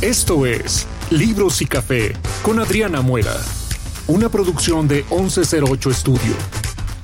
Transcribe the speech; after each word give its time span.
Esto 0.00 0.46
es 0.46 0.86
Libros 1.10 1.60
y 1.60 1.66
Café 1.66 2.12
con 2.42 2.60
Adriana 2.60 3.00
Muela, 3.00 3.36
una 4.06 4.28
producción 4.28 4.86
de 4.86 5.04
1108 5.10 5.90
Estudio, 5.90 6.34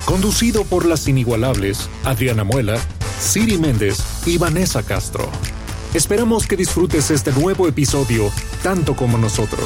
conducido 0.05 0.63
por 0.63 0.85
las 0.85 1.05
inigualables 1.09 1.89
Adriana 2.05 2.45
Muela, 2.45 2.79
Siri 3.19 3.57
Méndez 3.57 3.97
y 4.25 4.37
Vanessa 4.37 4.81
Castro. 4.81 5.29
Esperamos 5.93 6.47
que 6.47 6.55
disfrutes 6.55 7.11
este 7.11 7.33
nuevo 7.33 7.67
episodio 7.67 8.31
tanto 8.63 8.95
como 8.95 9.17
nosotros. 9.17 9.65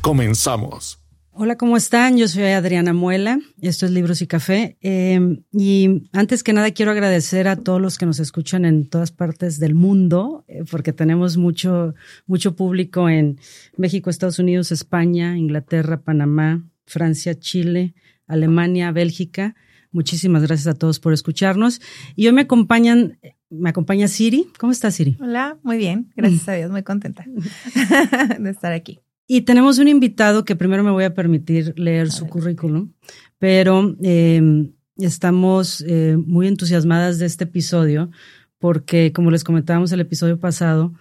Comenzamos. 0.00 1.05
Hola, 1.38 1.58
¿cómo 1.58 1.76
están? 1.76 2.16
Yo 2.16 2.28
soy 2.28 2.44
Adriana 2.44 2.94
Muela, 2.94 3.38
esto 3.60 3.84
es 3.84 3.92
Libros 3.92 4.22
y 4.22 4.26
Café. 4.26 4.78
Eh, 4.80 5.42
y 5.52 6.08
antes 6.12 6.42
que 6.42 6.54
nada 6.54 6.70
quiero 6.70 6.92
agradecer 6.92 7.46
a 7.46 7.56
todos 7.56 7.78
los 7.78 7.98
que 7.98 8.06
nos 8.06 8.20
escuchan 8.20 8.64
en 8.64 8.88
todas 8.88 9.12
partes 9.12 9.58
del 9.58 9.74
mundo, 9.74 10.46
eh, 10.48 10.64
porque 10.70 10.94
tenemos 10.94 11.36
mucho, 11.36 11.94
mucho 12.26 12.56
público 12.56 13.10
en 13.10 13.38
México, 13.76 14.08
Estados 14.08 14.38
Unidos, 14.38 14.72
España, 14.72 15.36
Inglaterra, 15.36 16.00
Panamá, 16.00 16.64
Francia, 16.86 17.38
Chile, 17.38 17.94
Alemania, 18.26 18.90
Bélgica. 18.90 19.56
Muchísimas 19.90 20.40
gracias 20.40 20.68
a 20.68 20.78
todos 20.78 21.00
por 21.00 21.12
escucharnos. 21.12 21.82
Y 22.14 22.28
hoy 22.28 22.32
me 22.32 22.42
acompañan, 22.42 23.18
me 23.50 23.68
acompaña 23.68 24.08
Siri. 24.08 24.48
¿Cómo 24.58 24.72
estás, 24.72 24.94
Siri? 24.94 25.18
Hola, 25.20 25.58
muy 25.62 25.76
bien. 25.76 26.10
Gracias 26.16 26.48
a 26.48 26.54
Dios, 26.54 26.70
muy 26.70 26.82
contenta 26.82 27.26
de 28.38 28.50
estar 28.50 28.72
aquí. 28.72 29.00
Y 29.28 29.42
tenemos 29.42 29.78
un 29.78 29.88
invitado 29.88 30.44
que 30.44 30.54
primero 30.54 30.84
me 30.84 30.92
voy 30.92 31.04
a 31.04 31.14
permitir 31.14 31.74
leer 31.76 32.12
su 32.12 32.28
currículum, 32.28 32.92
pero 33.38 33.96
eh, 34.02 34.70
estamos 34.98 35.80
eh, 35.86 36.16
muy 36.16 36.46
entusiasmadas 36.46 37.18
de 37.18 37.26
este 37.26 37.44
episodio 37.44 38.10
porque, 38.58 39.12
como 39.12 39.32
les 39.32 39.42
comentábamos 39.42 39.90
el 39.90 40.00
episodio 40.00 40.38
pasado, 40.38 40.94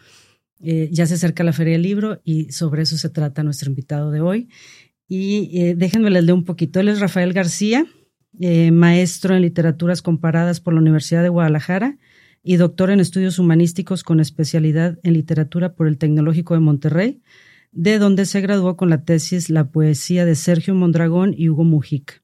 eh, 0.60 0.90
ya 0.92 1.06
se 1.06 1.14
acerca 1.14 1.44
la 1.44 1.54
Feria 1.54 1.74
del 1.74 1.84
Libro 1.84 2.20
y 2.24 2.52
sobre 2.52 2.82
eso 2.82 2.98
se 2.98 3.10
trata 3.10 3.44
nuestro 3.44 3.70
invitado 3.70 4.10
de 4.10 4.22
hoy. 4.22 4.50
Y 5.08 5.76
déjenme 5.76 6.10
les 6.10 6.24
leo 6.24 6.34
un 6.34 6.46
poquito. 6.46 6.80
Él 6.80 6.88
es 6.88 7.00
Rafael 7.00 7.32
García, 7.32 7.86
maestro 8.72 9.36
en 9.36 9.44
literaturas 9.44 10.02
comparadas 10.02 10.60
por 10.62 10.74
la 10.74 10.80
Universidad 10.80 11.22
de 11.22 11.30
Guadalajara 11.30 12.00
y 12.42 12.56
doctor 12.56 12.90
en 12.90 13.00
estudios 13.00 13.38
humanísticos 13.38 14.04
con 14.04 14.20
especialidad 14.20 14.98
en 15.04 15.14
literatura 15.14 15.76
por 15.76 15.88
el 15.88 16.00
Tecnológico 16.00 16.56
de 16.56 16.60
Monterrey 16.60 17.22
de 17.76 18.00
donde 18.00 18.26
se 18.26 18.40
graduó 18.40 18.78
con 18.78 18.90
la 18.90 19.04
tesis 19.04 19.50
La 19.50 19.70
poesía 19.70 20.26
de 20.26 20.36
Sergio 20.36 20.74
Mondragón 20.74 21.36
y 21.38 21.50
Hugo 21.50 21.66
Mujica, 21.66 22.24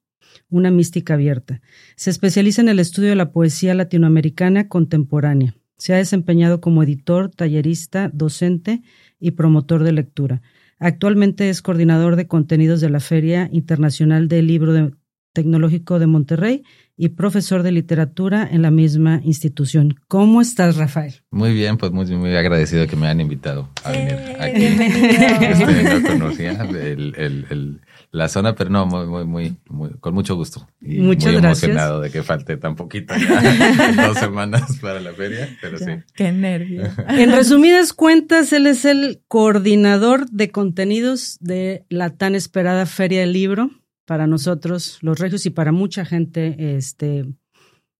una 0.49 0.71
mística 0.71 1.15
abierta. 1.15 1.61
Se 1.97 2.09
especializa 2.09 2.61
en 2.61 2.69
el 2.69 2.79
estudio 2.79 3.09
de 3.09 3.17
la 3.17 3.33
poesía 3.33 3.75
latinoamericana 3.75 4.69
contemporánea. 4.69 5.53
Se 5.77 5.93
ha 5.93 5.97
desempeñado 5.97 6.61
como 6.61 6.83
editor, 6.83 7.29
tallerista, 7.29 8.09
docente 8.13 8.81
y 9.19 9.31
promotor 9.31 9.83
de 9.83 9.91
lectura. 9.91 10.41
Actualmente 10.79 11.49
es 11.49 11.61
coordinador 11.61 12.15
de 12.15 12.27
contenidos 12.27 12.79
de 12.79 12.89
la 12.89 13.01
Feria 13.01 13.49
Internacional 13.51 14.29
del 14.29 14.47
Libro 14.47 14.91
Tecnológico 15.33 15.99
de 15.99 16.07
Monterrey 16.07 16.63
y 16.97 17.09
profesor 17.09 17.63
de 17.63 17.71
literatura 17.71 18.47
en 18.51 18.61
la 18.61 18.69
misma 18.69 19.21
institución. 19.23 19.95
¿Cómo 20.07 20.39
estás, 20.39 20.75
Rafael? 20.75 21.15
Muy 21.31 21.51
bien, 21.53 21.77
pues 21.77 21.91
muy, 21.91 22.05
muy 22.15 22.35
agradecido 22.35 22.85
que 22.85 22.95
me 22.95 23.07
hayan 23.07 23.21
invitado 23.21 23.69
a 23.83 23.91
venir 23.91 24.13
eh, 24.13 24.37
aquí. 24.39 24.59
Bienvenido. 24.59 25.99
no 25.99 26.07
conocía 26.07 26.51
el, 26.51 27.15
el, 27.17 27.45
el, 27.49 27.81
la 28.11 28.27
zona, 28.27 28.53
pero 28.53 28.69
no, 28.69 28.85
muy, 28.85 29.07
muy, 29.07 29.25
muy, 29.25 29.57
muy 29.67 29.89
con 29.99 30.13
mucho 30.13 30.35
gusto. 30.35 30.67
Y 30.79 30.99
Muchas 30.99 31.31
muy 31.31 31.41
gracias. 31.41 31.63
emocionado 31.63 32.01
de 32.01 32.11
que 32.11 32.21
falte 32.21 32.57
tan 32.57 32.75
poquito 32.75 33.15
ya, 33.17 34.07
dos 34.07 34.17
semanas 34.19 34.77
para 34.79 34.99
la 34.99 35.13
feria, 35.13 35.49
pero 35.59 35.79
sí. 35.79 35.91
Qué 36.13 36.31
nervio. 36.31 36.83
En 37.07 37.31
resumidas 37.31 37.93
cuentas, 37.93 38.53
él 38.53 38.67
es 38.67 38.85
el 38.85 39.21
coordinador 39.27 40.29
de 40.29 40.51
contenidos 40.51 41.37
de 41.39 41.83
la 41.89 42.11
tan 42.11 42.35
esperada 42.35 42.85
Feria 42.85 43.21
del 43.21 43.33
Libro 43.33 43.71
para 44.11 44.27
nosotros, 44.27 44.97
los 44.99 45.19
regios, 45.19 45.45
y 45.45 45.51
para 45.51 45.71
mucha 45.71 46.03
gente 46.03 46.75
este, 46.75 47.33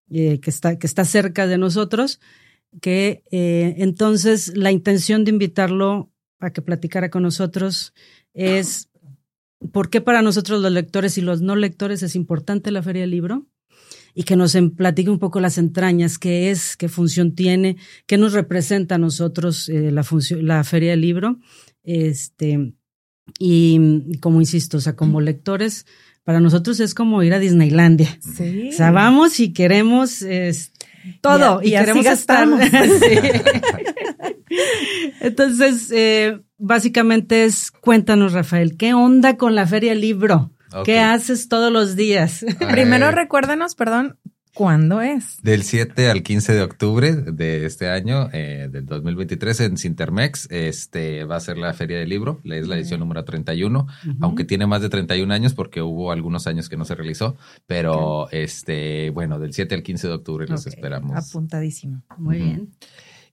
eh, 0.09 0.41
que, 0.41 0.49
está, 0.49 0.77
que 0.77 0.85
está 0.85 1.05
cerca 1.05 1.47
de 1.47 1.57
nosotros, 1.57 2.19
que 2.81 3.23
eh, 3.31 3.75
entonces 3.77 4.51
la 4.57 4.73
intención 4.73 5.23
de 5.23 5.31
invitarlo 5.31 6.11
a 6.41 6.49
que 6.49 6.61
platicara 6.61 7.09
con 7.09 7.23
nosotros 7.23 7.93
es 8.33 8.89
por 9.71 9.89
qué 9.89 10.01
para 10.01 10.21
nosotros 10.21 10.61
los 10.61 10.73
lectores 10.73 11.17
y 11.17 11.21
los 11.21 11.41
no 11.41 11.55
lectores 11.55 12.03
es 12.03 12.17
importante 12.17 12.71
la 12.71 12.83
Feria 12.83 13.03
del 13.03 13.11
Libro 13.11 13.47
y 14.13 14.23
que 14.23 14.35
nos 14.35 14.57
platique 14.75 15.11
un 15.11 15.19
poco 15.19 15.39
las 15.39 15.57
entrañas, 15.57 16.19
qué 16.19 16.51
es, 16.51 16.75
qué 16.75 16.89
función 16.89 17.35
tiene, 17.35 17.77
qué 18.05 18.17
nos 18.17 18.33
representa 18.33 18.95
a 18.95 18.97
nosotros 18.97 19.69
eh, 19.69 19.91
la, 19.91 20.05
la 20.41 20.63
Feria 20.65 20.91
del 20.91 20.99
Libro. 20.99 21.39
Este, 21.83 22.73
y 23.39 24.17
como 24.19 24.39
insisto, 24.39 24.77
o 24.77 24.81
sea, 24.81 24.95
como 24.95 25.21
lectores, 25.21 25.85
para 26.23 26.39
nosotros 26.39 26.79
es 26.79 26.93
como 26.93 27.21
ir 27.23 27.33
a 27.33 27.39
Disneylandia. 27.39 28.19
Sí. 28.35 28.69
O 28.69 28.73
sea, 28.73 28.91
vamos 28.91 29.39
y 29.39 29.53
queremos 29.53 30.21
es, 30.21 30.71
todo 31.21 31.61
Y 31.63 31.67
a- 31.67 31.67
y, 31.67 31.71
y 31.71 31.75
así 31.75 31.85
queremos 32.01 32.05
estar. 32.19 32.47
Entonces, 35.21 35.89
eh, 35.91 36.39
básicamente 36.57 37.45
es, 37.45 37.71
cuéntanos, 37.71 38.33
Rafael, 38.33 38.77
¿qué 38.77 38.93
onda 38.93 39.37
con 39.37 39.55
la 39.55 39.65
Feria 39.67 39.95
Libro? 39.95 40.51
¿Qué 40.85 40.99
haces 40.99 41.49
todos 41.49 41.69
los 41.71 41.97
días? 41.97 42.45
Primero 42.71 43.11
recuérdanos, 43.11 43.75
perdón, 43.75 44.17
¿cuándo 44.53 45.01
es? 45.01 45.41
Del 45.41 45.63
7 45.63 46.09
al 46.09 46.23
15 46.23 46.53
de 46.53 46.61
octubre 46.61 47.13
de 47.13 47.65
este 47.65 47.89
año, 47.89 48.29
eh, 48.33 48.67
del 48.71 48.85
2023, 48.85 49.59
en 49.61 49.77
Cintermex, 49.77 50.47
este 50.51 51.23
va 51.23 51.37
a 51.37 51.39
ser 51.39 51.57
la 51.57 51.73
Feria 51.73 51.99
del 51.99 52.09
Libro, 52.09 52.41
es 52.43 52.67
la 52.67 52.77
edición 52.77 52.99
número 52.99 53.23
31, 53.23 53.87
aunque 54.19 54.43
tiene 54.43 54.67
más 54.67 54.81
de 54.81 54.89
31 54.89 55.33
años 55.33 55.53
porque 55.53 55.81
hubo 55.81 56.11
algunos 56.11 56.47
años 56.47 56.69
que 56.69 56.77
no 56.77 56.85
se 56.85 56.95
realizó, 56.95 57.35
pero 57.67 58.29
este, 58.31 59.09
bueno, 59.11 59.39
del 59.39 59.53
7 59.53 59.75
al 59.75 59.83
15 59.83 60.07
de 60.07 60.13
octubre 60.13 60.47
los 60.47 60.67
esperamos. 60.67 61.29
Apuntadísimo. 61.29 62.03
Muy 62.17 62.37
bien. 62.37 62.69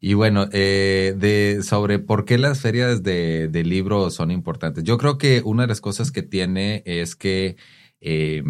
Y 0.01 0.15
bueno, 0.15 0.47
eh, 0.53 1.15
de, 1.19 1.63
sobre 1.65 1.99
por 1.99 2.25
qué 2.25 2.39
las 2.39 2.61
ferias 2.61 3.03
de, 3.03 3.49
de 3.49 3.65
libros 3.65 4.15
son 4.15 4.31
importantes. 4.31 4.85
Yo 4.85 4.97
creo 4.97 5.19
que 5.19 5.43
una 5.45 5.63
de 5.63 5.69
las 5.69 5.81
cosas 5.81 6.13
que 6.13 6.23
tiene 6.23 6.85
es 6.87 7.17
que, 7.17 7.57
eh, 8.01 8.45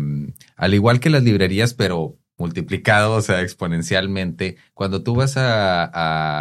al 0.56 0.74
igual 0.74 1.00
que 1.00 1.08
las 1.08 1.22
librerías, 1.22 1.72
pero 1.72 2.18
multiplicado, 2.38 3.15
o 3.16 3.22
sea, 3.22 3.43
exponencialmente, 3.43 4.56
cuando 4.75 5.03
tú 5.03 5.15
vas 5.15 5.37
a, 5.37 5.84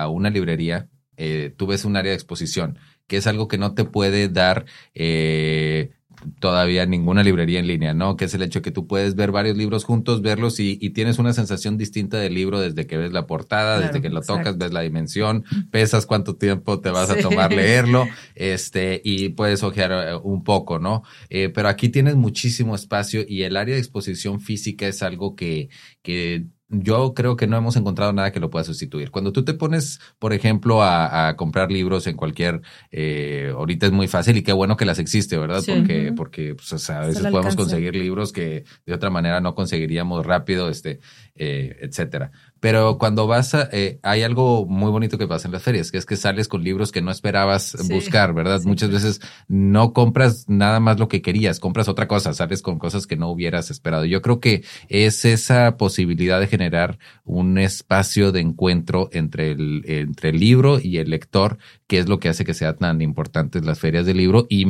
a 0.03 0.07
una 0.09 0.29
librería, 0.29 0.89
eh, 1.17 1.53
tú 1.57 1.67
ves 1.67 1.83
un 1.83 1.97
área 1.97 2.11
de 2.11 2.15
exposición, 2.15 2.77
que 3.07 3.17
es 3.17 3.27
algo 3.27 3.47
que 3.47 3.57
no 3.57 3.73
te 3.73 3.83
puede 3.85 4.29
dar 4.29 4.65
eh, 4.93 5.91
todavía 6.39 6.85
ninguna 6.85 7.23
librería 7.23 7.59
en 7.59 7.67
línea, 7.67 7.93
¿no? 7.93 8.17
Que 8.17 8.25
es 8.25 8.33
el 8.33 8.41
hecho 8.41 8.61
que 8.61 8.71
tú 8.71 8.87
puedes 8.87 9.15
ver 9.15 9.31
varios 9.31 9.55
libros 9.57 9.83
juntos, 9.83 10.21
verlos 10.21 10.59
y, 10.59 10.77
y 10.81 10.89
tienes 10.91 11.19
una 11.19 11.33
sensación 11.33 11.77
distinta 11.77 12.17
del 12.17 12.33
libro 12.33 12.59
desde 12.59 12.87
que 12.87 12.97
ves 12.97 13.11
la 13.11 13.27
portada, 13.27 13.77
Claro, 13.77 13.87
desde 13.93 14.01
que 14.01 14.09
lo 14.09 14.21
tocas, 14.21 14.57
ves 14.57 14.73
la 14.73 14.81
dimensión, 14.81 15.43
pesas 15.71 16.05
cuánto 16.05 16.35
tiempo 16.35 16.79
te 16.79 16.89
vas 16.89 17.09
Sí. 17.09 17.19
a 17.19 17.21
tomar 17.21 17.53
leerlo, 17.53 18.07
este, 18.35 19.01
y 19.03 19.29
puedes 19.29 19.63
ojear 19.63 19.91
eh, 19.91 20.15
un 20.23 20.43
poco, 20.43 20.79
¿no? 20.79 21.03
Eh, 21.29 21.49
pero 21.49 21.69
aquí 21.69 21.89
tienes 21.89 22.15
muchísimo 22.15 22.75
espacio 22.75 23.23
y 23.27 23.43
el 23.43 23.55
área 23.57 23.75
de 23.75 23.79
exposición 23.81 24.39
física 24.41 24.87
es 24.87 25.03
algo 25.03 25.35
que, 25.35 25.69
que 26.01 26.45
yo 26.69 27.13
creo 27.13 27.37
que 27.37 27.47
no 27.47 27.57
hemos 27.57 27.75
encontrado 27.77 28.11
nada 28.11 28.31
que 28.31 28.39
lo 28.39 28.49
pueda 28.49 28.65
sustituir. 28.65 29.09
Cuando 29.09 29.31
tú 29.31 29.45
te 29.45 29.53
pones, 29.53 29.99
por 30.19 30.33
ejemplo, 30.33 30.81
a, 30.83 31.29
a 31.29 31.35
comprar 31.37 31.71
libros 31.71 32.07
en 32.07 32.17
cualquier, 32.17 32.61
eh, 32.91 33.53
ahorita 33.55 33.85
es 33.85 33.91
muy 33.91 34.07
fácil 34.07 34.37
y 34.37 34.43
qué 34.43 34.51
bueno 34.51 34.75
que 34.75 34.85
las 34.85 34.99
existe, 34.99 35.37
¿verdad? 35.37 35.61
Sí. 35.61 35.71
Porque, 35.71 36.13
porque 36.15 36.55
pues, 36.55 36.73
o 36.73 36.77
sea, 36.77 37.03
a 37.03 37.07
veces 37.07 37.25
podemos 37.27 37.55
conseguir 37.55 37.95
libros 37.95 38.33
que 38.33 38.65
de 38.85 38.93
otra 38.93 39.09
manera 39.09 39.39
no 39.39 39.55
conseguiríamos 39.55 40.25
rápido, 40.25 40.69
este, 40.69 40.99
eh, 41.37 41.77
etcétera. 41.81 42.31
Pero 42.59 42.97
cuando 42.97 43.27
vas 43.27 43.53
a, 43.53 43.69
eh, 43.71 43.99
hay 44.01 44.23
algo 44.23 44.65
muy 44.65 44.89
bonito 44.89 45.17
que 45.19 45.27
pasa 45.27 45.47
en 45.47 45.51
las 45.51 45.61
ferias, 45.61 45.91
que 45.91 45.99
es 45.99 46.05
que 46.07 46.15
sales 46.15 46.47
con 46.47 46.63
libros 46.63 46.91
que 46.91 47.01
no 47.03 47.11
esperabas 47.11 47.75
Sí. 47.79 47.93
buscar, 47.93 48.33
¿verdad? 48.33 48.61
Sí, 48.61 48.67
Muchas 48.67 48.89
veces 48.89 49.21
no 49.47 49.93
compras 49.93 50.45
nada 50.47 50.79
más 50.79 50.99
lo 50.99 51.07
que 51.07 51.21
querías, 51.21 51.59
compras 51.59 51.87
otra 51.87 52.07
cosa, 52.07 52.33
sales 52.33 52.61
con 52.63 52.79
cosas 52.79 53.05
que 53.05 53.15
no 53.15 53.29
hubieras 53.29 53.69
esperado. 53.69 54.05
Yo 54.05 54.21
creo 54.23 54.39
que 54.39 54.63
es 54.89 55.23
esa 55.25 55.77
posibilidad 55.77 56.39
de 56.39 56.47
generar 56.47 56.97
un 57.25 57.57
espacio 57.59 58.31
de 58.31 58.39
encuentro 58.39 59.09
entre 59.11 59.51
el, 59.51 59.83
entre 59.85 60.29
el 60.29 60.39
libro 60.39 60.79
y 60.81 60.97
el 60.97 61.11
lector, 61.11 61.59
que 61.85 61.99
es 61.99 62.09
lo 62.09 62.19
que 62.19 62.29
hace 62.29 62.43
que 62.43 62.53
sean 62.55 62.75
tan 62.77 63.01
importantes 63.01 63.63
las 63.65 63.79
ferias 63.79 64.05
del 64.05 64.17
libro. 64.17 64.47
Y 64.49 64.65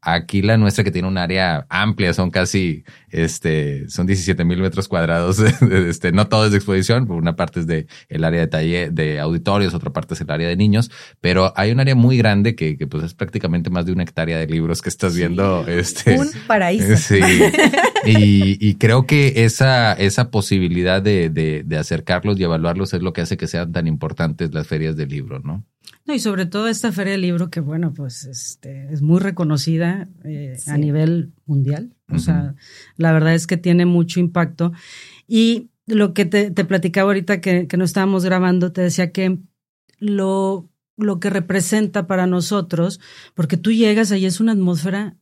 aquí 0.00 0.40
la 0.40 0.56
nuestra 0.56 0.84
que 0.84 0.90
tiene 0.92 1.08
un 1.08 1.18
área 1.18 1.66
amplia, 1.68 2.14
son 2.14 2.30
casi, 2.30 2.84
este, 3.10 3.88
son 3.88 4.06
17 4.06 4.44
mil 4.44 4.60
metros 4.60 4.86
cuadrados, 4.88 5.38
este, 6.04 6.12
no 6.14 6.28
todo 6.28 6.44
es 6.44 6.50
de 6.50 6.58
exposición, 6.58 7.10
una 7.10 7.34
parte 7.34 7.60
es 7.60 7.66
de 7.66 7.86
el 8.08 8.24
área 8.24 8.40
de 8.40 8.46
taller, 8.46 8.92
de 8.92 9.20
auditorios, 9.20 9.72
otra 9.72 9.90
parte 9.90 10.14
es 10.14 10.20
el 10.20 10.30
área 10.30 10.48
de 10.48 10.56
niños, 10.56 10.90
pero 11.20 11.52
hay 11.56 11.72
un 11.72 11.80
área 11.80 11.94
muy 11.94 12.18
grande 12.18 12.54
que, 12.54 12.76
que 12.76 12.86
pues 12.86 13.04
es 13.04 13.14
prácticamente 13.14 13.70
más 13.70 13.86
de 13.86 13.92
una 13.92 14.02
hectárea 14.02 14.38
de 14.38 14.46
libros 14.46 14.82
que 14.82 14.90
estás 14.90 15.16
viendo, 15.16 15.66
este. 15.66 16.18
Un 16.18 16.28
paraíso. 16.46 16.96
Sí. 16.96 17.20
Y, 18.06 18.58
y 18.60 18.74
creo 18.74 19.06
que 19.06 19.46
esa, 19.46 19.94
esa 19.94 20.30
posibilidad 20.30 21.00
de, 21.00 21.30
de, 21.30 21.62
de 21.64 21.78
acercarlos 21.78 22.38
y 22.38 22.42
evaluarlos 22.42 22.92
es 22.92 23.00
lo 23.00 23.14
que 23.14 23.22
hace 23.22 23.38
que 23.38 23.46
sean 23.46 23.72
tan 23.72 23.86
importantes 23.86 24.52
las 24.52 24.66
ferias 24.66 24.94
del 24.94 25.08
libro, 25.08 25.40
¿no? 25.40 25.64
No, 26.04 26.12
y 26.12 26.18
sobre 26.18 26.44
todo 26.44 26.68
esta 26.68 26.92
feria 26.92 27.12
del 27.12 27.22
libro 27.22 27.48
que, 27.48 27.60
bueno, 27.60 27.94
pues 27.94 28.26
este, 28.26 28.92
es 28.92 29.00
muy 29.00 29.20
reconocida 29.20 30.06
eh, 30.22 30.58
a 30.66 30.76
nivel 30.76 31.32
mundial. 31.46 31.94
O 32.10 32.18
sea, 32.18 32.54
la 32.98 33.12
verdad 33.12 33.32
es 33.32 33.46
que 33.46 33.56
tiene 33.56 33.86
mucho 33.86 34.20
impacto. 34.20 34.72
Y 35.26 35.70
lo 35.86 36.14
que 36.14 36.24
te, 36.24 36.50
te 36.50 36.64
platicaba 36.64 37.10
ahorita 37.10 37.40
que, 37.40 37.66
que 37.66 37.76
no 37.76 37.84
estábamos 37.84 38.24
grabando, 38.24 38.72
te 38.72 38.80
decía 38.80 39.12
que 39.12 39.38
lo, 39.98 40.70
lo 40.96 41.20
que 41.20 41.30
representa 41.30 42.06
para 42.06 42.26
nosotros, 42.26 43.00
porque 43.34 43.56
tú 43.56 43.72
llegas 43.72 44.12
ahí 44.12 44.26
es 44.26 44.40
una 44.40 44.52
atmósfera 44.52 45.16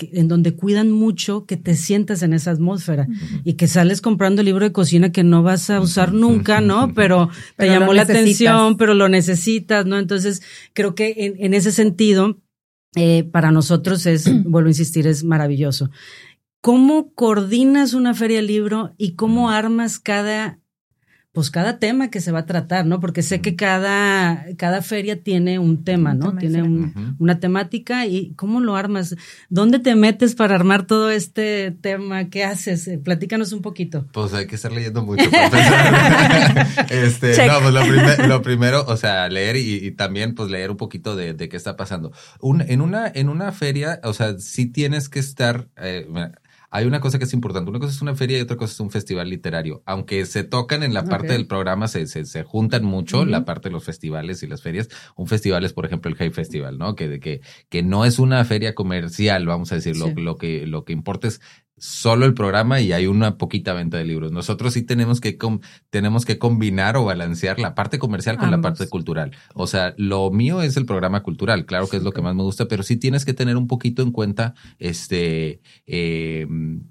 en 0.00 0.28
donde 0.28 0.54
cuidan 0.54 0.90
mucho 0.90 1.44
que 1.46 1.56
te 1.56 1.74
sientas 1.74 2.22
en 2.22 2.32
esa 2.32 2.52
atmósfera 2.52 3.08
y 3.42 3.54
que 3.54 3.66
sales 3.66 4.00
comprando 4.00 4.42
el 4.42 4.46
libro 4.46 4.64
de 4.64 4.72
cocina 4.72 5.10
que 5.10 5.24
no 5.24 5.42
vas 5.42 5.70
a 5.70 5.80
usar 5.80 6.12
nunca, 6.12 6.60
¿no? 6.60 6.92
Pero 6.94 7.30
te 7.56 7.66
llamó 7.66 7.92
la 7.92 8.02
atención, 8.02 8.76
pero 8.76 8.94
lo 8.94 9.08
necesitas, 9.08 9.86
¿no? 9.86 9.98
Entonces, 9.98 10.42
creo 10.72 10.94
que 10.94 11.14
en, 11.18 11.34
en 11.44 11.54
ese 11.54 11.72
sentido, 11.72 12.38
eh, 12.94 13.24
para 13.24 13.50
nosotros 13.50 14.06
es, 14.06 14.30
vuelvo 14.44 14.68
a 14.68 14.70
insistir, 14.70 15.06
es 15.06 15.24
maravilloso. 15.24 15.90
¿Cómo 16.60 17.12
coordinas 17.14 17.94
una 17.94 18.14
feria 18.14 18.42
libro 18.42 18.94
y 18.98 19.14
cómo 19.14 19.50
armas 19.50 19.98
cada 19.98 20.58
pues 21.38 21.52
cada 21.52 21.78
tema 21.78 22.10
que 22.10 22.20
se 22.20 22.32
va 22.32 22.40
a 22.40 22.46
tratar, 22.46 22.84
¿no? 22.84 22.98
Porque 22.98 23.22
sé 23.22 23.40
que 23.40 23.54
cada, 23.54 24.44
cada 24.56 24.82
feria 24.82 25.22
tiene 25.22 25.60
un 25.60 25.84
tema, 25.84 26.12
¿no? 26.12 26.34
tiene 26.36 26.92
una 27.20 27.38
temática 27.38 28.06
y 28.06 28.34
¿cómo 28.34 28.58
lo 28.58 28.74
armas? 28.74 29.14
¿Dónde 29.48 29.78
te 29.78 29.94
metes 29.94 30.34
para 30.34 30.56
armar 30.56 30.88
todo 30.88 31.10
este 31.10 31.70
tema? 31.70 32.28
¿Qué 32.28 32.42
haces? 32.42 32.88
Eh, 32.88 32.98
platícanos 32.98 33.52
un 33.52 33.62
poquito. 33.62 34.08
Pues 34.12 34.34
hay 34.34 34.48
que 34.48 34.56
estar 34.56 34.72
leyendo 34.72 35.04
mucho 35.04 35.30
para 35.30 35.48
pensar. 35.48 36.86
este, 36.90 37.46
no, 37.46 37.60
pues 37.60 38.26
lo, 38.26 38.42
primero, 38.42 38.84
o 38.88 38.96
sea, 38.96 39.28
leer 39.28 39.54
y, 39.58 39.92
también 39.92 40.34
pues 40.34 40.50
leer 40.50 40.72
un 40.72 40.76
poquito 40.76 41.14
de, 41.14 41.36
qué 41.36 41.56
está 41.56 41.76
pasando. 41.76 42.10
Un, 42.40 42.62
en, 42.62 42.80
una, 42.80 43.06
en 43.14 43.28
una 43.28 43.52
feria, 43.52 44.00
o 44.02 44.12
sea, 44.12 44.40
sí 44.40 44.66
tienes 44.66 45.08
que 45.08 45.20
estar... 45.20 45.68
Eh, 45.76 46.08
hay 46.70 46.86
una 46.86 47.00
cosa 47.00 47.18
que 47.18 47.24
es 47.24 47.32
importante. 47.32 47.70
Una 47.70 47.78
cosa 47.78 47.92
es 47.92 48.02
una 48.02 48.14
feria 48.14 48.38
y 48.38 48.42
otra 48.42 48.56
cosa 48.56 48.72
es 48.72 48.80
un 48.80 48.90
festival 48.90 49.30
literario. 49.30 49.82
Aunque 49.86 50.26
se 50.26 50.44
tocan 50.44 50.82
en 50.82 50.92
la 50.92 51.04
parte 51.04 51.32
del 51.32 51.46
programa, 51.46 51.88
se, 51.88 52.06
se, 52.06 52.42
juntan 52.44 52.84
mucho 52.84 53.24
la 53.24 53.44
parte 53.44 53.68
de 53.68 53.72
los 53.72 53.84
festivales 53.84 54.42
y 54.42 54.46
las 54.46 54.62
ferias. 54.62 54.88
Un 55.16 55.26
festival 55.26 55.64
es, 55.64 55.72
por 55.72 55.86
ejemplo, 55.86 56.10
el 56.10 56.16
Hey 56.18 56.30
Festival, 56.30 56.78
¿no? 56.78 56.94
Que, 56.94 57.20
que, 57.20 57.40
que 57.68 57.82
no 57.82 58.04
es 58.04 58.18
una 58.18 58.44
feria 58.44 58.74
comercial, 58.74 59.46
vamos 59.46 59.72
a 59.72 59.76
decir. 59.76 59.96
Lo, 59.96 60.08
lo, 60.08 60.36
que, 60.36 60.66
lo 60.66 60.84
que 60.84 60.92
importa 60.92 61.28
es 61.28 61.40
solo 61.78 62.26
el 62.26 62.34
programa 62.34 62.80
y 62.80 62.92
hay 62.92 63.06
una 63.06 63.36
poquita 63.36 63.72
venta 63.72 63.96
de 63.98 64.04
libros. 64.04 64.32
Nosotros 64.32 64.74
sí 64.74 64.82
tenemos 64.82 65.20
que 65.20 65.38
tenemos 65.90 66.24
que 66.24 66.38
combinar 66.38 66.96
o 66.96 67.04
balancear 67.04 67.58
la 67.58 67.74
parte 67.74 67.98
comercial 67.98 68.36
con 68.36 68.50
la 68.50 68.60
parte 68.60 68.88
cultural. 68.88 69.32
O 69.54 69.66
sea, 69.66 69.94
lo 69.96 70.30
mío 70.30 70.62
es 70.62 70.76
el 70.76 70.86
programa 70.86 71.22
cultural, 71.22 71.66
claro 71.66 71.88
que 71.88 71.96
es 71.96 72.02
lo 72.02 72.12
que 72.12 72.22
más 72.22 72.34
me 72.34 72.42
gusta, 72.42 72.68
pero 72.68 72.82
sí 72.82 72.96
tienes 72.96 73.24
que 73.24 73.34
tener 73.34 73.56
un 73.56 73.66
poquito 73.66 74.02
en 74.02 74.12
cuenta, 74.12 74.54
este, 74.78 75.60
eh, 75.86 76.46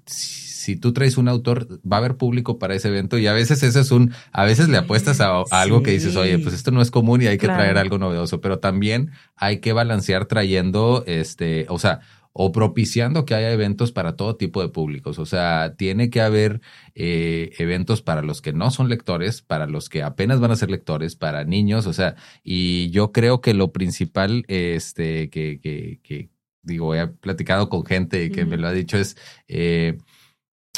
si, 0.06 0.76
tú 0.76 0.92
traes 0.92 1.16
un 1.16 1.28
autor, 1.28 1.80
va 1.90 1.96
a 1.96 2.00
haber 2.00 2.16
público 2.16 2.58
para 2.58 2.74
ese 2.74 2.88
evento 2.88 3.16
y 3.16 3.26
a 3.26 3.32
veces 3.32 3.62
ese 3.62 3.80
es 3.80 3.90
un, 3.90 4.12
a 4.32 4.44
veces 4.44 4.68
le 4.68 4.76
apuestas 4.76 5.20
a, 5.20 5.42
algo 5.50 5.82
que 5.82 5.92
dices, 5.92 6.14
oye, 6.16 6.38
pues 6.38 6.54
esto 6.54 6.70
no 6.70 6.82
es 6.82 6.90
común 6.90 7.22
y 7.22 7.26
hay 7.26 7.38
que 7.38 7.46
traer 7.46 7.78
algo 7.78 7.96
novedoso, 7.96 8.42
pero 8.42 8.58
también 8.58 9.12
hay 9.34 9.60
que 9.60 9.72
balancear 9.72 10.26
trayendo, 10.26 11.04
este, 11.06 11.64
o 11.70 11.78
sea, 11.78 12.00
o 12.40 12.52
propiciando 12.52 13.24
que 13.24 13.34
haya 13.34 13.50
eventos 13.50 13.90
para 13.90 14.14
todo 14.14 14.36
tipo 14.36 14.62
de 14.62 14.68
públicos. 14.68 15.18
O 15.18 15.26
sea, 15.26 15.74
tiene 15.76 16.08
que 16.08 16.20
haber 16.20 16.60
eh, 16.94 17.50
eventos 17.58 18.00
para 18.00 18.22
los 18.22 18.40
que 18.40 18.52
no 18.52 18.70
son 18.70 18.88
lectores, 18.88 19.42
para 19.42 19.66
los 19.66 19.88
que 19.88 20.04
apenas 20.04 20.38
van 20.38 20.52
a 20.52 20.56
ser 20.56 20.70
lectores, 20.70 21.16
para 21.16 21.42
niños. 21.42 21.88
O 21.88 21.92
sea, 21.92 22.14
y 22.44 22.90
yo 22.90 23.10
creo 23.10 23.40
que 23.40 23.54
lo 23.54 23.72
principal, 23.72 24.44
este, 24.46 25.30
que, 25.30 25.58
que, 25.60 25.98
que 26.04 26.30
digo, 26.62 26.94
he 26.94 27.08
platicado 27.08 27.68
con 27.68 27.84
gente 27.84 28.30
que 28.30 28.44
me 28.44 28.56
lo 28.56 28.68
ha 28.68 28.72
dicho 28.72 28.96
es, 28.98 29.16
eh, 29.48 29.98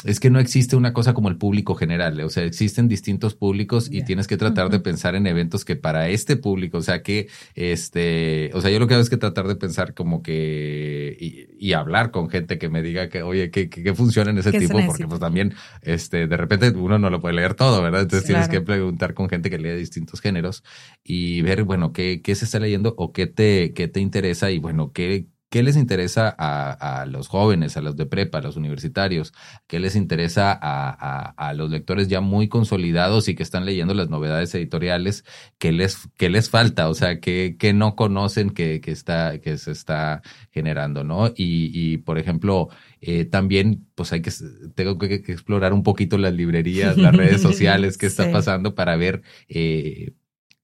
es 0.03 0.19
que 0.19 0.29
no 0.29 0.39
existe 0.39 0.75
una 0.75 0.93
cosa 0.93 1.13
como 1.13 1.29
el 1.29 1.37
público 1.37 1.75
general, 1.75 2.19
o 2.21 2.29
sea, 2.29 2.43
existen 2.43 2.87
distintos 2.87 3.35
públicos 3.35 3.89
y 3.91 4.03
tienes 4.03 4.27
que 4.27 4.37
tratar 4.37 4.69
de 4.69 4.79
pensar 4.79 5.15
en 5.15 5.27
eventos 5.27 5.65
que 5.65 5.75
para 5.75 6.09
este 6.09 6.37
público, 6.37 6.79
o 6.79 6.81
sea, 6.81 7.03
que 7.03 7.27
este, 7.55 8.51
o 8.53 8.61
sea, 8.61 8.71
yo 8.71 8.79
lo 8.79 8.87
que 8.87 8.95
hago 8.95 9.03
es 9.03 9.09
que 9.09 9.17
tratar 9.17 9.47
de 9.47 9.55
pensar 9.55 9.93
como 9.93 10.23
que 10.23 11.17
y, 11.19 11.71
hablar 11.71 12.11
con 12.11 12.29
gente 12.29 12.57
que 12.57 12.67
me 12.67 12.81
diga 12.81 13.07
que, 13.07 13.23
oye, 13.23 13.49
que, 13.49 13.69
que, 13.69 13.93
funciona 13.93 14.31
en 14.31 14.37
ese 14.37 14.51
tipo, 14.51 14.77
porque 14.85 15.07
pues 15.07 15.21
también, 15.21 15.53
este, 15.81 16.27
de 16.27 16.35
repente 16.35 16.69
uno 16.71 16.99
no 16.99 17.09
lo 17.09 17.21
puede 17.21 17.35
leer 17.35 17.53
todo, 17.53 17.81
¿verdad? 17.81 18.01
Entonces 18.01 18.27
tienes 18.27 18.49
que 18.49 18.59
preguntar 18.59 19.13
con 19.13 19.29
gente 19.29 19.49
que 19.49 19.57
lee 19.57 19.71
distintos 19.77 20.19
géneros 20.19 20.65
y 21.01 21.41
ver, 21.43 21.63
bueno, 21.63 21.93
qué, 21.93 22.21
qué 22.21 22.35
se 22.35 22.43
está 22.43 22.59
leyendo 22.59 22.93
o 22.97 23.13
qué 23.13 23.25
te, 23.27 23.71
qué 23.73 23.87
te 23.87 24.01
interesa 24.01 24.51
y 24.51 24.59
bueno, 24.59 24.91
qué, 24.91 25.27
¿Qué 25.51 25.63
les 25.63 25.75
interesa 25.75 26.33
a, 26.37 27.05
los 27.07 27.27
jóvenes, 27.27 27.75
a 27.75 27.81
los 27.81 27.97
de 27.97 28.05
prepa, 28.05 28.37
a 28.37 28.41
los 28.41 28.55
universitarios? 28.55 29.33
¿Qué 29.67 29.81
les 29.81 29.97
interesa 29.97 30.57
a, 30.61 31.53
los 31.55 31.69
lectores 31.69 32.07
ya 32.07 32.21
muy 32.21 32.47
consolidados 32.47 33.27
y 33.27 33.35
que 33.35 33.43
están 33.43 33.65
leyendo 33.65 33.93
las 33.93 34.09
novedades 34.09 34.55
editoriales? 34.55 35.25
¿Qué 35.57 35.73
les, 35.73 36.07
qué 36.15 36.29
les 36.29 36.49
falta? 36.49 36.87
O 36.87 36.93
sea, 36.93 37.19
¿qué, 37.19 37.57
qué 37.59 37.73
no 37.73 37.97
conocen 37.97 38.51
que, 38.51 38.79
que, 38.79 38.91
está, 38.91 39.39
que 39.39 39.57
se 39.57 39.71
está 39.71 40.21
generando? 40.51 41.03
¿no? 41.03 41.27
Y, 41.27 41.69
y 41.73 41.97
por 41.97 42.17
ejemplo, 42.17 42.69
eh, 43.01 43.25
también, 43.25 43.87
pues 43.93 44.13
hay 44.13 44.21
que, 44.21 44.31
tengo 44.73 44.97
que, 44.97 45.15
explorar 45.15 45.73
un 45.73 45.83
poquito 45.83 46.17
las 46.17 46.33
librerías, 46.33 46.95
las 46.95 47.13
redes 47.13 47.41
sociales, 47.41 47.97
qué 47.97 48.05
está 48.05 48.31
pasando 48.31 48.73
para 48.73 48.95
ver, 48.95 49.21
eh, 49.49 50.13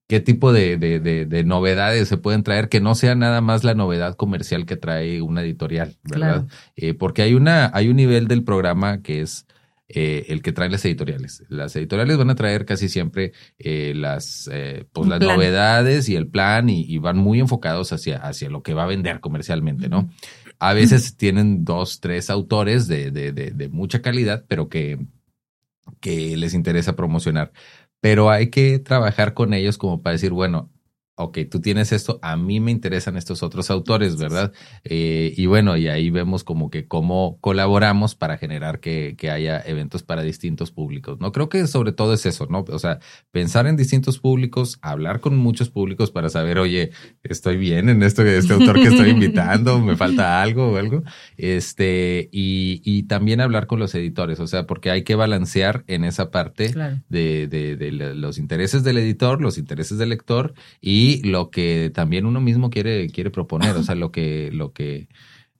qué 0.08 0.20
tipo 0.20 0.52
de, 0.52 0.78
de, 0.78 0.98
de, 1.26 1.44
novedades 1.44 2.08
se 2.08 2.16
pueden 2.16 2.42
traer, 2.42 2.70
que 2.70 2.80
no 2.80 2.94
sea 2.94 3.14
nada 3.14 3.42
más 3.42 3.62
la 3.62 3.74
novedad 3.74 4.16
comercial 4.16 4.64
que 4.64 4.76
trae 4.76 5.20
una 5.20 5.42
editorial, 5.42 5.98
¿verdad? 6.02 6.46
Eh, 6.76 6.94
porque 6.94 7.20
hay 7.20 7.34
una, 7.34 7.70
hay 7.74 7.88
un 7.88 7.96
nivel 7.96 8.26
del 8.26 8.42
programa 8.42 9.02
que 9.02 9.20
es 9.20 9.46
eh, 9.88 10.24
el 10.28 10.40
que 10.40 10.52
trae 10.52 10.70
las 10.70 10.84
editoriales. 10.86 11.44
Las 11.50 11.76
editoriales 11.76 12.16
van 12.16 12.30
a 12.30 12.34
traer 12.34 12.64
casi 12.64 12.88
siempre 12.88 13.32
eh, 13.58 13.92
las, 13.94 14.50
pues 14.92 15.08
las 15.08 15.20
novedades 15.20 16.08
y 16.08 16.16
el 16.16 16.26
plan 16.26 16.70
y, 16.70 16.96
van 16.96 17.18
muy 17.18 17.38
enfocados 17.38 17.92
hacia, 17.92 18.16
hacia 18.16 18.48
lo 18.48 18.62
que 18.62 18.72
va 18.72 18.84
a 18.84 18.88
vender 18.88 19.20
comercialmente, 19.20 19.90
¿no? 19.90 20.08
A 20.58 20.72
veces 20.72 21.16
tienen 21.16 21.66
dos, 21.66 22.00
tres 22.00 22.30
autores 22.30 22.88
de, 22.88 23.10
de, 23.10 23.32
de, 23.32 23.50
de 23.50 23.68
mucha 23.68 24.00
calidad, 24.00 24.46
pero 24.48 24.70
que, 24.70 24.98
que 26.00 26.36
les 26.36 26.54
interesa 26.54 26.96
promocionar 26.96 27.52
pero 28.00 28.30
hay 28.30 28.50
que 28.50 28.78
trabajar 28.78 29.34
con 29.34 29.54
ellos 29.54 29.78
como 29.78 30.02
para 30.02 30.12
decir, 30.14 30.32
bueno, 30.32 30.70
ok, 31.18 31.38
tú 31.50 31.60
tienes 31.60 31.92
esto, 31.92 32.18
a 32.22 32.36
mí 32.36 32.60
me 32.60 32.70
interesan 32.70 33.16
estos 33.16 33.42
otros 33.42 33.70
autores, 33.70 34.16
¿verdad? 34.16 34.52
Eh, 34.84 35.34
y 35.36 35.46
bueno, 35.46 35.76
y 35.76 35.88
ahí 35.88 36.10
vemos 36.10 36.44
como 36.44 36.70
que 36.70 36.86
cómo 36.86 37.38
colaboramos 37.40 38.14
para 38.14 38.38
generar 38.38 38.78
que, 38.78 39.16
que, 39.18 39.28
haya 39.28 39.60
eventos 39.66 40.02
para 40.04 40.22
distintos 40.22 40.70
públicos, 40.70 41.18
¿no? 41.20 41.32
Creo 41.32 41.48
que 41.48 41.66
sobre 41.66 41.92
todo 41.92 42.14
es 42.14 42.24
eso, 42.24 42.46
¿no? 42.48 42.64
O 42.68 42.78
sea, 42.78 43.00
pensar 43.32 43.66
en 43.66 43.76
distintos 43.76 44.18
públicos, 44.18 44.78
hablar 44.80 45.20
con 45.20 45.36
muchos 45.36 45.70
públicos 45.70 46.12
para 46.12 46.28
saber, 46.28 46.58
oye, 46.58 46.90
estoy 47.24 47.56
bien 47.56 47.88
en 47.88 48.02
esto, 48.04 48.22
este 48.22 48.52
autor 48.52 48.76
que 48.76 48.88
estoy 48.88 49.10
invitando, 49.10 49.80
me 49.80 49.96
falta 49.96 50.40
algo 50.40 50.72
o 50.72 50.76
algo, 50.76 51.02
este, 51.36 52.28
y, 52.30 52.80
y 52.84 53.02
también 53.04 53.40
hablar 53.40 53.66
con 53.66 53.80
los 53.80 53.94
editores, 53.94 54.38
o 54.38 54.46
sea, 54.46 54.66
porque 54.66 54.90
hay 54.90 55.02
que 55.02 55.16
balancear 55.16 55.82
en 55.88 56.04
esa 56.04 56.30
parte 56.30 56.72
de, 57.08 57.48
de, 57.48 57.76
de 57.76 57.90
los 57.92 58.38
intereses 58.38 58.84
del 58.84 58.98
editor, 58.98 59.42
los 59.42 59.58
intereses 59.58 59.98
del 59.98 60.10
lector 60.10 60.54
y 60.80 61.07
lo 61.22 61.50
que 61.50 61.90
también 61.94 62.26
uno 62.26 62.40
mismo 62.40 62.70
quiere, 62.70 63.08
quiere 63.08 63.30
proponer, 63.30 63.76
o 63.76 63.82
sea, 63.82 63.94
lo 63.94 64.12
que, 64.12 64.50
lo 64.52 64.72
que, 64.72 65.08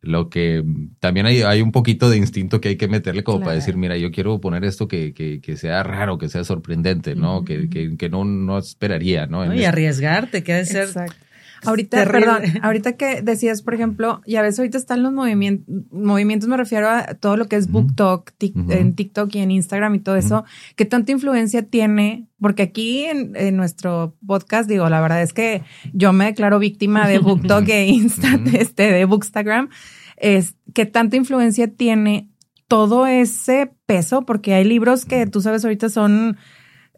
lo 0.01 0.29
que 0.29 0.65
también 1.01 1.27
hay, 1.27 1.43
hay 1.43 1.61
un 1.61 1.73
poquito 1.73 2.09
de 2.09 2.17
instinto 2.17 2.61
que 2.61 2.71
hay 2.71 2.77
que 2.77 2.89
meterle 2.89 3.25
como 3.25 3.41
para 3.41 3.55
decir, 3.55 3.77
mira, 3.77 3.97
yo 3.97 4.11
quiero 4.11 4.41
poner 4.41 4.65
esto 4.65 4.87
que, 4.89 5.13
que, 5.13 5.41
que 5.41 5.57
sea 5.57 5.83
raro, 5.83 6.19
que 6.19 6.29
sea 6.29 6.45
sorprendente, 6.45 7.15
¿no? 7.15 7.45
que, 7.45 7.69
que, 7.69 7.97
que, 7.97 8.09
no, 8.09 8.25
no 8.25 8.59
esperaría, 8.59 9.27
¿no? 9.27 9.45
y 9.45 9.57
este 9.57 9.67
arriesgarte, 9.67 10.43
que 10.43 10.53
ha 10.53 10.57
de 10.57 10.67
ser 10.67 10.85
Exacto. 10.85 11.28
Ahorita, 11.65 12.05
perdón, 12.05 12.43
ahorita 12.63 12.93
que 12.93 13.23
decías, 13.23 13.63
por 13.63 13.75
ejemplo, 13.75 14.23
ya 14.27 14.43
ves, 14.43 14.59
ahorita 14.59 14.79
están 14.79 15.03
los 15.03 15.13
movimientos, 15.13 15.67
movimientos 15.91 16.49
me 16.49 16.57
refiero 16.57 16.89
a 16.89 17.15
todo 17.15 17.37
lo 17.37 17.49
que 17.49 17.57
es 17.57 17.71
book 17.71 17.95
talk 17.95 18.33
en 18.41 18.95
TikTok 18.95 19.35
y 19.35 19.39
en 19.39 19.51
Instagram 19.51 19.95
y 19.97 19.99
todo 20.01 20.17
eso, 20.17 20.45
¿qué 20.77 20.85
tanta 20.85 21.13
influencia 21.13 21.63
tiene? 21.63 22.29
Porque 22.41 22.63
aquí 22.63 23.05
en, 23.05 23.57
nuestro 23.57 24.17
podcast, 24.27 24.69
digo, 24.69 24.89
la 24.89 25.01
verdad 25.01 25.23
es 25.23 25.33
que 25.33 25.63
yo 25.93 26.13
me 26.13 26.27
declaro 26.27 26.59
víctima 26.59 27.09
de 27.09 27.19
book 27.19 27.43
talk 27.47 27.69
e 27.69 27.87
Insta, 27.89 28.39
este, 28.53 28.93
de 28.93 29.05
Bookstagram, 29.05 29.69
es 30.17 30.55
qué 30.75 30.87
tanta 30.87 31.17
influencia 31.17 31.69
tiene 31.69 32.29
todo 32.69 33.07
ese 33.07 33.73
peso, 33.87 34.23
porque 34.27 34.55
hay 34.55 34.65
libros 34.65 35.05
que 35.05 35.27
tú 35.27 35.41
sabes 35.41 35.65
ahorita 35.65 35.89
son 35.89 36.37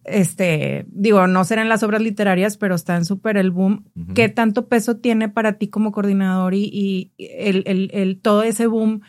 este, 0.04 0.87
digo, 0.88 1.26
no 1.26 1.45
serán 1.45 1.69
las 1.69 1.83
obras 1.83 2.02
literarias, 2.02 2.57
pero 2.57 2.75
están 2.75 3.04
súper 3.04 3.37
el 3.37 3.50
boom. 3.50 3.85
¿Qué 4.14 4.28
tanto 4.28 4.69
peso 4.69 4.97
tiene 4.97 5.28
para 5.28 5.59
ti 5.59 5.69
como 5.69 5.92
coordinador 5.92 6.54
y, 6.54 7.12
el, 7.19 7.62
el, 7.66 7.90
el, 7.92 8.21
todo 8.21 8.42
ese 8.42 8.66
boom 8.66 9.02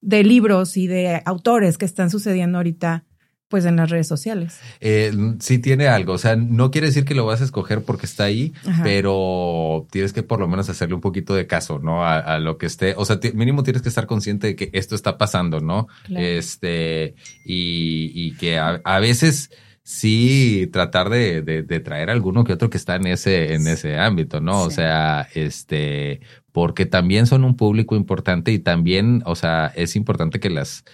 de 0.00 0.24
libros 0.24 0.76
y 0.76 0.86
de 0.86 1.22
autores 1.24 1.78
que 1.78 1.84
están 1.84 2.10
sucediendo 2.10 2.58
ahorita? 2.58 3.04
pues 3.48 3.64
en 3.64 3.76
las 3.76 3.88
redes 3.88 4.06
sociales. 4.06 4.60
Eh, 4.80 5.10
sí 5.40 5.58
tiene 5.58 5.88
algo, 5.88 6.12
o 6.12 6.18
sea, 6.18 6.36
no 6.36 6.70
quiere 6.70 6.88
decir 6.88 7.04
que 7.04 7.14
lo 7.14 7.24
vas 7.24 7.40
a 7.40 7.44
escoger 7.44 7.82
porque 7.82 8.04
está 8.04 8.24
ahí, 8.24 8.52
pero 8.82 9.86
tienes 9.90 10.12
que 10.12 10.22
por 10.22 10.38
lo 10.38 10.48
menos 10.48 10.68
hacerle 10.68 10.94
un 10.94 11.00
poquito 11.00 11.34
de 11.34 11.46
caso, 11.46 11.78
¿no? 11.78 12.04
A, 12.04 12.38
lo 12.38 12.58
que 12.58 12.66
esté, 12.66 12.94
o 12.96 13.04
sea, 13.06 13.18
mínimo 13.34 13.62
tienes 13.62 13.82
que 13.82 13.88
estar 13.88 14.06
consciente 14.06 14.48
de 14.48 14.56
que 14.56 14.70
esto 14.74 14.94
está 14.94 15.16
pasando, 15.16 15.60
¿no? 15.60 15.88
Este, 16.10 17.14
y, 17.44 18.12
y 18.14 18.32
que 18.36 18.58
a, 18.58 18.98
veces 19.00 19.50
sí 19.88 20.68
tratar 20.70 21.08
de, 21.08 21.40
de, 21.40 21.80
traer 21.80 22.10
alguno 22.10 22.44
que 22.44 22.52
otro 22.52 22.68
que 22.68 22.76
está 22.76 22.96
en 22.96 23.06
ese, 23.06 23.54
en 23.54 23.66
ese 23.66 23.98
ámbito, 23.98 24.38
¿no? 24.38 24.64
O 24.64 24.70
sea, 24.70 25.26
este, 25.32 26.20
porque 26.52 26.84
también 26.84 27.26
son 27.26 27.42
un 27.42 27.56
público 27.56 27.96
importante 27.96 28.52
y 28.52 28.58
también, 28.58 29.22
o 29.24 29.34
sea, 29.34 29.72
es 29.74 29.96
importante 29.96 30.40
que 30.40 30.50
las, 30.50 30.84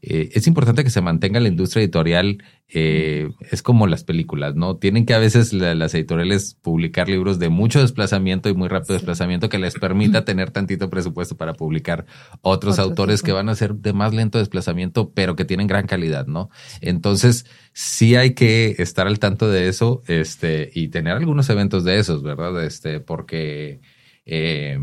eh, 0.00 0.30
es 0.32 0.46
importante 0.46 0.84
que 0.84 0.90
se 0.90 1.00
mantenga 1.00 1.40
la 1.40 1.48
industria 1.48 1.82
editorial, 1.82 2.42
eh, 2.68 3.30
es 3.50 3.62
como 3.62 3.86
las 3.86 4.04
películas, 4.04 4.54
¿no? 4.54 4.76
Tienen 4.76 5.06
que 5.06 5.14
a 5.14 5.18
veces 5.18 5.52
las 5.52 5.94
editoriales 5.94 6.56
publicar 6.62 7.08
libros 7.08 7.38
de 7.38 7.48
mucho 7.48 7.80
desplazamiento 7.80 8.48
y 8.48 8.54
muy 8.54 8.68
rápido 8.68 8.94
desplazamiento 8.94 9.48
que 9.48 9.58
les 9.58 9.74
permita 9.74 10.24
tener 10.24 10.50
tantito 10.50 10.88
presupuesto 10.88 11.36
para 11.36 11.54
publicar 11.54 12.06
otros 12.42 12.78
autores 12.78 13.22
que 13.22 13.32
van 13.32 13.48
a 13.48 13.54
ser 13.54 13.74
de 13.74 13.92
más 13.92 14.14
lento 14.14 14.38
desplazamiento, 14.38 15.12
pero 15.14 15.34
que 15.34 15.44
tienen 15.44 15.66
gran 15.66 15.86
calidad, 15.86 16.26
¿no? 16.26 16.50
Entonces, 16.80 17.46
sí 17.72 18.14
hay 18.14 18.34
que 18.34 18.76
estar 18.78 19.06
al 19.06 19.18
tanto 19.18 19.50
de 19.50 19.68
eso, 19.68 20.02
este, 20.06 20.70
y 20.74 20.88
tener 20.88 21.14
algunos 21.14 21.50
eventos 21.50 21.84
de 21.84 21.98
esos, 21.98 22.22
¿verdad? 22.22 22.64
Este, 22.64 23.00
porque, 23.00 23.80
eh, 24.26 24.78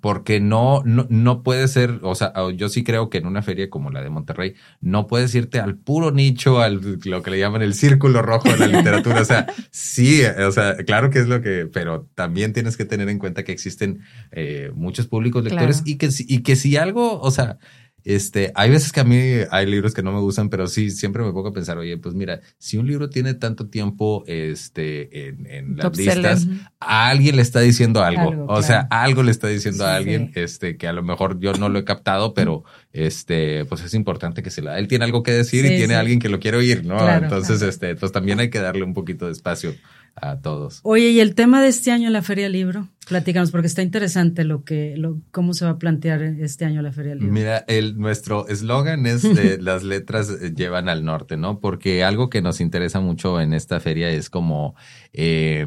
porque 0.00 0.40
no, 0.40 0.82
no, 0.84 1.06
no 1.10 1.42
puede 1.42 1.66
ser, 1.68 1.98
o 2.02 2.14
sea, 2.14 2.32
yo 2.54 2.68
sí 2.68 2.84
creo 2.84 3.10
que 3.10 3.18
en 3.18 3.26
una 3.26 3.42
feria 3.42 3.68
como 3.68 3.90
la 3.90 4.02
de 4.02 4.10
Monterrey, 4.10 4.54
no 4.80 5.06
puedes 5.06 5.34
irte 5.34 5.58
al 5.58 5.76
puro 5.76 6.12
nicho, 6.12 6.60
al 6.60 7.00
lo 7.04 7.22
que 7.22 7.30
le 7.30 7.38
llaman 7.38 7.62
el 7.62 7.74
círculo 7.74 8.22
rojo 8.22 8.50
de 8.50 8.58
la 8.58 8.66
literatura. 8.66 9.20
o 9.20 9.24
sea, 9.24 9.46
sí, 9.70 10.22
o 10.24 10.52
sea, 10.52 10.76
claro 10.78 11.10
que 11.10 11.18
es 11.18 11.28
lo 11.28 11.42
que, 11.42 11.68
pero 11.72 12.08
también 12.14 12.52
tienes 12.52 12.76
que 12.76 12.84
tener 12.84 13.08
en 13.08 13.18
cuenta 13.18 13.44
que 13.44 13.52
existen 13.52 14.02
eh, 14.30 14.70
muchos 14.74 15.06
públicos 15.06 15.42
lectores 15.42 15.82
y 15.84 15.96
que, 15.96 16.08
y 16.18 16.42
que 16.42 16.56
si 16.56 16.76
algo, 16.76 17.20
o 17.20 17.30
sea, 17.30 17.58
este, 18.04 18.52
hay 18.54 18.70
veces 18.70 18.92
que 18.92 19.00
a 19.00 19.04
mí 19.04 19.16
hay 19.50 19.66
libros 19.66 19.94
que 19.94 20.02
no 20.02 20.12
me 20.12 20.20
gustan, 20.20 20.48
pero 20.48 20.66
sí, 20.66 20.90
siempre 20.90 21.22
me 21.22 21.32
pongo 21.32 21.48
a 21.48 21.52
pensar, 21.52 21.78
oye, 21.78 21.96
pues 21.98 22.14
mira, 22.14 22.40
si 22.58 22.78
un 22.78 22.86
libro 22.86 23.10
tiene 23.10 23.34
tanto 23.34 23.68
tiempo, 23.68 24.24
este, 24.26 25.28
en, 25.28 25.46
en 25.46 25.76
las 25.76 25.96
listas, 25.96 26.46
a 26.80 27.08
alguien 27.08 27.36
le 27.36 27.42
está 27.42 27.60
diciendo 27.60 28.02
algo. 28.02 28.46
o 28.48 28.62
sea, 28.62 28.86
algo 28.90 29.22
le 29.22 29.30
está 29.30 29.48
diciendo 29.48 29.86
a 29.86 29.96
alguien, 29.96 30.32
este, 30.34 30.76
que 30.76 30.88
a 30.88 30.92
lo 30.92 31.02
mejor 31.02 31.38
yo 31.40 31.52
no 31.54 31.68
lo 31.68 31.78
he 31.78 31.84
captado, 31.84 32.34
pero, 32.34 32.64
este, 32.92 33.64
pues 33.66 33.82
es 33.82 33.94
importante 33.94 34.42
que 34.42 34.50
se 34.50 34.62
la, 34.62 34.78
él 34.78 34.88
tiene 34.88 35.04
algo 35.04 35.22
que 35.22 35.32
decir 35.32 35.64
y 35.64 35.76
tiene 35.76 35.94
alguien 35.94 36.18
que 36.18 36.28
lo 36.28 36.40
quiere 36.40 36.56
oír, 36.56 36.84
¿no? 36.84 37.08
Entonces, 37.08 37.62
este, 37.62 37.94
pues 37.94 38.12
también 38.12 38.40
hay 38.40 38.50
que 38.50 38.60
darle 38.60 38.82
un 38.82 38.94
poquito 38.94 39.26
de 39.26 39.32
espacio 39.32 39.74
a 40.14 40.38
todos. 40.38 40.80
Oye, 40.82 41.10
y 41.10 41.20
el 41.20 41.34
tema 41.34 41.62
de 41.62 41.68
este 41.68 41.90
año 41.90 42.08
en 42.08 42.12
la 42.12 42.22
Feria 42.22 42.48
Libro, 42.48 42.88
platicamos 43.08 43.50
porque 43.50 43.66
está 43.66 43.82
interesante 43.82 44.44
lo 44.44 44.64
que, 44.64 44.96
lo, 44.96 45.20
cómo 45.30 45.54
se 45.54 45.64
va 45.64 45.72
a 45.72 45.78
plantear 45.78 46.22
este 46.22 46.64
año 46.64 46.82
la 46.82 46.92
Feria 46.92 47.14
Libro. 47.14 47.32
Mira, 47.32 47.64
el, 47.68 47.98
nuestro 47.98 48.46
eslogan 48.48 49.06
es 49.06 49.22
de 49.22 49.58
las 49.60 49.82
letras 49.82 50.30
eh, 50.30 50.52
llevan 50.54 50.88
al 50.88 51.04
norte, 51.04 51.36
¿no? 51.36 51.60
Porque 51.60 52.04
algo 52.04 52.30
que 52.30 52.42
nos 52.42 52.60
interesa 52.60 53.00
mucho 53.00 53.40
en 53.40 53.52
esta 53.52 53.80
feria 53.80 54.10
es 54.10 54.30
como 54.30 54.74
eh, 55.12 55.66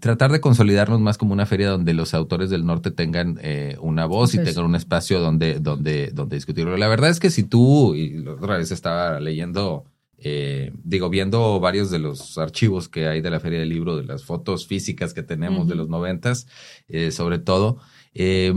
tratar 0.00 0.32
de 0.32 0.40
consolidarnos 0.40 1.00
más 1.00 1.18
como 1.18 1.32
una 1.32 1.46
feria 1.46 1.68
donde 1.68 1.94
los 1.94 2.14
autores 2.14 2.50
del 2.50 2.64
norte 2.64 2.90
tengan 2.90 3.38
eh, 3.42 3.76
una 3.80 4.06
voz 4.06 4.34
y 4.34 4.38
tengan 4.38 4.64
un 4.64 4.74
espacio 4.74 5.20
donde, 5.20 5.60
donde, 5.60 6.10
donde 6.12 6.36
discutirlo. 6.36 6.76
La 6.76 6.88
verdad 6.88 7.10
es 7.10 7.20
que 7.20 7.30
si 7.30 7.42
tú, 7.42 7.94
y 7.94 8.26
otra 8.26 8.58
vez 8.58 8.70
estaba 8.70 9.20
leyendo 9.20 9.84
eh, 10.18 10.72
digo, 10.82 11.10
viendo 11.10 11.60
varios 11.60 11.90
de 11.90 11.98
los 11.98 12.38
archivos 12.38 12.88
que 12.88 13.06
hay 13.06 13.20
de 13.20 13.30
la 13.30 13.40
Feria 13.40 13.58
del 13.58 13.68
Libro, 13.68 13.96
de 13.96 14.04
las 14.04 14.24
fotos 14.24 14.66
físicas 14.66 15.12
que 15.12 15.22
tenemos 15.22 15.68
de 15.68 15.74
los 15.74 15.88
noventas, 15.88 16.46
eh, 16.88 17.10
sobre 17.10 17.38
todo, 17.38 17.78
eh, 18.14 18.54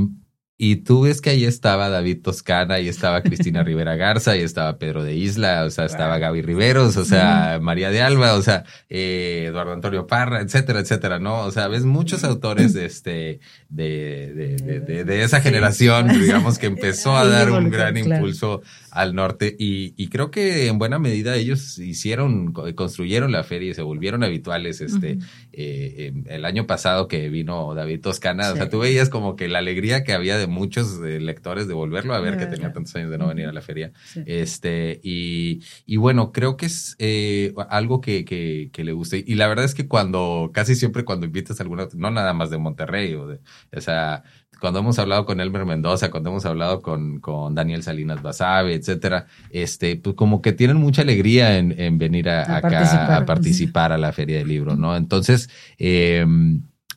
y 0.62 0.76
tú 0.76 1.04
ves 1.04 1.22
que 1.22 1.30
ahí 1.30 1.46
estaba 1.46 1.88
David 1.88 2.22
Toscana, 2.22 2.82
y 2.82 2.90
estaba 2.90 3.24
Cristina 3.24 3.64
Rivera 3.64 3.96
Garza, 3.96 4.36
y 4.36 4.42
estaba 4.42 4.78
Pedro 4.78 5.06
de 5.06 5.16
Isla, 5.16 5.64
o 5.64 5.70
sea, 5.70 5.86
estaba 5.86 6.18
Gaby 6.18 6.42
Riveros, 6.42 6.98
o 6.98 7.06
sea, 7.06 7.60
María 7.62 7.90
de 7.92 8.02
Alba, 8.02 8.34
o 8.34 8.42
sea, 8.42 8.66
eh, 8.90 9.46
Eduardo 9.48 9.72
Antonio 9.72 10.06
Parra, 10.06 10.42
etcétera, 10.42 10.82
etcétera, 10.82 11.18
¿no? 11.18 11.44
O 11.44 11.52
sea, 11.52 11.70
ves 11.70 11.86
muchos 11.86 12.26
autores 12.26 12.74
de 12.74 12.86
este, 12.88 13.40
de, 13.70 14.58
de, 14.60 14.82
de, 14.82 15.06
de, 15.06 15.24
esa 15.24 15.40
generación, 15.40 16.10
digamos, 16.10 16.60
que 16.60 16.66
empezó 16.68 17.16
a 17.16 17.26
dar 17.26 17.52
un 17.52 17.70
gran 17.70 17.96
impulso 17.96 18.62
al 18.92 19.16
norte, 19.16 19.56
y, 19.58 19.94
y 19.96 20.10
creo 20.10 20.30
que 20.30 20.68
en 20.68 20.78
buena 20.78 21.00
medida 21.00 21.38
ellos 21.38 21.80
hicieron, 21.80 22.52
construyeron 22.52 23.32
la 23.32 23.46
feria 23.46 23.72
y 23.72 23.76
se 23.76 23.82
volvieron 23.82 24.26
habituales, 24.26 24.82
este, 24.82 25.20
eh, 25.54 26.12
el 26.26 26.44
año 26.44 26.68
pasado 26.68 27.08
que 27.08 27.30
vino 27.30 27.74
David 27.76 28.02
Toscana, 28.02 28.52
o 28.52 28.58
sea, 28.58 28.70
tú 28.70 28.80
veías 28.80 29.08
como 29.08 29.38
que 29.38 29.48
la 29.48 29.60
alegría 29.60 30.04
que 30.04 30.12
había 30.12 30.38
de 30.38 30.49
muchos 30.50 31.00
eh, 31.06 31.20
lectores 31.20 31.68
de 31.68 31.74
volverlo 31.74 32.14
a 32.14 32.20
ver, 32.20 32.38
que 32.38 32.46
tenía 32.46 32.74
tantos 32.74 32.96
años 32.96 33.12
de 33.12 33.18
no 33.18 33.28
venir 33.28 33.48
a 33.48 33.54
la 33.54 33.62
feria. 33.62 33.92
Este, 34.26 35.00
y, 35.04 35.62
y 35.86 35.98
bueno, 35.98 36.32
creo 36.32 36.58
que 36.58 36.66
es 36.66 36.96
eh, 37.00 37.54
algo 37.70 38.02
que, 38.02 38.26
que, 38.26 38.70
que, 38.74 38.84
le 38.84 38.92
guste. 38.92 39.24
Y 39.26 39.36
la 39.36 39.48
verdad 39.48 39.66
es 39.66 39.74
que 39.74 39.88
cuando, 39.88 40.52
casi 40.54 40.76
siempre 40.76 41.06
cuando 41.06 41.26
invitas 41.26 41.60
a 41.60 41.64
alguna, 41.64 41.88
no 41.94 42.12
nada 42.12 42.34
más 42.34 42.50
de 42.50 42.58
Monterrey, 42.58 43.14
o, 43.16 43.28
de, 43.28 43.40
o 43.76 43.82
sea, 43.82 44.24
cuando 44.60 44.80
hemos 44.80 45.00
hablado 45.00 45.26
con 45.26 45.40
Elmer 45.40 45.66
Mendoza, 45.66 46.12
cuando 46.12 46.30
hemos 46.30 46.46
hablado 46.46 46.82
con, 46.82 47.20
con 47.20 47.56
Daniel 47.56 47.84
Salinas 47.84 48.22
Basabe, 48.22 48.74
etcétera, 48.74 49.26
este, 49.50 49.96
pues 49.96 50.16
como 50.16 50.42
que 50.42 50.54
tienen 50.54 50.78
mucha 50.78 51.02
alegría 51.02 51.58
en, 51.58 51.80
en 51.80 51.98
venir 51.98 52.30
a, 52.30 52.58
acá 52.58 52.70
participar. 52.70 53.12
a 53.12 53.26
participar 53.26 53.92
a 53.94 53.98
la 53.98 54.12
Feria 54.12 54.38
del 54.40 54.48
Libro, 54.48 54.76
¿no? 54.76 54.96
Entonces, 54.96 55.50
eh, 55.78 56.26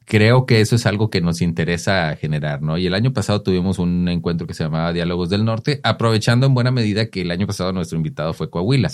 creo 0.05 0.47
que 0.47 0.61
eso 0.61 0.77
es 0.77 0.87
algo 0.87 1.11
que 1.11 1.21
nos 1.21 1.43
interesa 1.43 2.17
generar, 2.17 2.63
¿no? 2.63 2.79
Y 2.79 2.87
el 2.87 2.95
año 2.95 3.13
pasado 3.13 3.43
tuvimos 3.43 3.79
un 3.79 4.09
encuentro 4.09 4.47
que 4.47 4.55
se 4.55 4.65
llamaba 4.65 4.93
Diálogos 4.93 5.31
del 5.31 5.45
Norte, 5.45 5.81
aprovechando 5.83 6.47
en 6.47 6.55
buena 6.55 6.71
medida 6.71 7.07
que 7.07 7.23
el 7.23 7.31
año 7.31 7.47
pasado 7.47 7.73
nuestro 7.73 7.97
invitado 7.97 8.33
fue 8.33 8.51
Coahuila. 8.51 8.91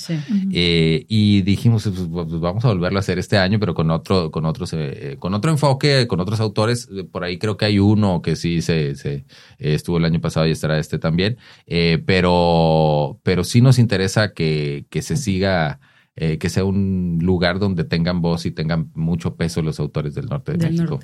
Eh, 0.53 1.05
y 1.09 1.43
dijimos, 1.43 1.85
pues, 1.85 2.09
pues, 2.11 2.41
vamos 2.41 2.65
a 2.65 2.69
volverlo 2.69 2.99
a 2.99 3.01
hacer 3.01 3.19
este 3.19 3.39
año, 3.39 3.59
pero 3.59 3.75
con 3.75 3.91
otro, 3.91 4.31
con 4.31 4.45
otros, 4.47 4.73
eh, 4.75 5.17
con 5.19 5.35
otro 5.35 5.51
enfoque, 5.51 6.07
con 6.07 6.21
otros 6.21 6.41
autores. 6.41 6.89
Por 7.11 7.25
ahí 7.25 7.39
creo 7.39 7.57
que 7.57 7.65
hay 7.65 7.79
uno 7.79 8.23
que 8.23 8.37
sí 8.37 8.63
se, 8.63 8.95
se 8.95 9.25
estuvo 9.59 9.99
el 9.99 10.05
año 10.05 10.21
pasado 10.21 10.47
y 10.47 10.51
estará 10.51 10.79
este 10.79 10.99
también. 10.99 11.39
Eh, 11.67 12.03
pero, 12.05 13.21
pero 13.23 13.45
sí 13.45 13.61
nos 13.61 13.79
interesa 13.79 14.33
que, 14.33 14.87
que 14.91 15.03
se 15.03 15.17
siga 15.17 15.81
eh, 16.21 16.39
que 16.39 16.51
sea 16.51 16.65
un 16.65 17.19
lugar 17.23 17.59
donde 17.59 17.85
tengan 17.85 18.21
voz 18.21 18.45
y 18.45 18.51
tengan 18.51 18.91
mucho 18.95 19.37
peso 19.37 19.63
los 19.63 19.79
autores 19.79 20.15
del 20.15 20.27
norte 20.27 20.53
de 20.53 20.71
México. 20.71 20.99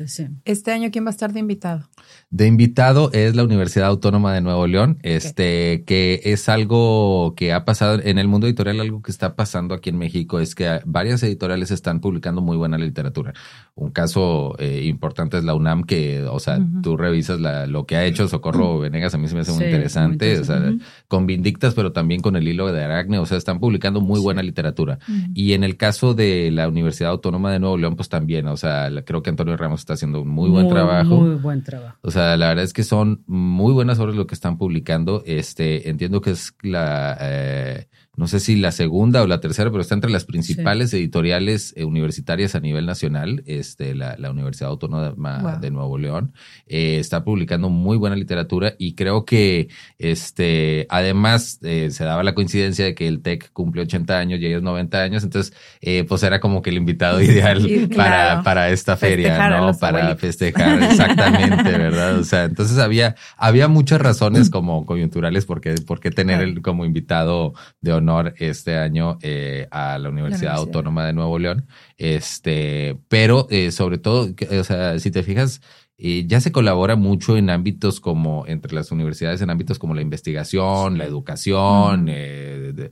Este 0.45 0.73
año, 0.73 0.91
¿quién 0.91 1.05
va 1.05 1.11
a 1.11 1.13
estar 1.13 1.33
de 1.33 1.41
invitado? 1.41 1.89
De 2.31 2.47
invitado 2.47 3.13
es 3.13 3.37
la 3.37 3.45
Universidad 3.45 3.87
Autónoma 3.89 4.35
de 4.35 4.41
Nuevo 4.41 4.67
León, 4.67 4.99
este, 5.03 5.85
que 5.87 6.21
es 6.25 6.49
algo 6.49 7.35
que 7.37 7.53
ha 7.53 7.65
pasado 7.65 8.01
en 8.03 8.19
el 8.19 8.27
mundo 8.27 8.49
editorial, 8.49 8.81
algo 8.81 9.03
que 9.03 9.13
está 9.13 9.37
pasando 9.37 9.75
aquí 9.75 9.91
en 9.91 9.99
México, 9.99 10.41
es 10.41 10.55
que 10.55 10.81
varias 10.85 11.23
editoriales 11.23 11.71
están 11.71 12.01
publicando 12.01 12.41
muy 12.41 12.57
buena 12.57 12.77
literatura. 12.77 13.35
Un 13.77 13.91
caso 13.91 14.57
eh, 14.59 14.83
importante 14.85 15.39
es 15.39 15.45
la 15.45 15.55
UNAM, 15.55 15.85
que, 15.85 16.23
o 16.25 16.41
sea, 16.41 16.59
tú 16.83 16.97
revisas 16.97 17.41
la, 17.41 17.67
lo 17.67 17.87
que 17.87 17.97
ha 17.97 18.05
hecho 18.05 18.27
Socorro 18.27 18.81
Venegas, 18.81 19.15
a 19.15 19.19
mí 19.19 19.29
se 19.29 19.35
me 19.35 19.43
hace 19.43 19.53
muy, 19.53 19.65
interesante, 19.65 20.39
o 20.41 20.45
sea, 20.45 20.75
con 21.07 21.27
Vindictas, 21.27 21.75
pero 21.75 21.93
también 21.93 22.21
con 22.21 22.35
el 22.37 22.49
hilo 22.49 22.73
de 22.73 22.83
Aracne, 22.83 23.19
o 23.19 23.27
sea, 23.27 23.39
están 23.39 23.61
publicando 23.61 24.01
muy 24.01 24.21
buena 24.21 24.43
literatura. 24.43 24.99
Y 25.35 25.53
en 25.53 25.65
el 25.65 25.77
caso 25.77 26.15
de 26.15 26.51
la 26.51 26.69
Universidad 26.69 27.11
Autónoma 27.11 27.53
de 27.53 27.59
Nuevo 27.59 27.77
León, 27.77 27.97
pues 27.97 28.09
también, 28.09 28.47
o 28.47 28.57
sea, 28.57 28.91
creo 29.05 29.23
que 29.23 29.31
Antonio 29.31 29.57
Ramos 29.57 29.81
está 29.81 29.95
haciendo 29.95 30.23
un 30.23 30.29
muy 30.29 30.51
buen 30.51 30.69
trabajo. 30.69 31.21
Muy 31.21 31.37
buen 31.37 31.63
trabajo. 31.63 31.99
O 32.03 32.11
sea, 32.11 32.37
la 32.37 32.49
verdad 32.49 32.65
es 32.65 32.73
que 32.73 32.85
son 32.85 33.23
muy 33.27 33.73
buenas 33.73 33.99
obras 33.99 34.17
lo 34.17 34.27
que 34.27 34.35
están 34.35 34.59
publicando. 34.59 35.23
Este, 35.27 35.89
entiendo 35.89 36.21
que 36.21 36.31
es 36.31 36.55
la, 36.63 37.17
eh, 37.21 37.89
no 38.17 38.29
sé 38.29 38.39
si 38.39 38.57
la 38.57 38.71
segunda 38.71 39.23
o 39.23 39.27
la 39.27 39.41
tercera, 39.41 39.71
pero 39.71 39.83
está 39.83 39.95
entre 39.95 40.11
las 40.11 40.25
principales 40.25 40.93
editoriales 40.95 41.75
eh, 41.77 41.85
universitarias 41.85 42.55
a 42.55 42.61
nivel 42.61 42.87
nacional, 42.87 43.43
este, 43.47 43.95
la, 43.95 44.17
la 44.19 44.31
Universidad 44.31 44.71
Autónoma 44.71 45.59
de 45.61 45.71
Nuevo 45.71 45.99
León. 45.99 46.33
Eh, 46.67 46.99
está 47.01 47.25
publicando 47.25 47.69
muy 47.71 47.97
buena 47.97 48.15
literatura 48.15 48.75
y 48.79 48.95
creo 48.95 49.25
que, 49.25 49.69
este, 49.99 50.87
además, 50.91 51.59
eh, 51.63 51.89
se 51.91 52.05
daba 52.05 52.23
la 52.23 52.35
coincidencia 52.35 52.85
de 52.85 52.95
que 52.95 53.09
el 53.09 53.21
TEC 53.21 53.53
cumple 53.53 53.83
80 53.83 54.17
años 54.17 54.41
y 54.41 54.47
ellos 54.47 54.63
90 54.63 55.03
años, 55.03 55.25
entonces, 55.25 55.53
eh, 55.81 56.05
pues 56.05 56.23
era 56.23 56.39
como 56.39 56.63
que 56.63 56.71
el 56.71 56.77
invitado 56.77 57.21
ideal 57.23 57.89
para, 57.97 58.43
para 58.43 58.71
esta 58.71 58.97
feria, 58.97 59.49
¿no? 59.51 59.75
Para 59.75 60.15
festejar, 60.17 60.83
exactamente, 60.91 61.71
¿verdad? 61.73 62.19
O 62.19 62.25
sea, 62.25 62.45
entonces 62.45 62.79
había, 62.79 63.17
había 63.37 63.67
muchas 63.67 64.01
razones 64.01 64.51
como 64.51 64.87
coyunturales 64.87 65.47
por 65.47 65.61
qué, 65.61 65.75
por 65.75 65.99
qué 65.99 66.11
tener 66.11 66.41
el, 66.41 66.63
como 66.63 66.85
invitado 66.85 67.55
de 67.81 67.93
honor 67.93 68.04
honor 68.05 68.35
este 68.39 68.77
año 68.77 69.19
eh, 69.23 69.67
a 69.71 69.99
la 69.99 70.09
Universidad, 70.09 70.55
Autónoma 70.55 71.07
de 71.07 71.13
Nuevo 71.13 71.39
León. 71.39 71.67
Este, 71.97 72.99
pero 73.09 73.47
eh, 73.51 73.71
sobre 73.71 73.99
todo, 73.99 74.33
o 74.59 74.65
sea, 74.65 74.99
si 74.99 75.11
te 75.11 75.23
fijas, 75.23 75.61
eh, 75.97 76.25
ya 76.27 76.41
se 76.41 76.53
colabora 76.53 76.97
mucho 76.97 77.37
en 77.37 77.51
ámbitos 77.51 78.01
como, 78.01 78.47
entre 78.47 78.75
las 78.75 78.93
universidades, 78.93 79.41
en 79.41 79.51
ámbitos 79.51 79.79
como 79.79 79.95
la 79.95 80.03
investigación, 80.03 80.99
la 80.99 81.05
educación, 81.05 82.09
el 82.09 82.91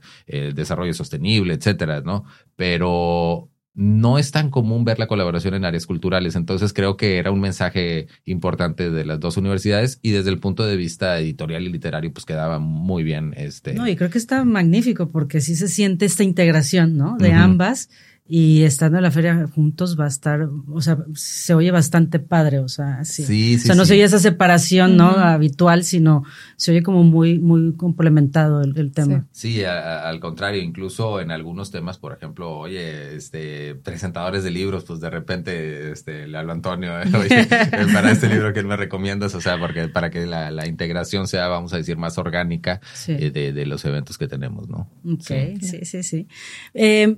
desarrollo 0.55 0.93
sostenible, 0.93 1.53
etcétera, 1.53 2.01
¿no? 2.01 2.25
Pero 2.55 3.49
no 3.75 4.19
es 4.19 4.31
tan 4.31 4.49
común 4.49 4.85
ver 4.85 4.99
la 4.99 5.07
colaboración 5.07 5.55
en 5.55 5.65
áreas 5.65 5.87
culturales. 5.87 6.35
Entonces 6.35 6.73
creo 6.73 6.95
que 6.95 7.17
era 7.17 7.31
un 7.31 7.39
mensaje 7.39 8.07
importante 8.25 8.91
de 8.91 9.05
las 9.05 9.19
dos 9.19 9.37
universidades 9.37 9.99
y 10.01 10.11
desde 10.11 10.29
el 10.29 10.39
punto 10.39 10.65
de 10.65 10.77
vista 10.77 11.19
editorial 11.19 11.63
y 11.63 11.69
literario, 11.69 12.13
pues 12.13 12.25
quedaba 12.25 12.59
muy 12.59 13.03
bien. 13.03 13.33
Este... 13.35 13.73
No, 13.73 13.87
y 13.87 13.95
creo 13.95 14.09
que 14.09 14.19
está 14.19 14.43
magnífico 14.45 15.09
porque 15.09 15.41
sí 15.41 15.55
se 15.55 15.67
siente 15.67 16.05
esta 16.05 16.23
integración, 16.23 16.97
¿no? 16.97 17.17
De 17.17 17.33
ambas 17.33 17.89
y 18.25 18.63
estando 18.63 18.97
en 18.97 19.03
la 19.03 19.11
feria 19.11 19.47
juntos 19.53 19.99
va 19.99 20.05
a 20.05 20.07
estar, 20.07 20.47
o 20.71 20.81
sea, 20.81 20.97
se 21.13 21.53
oye 21.53 21.71
bastante 21.71 22.19
padre, 22.19 22.59
o 22.59 22.69
sea, 22.69 23.03
sí. 23.03 23.25
sí, 23.25 23.57
sí 23.57 23.63
o 23.63 23.65
sea, 23.67 23.75
no 23.75 23.83
se 23.83 23.95
oye 23.95 24.03
esa 24.03 24.17
separación, 24.17 24.95
¿no? 24.95 25.09
Habitual, 25.09 25.83
sino 25.83 26.23
se 26.55 26.71
oye 26.71 26.83
como 26.83 27.03
muy, 27.03 27.37
muy 27.39 27.73
complementado 27.75 28.61
el, 28.61 28.91
tema. 28.93 29.25
Sí, 29.31 29.65
al 29.65 30.19
contrario, 30.21 30.61
incluso 30.61 31.19
en 31.19 31.31
algunos 31.31 31.69
temas, 31.69 31.97
por 31.97 32.13
ejemplo, 32.13 32.57
oye, 32.57 33.15
este, 33.15 33.75
presentadores 33.75 34.45
de 34.45 34.51
libros, 34.51 34.85
pues 34.85 35.01
de 35.01 35.09
repente, 35.09 35.91
este, 35.91 36.25
le 36.25 36.37
hablo 36.37 36.53
a 36.53 36.55
Antonio, 36.55 36.93
oye, 37.19 37.45
para 37.93 38.11
este 38.11 38.29
libro 38.29 38.53
que 38.53 38.63
me 38.63 38.77
recomiendas, 38.77 39.35
o 39.35 39.41
sea, 39.41 39.59
porque 39.59 39.89
para 39.89 40.09
que 40.09 40.25
la, 40.25 40.65
integración 40.65 41.27
sea, 41.27 41.49
vamos 41.49 41.73
a 41.73 41.77
decir, 41.77 41.97
más 41.97 42.17
orgánica 42.17 42.79
eh, 43.07 43.31
de, 43.31 43.51
de, 43.51 43.65
los 43.65 43.83
eventos 43.83 44.17
que 44.17 44.29
tenemos, 44.29 44.69
¿no? 44.69 44.89
Ok, 45.05 45.59
sí, 45.59 45.83
sí, 45.83 46.03
sí. 46.03 46.27
Eh, 46.73 47.17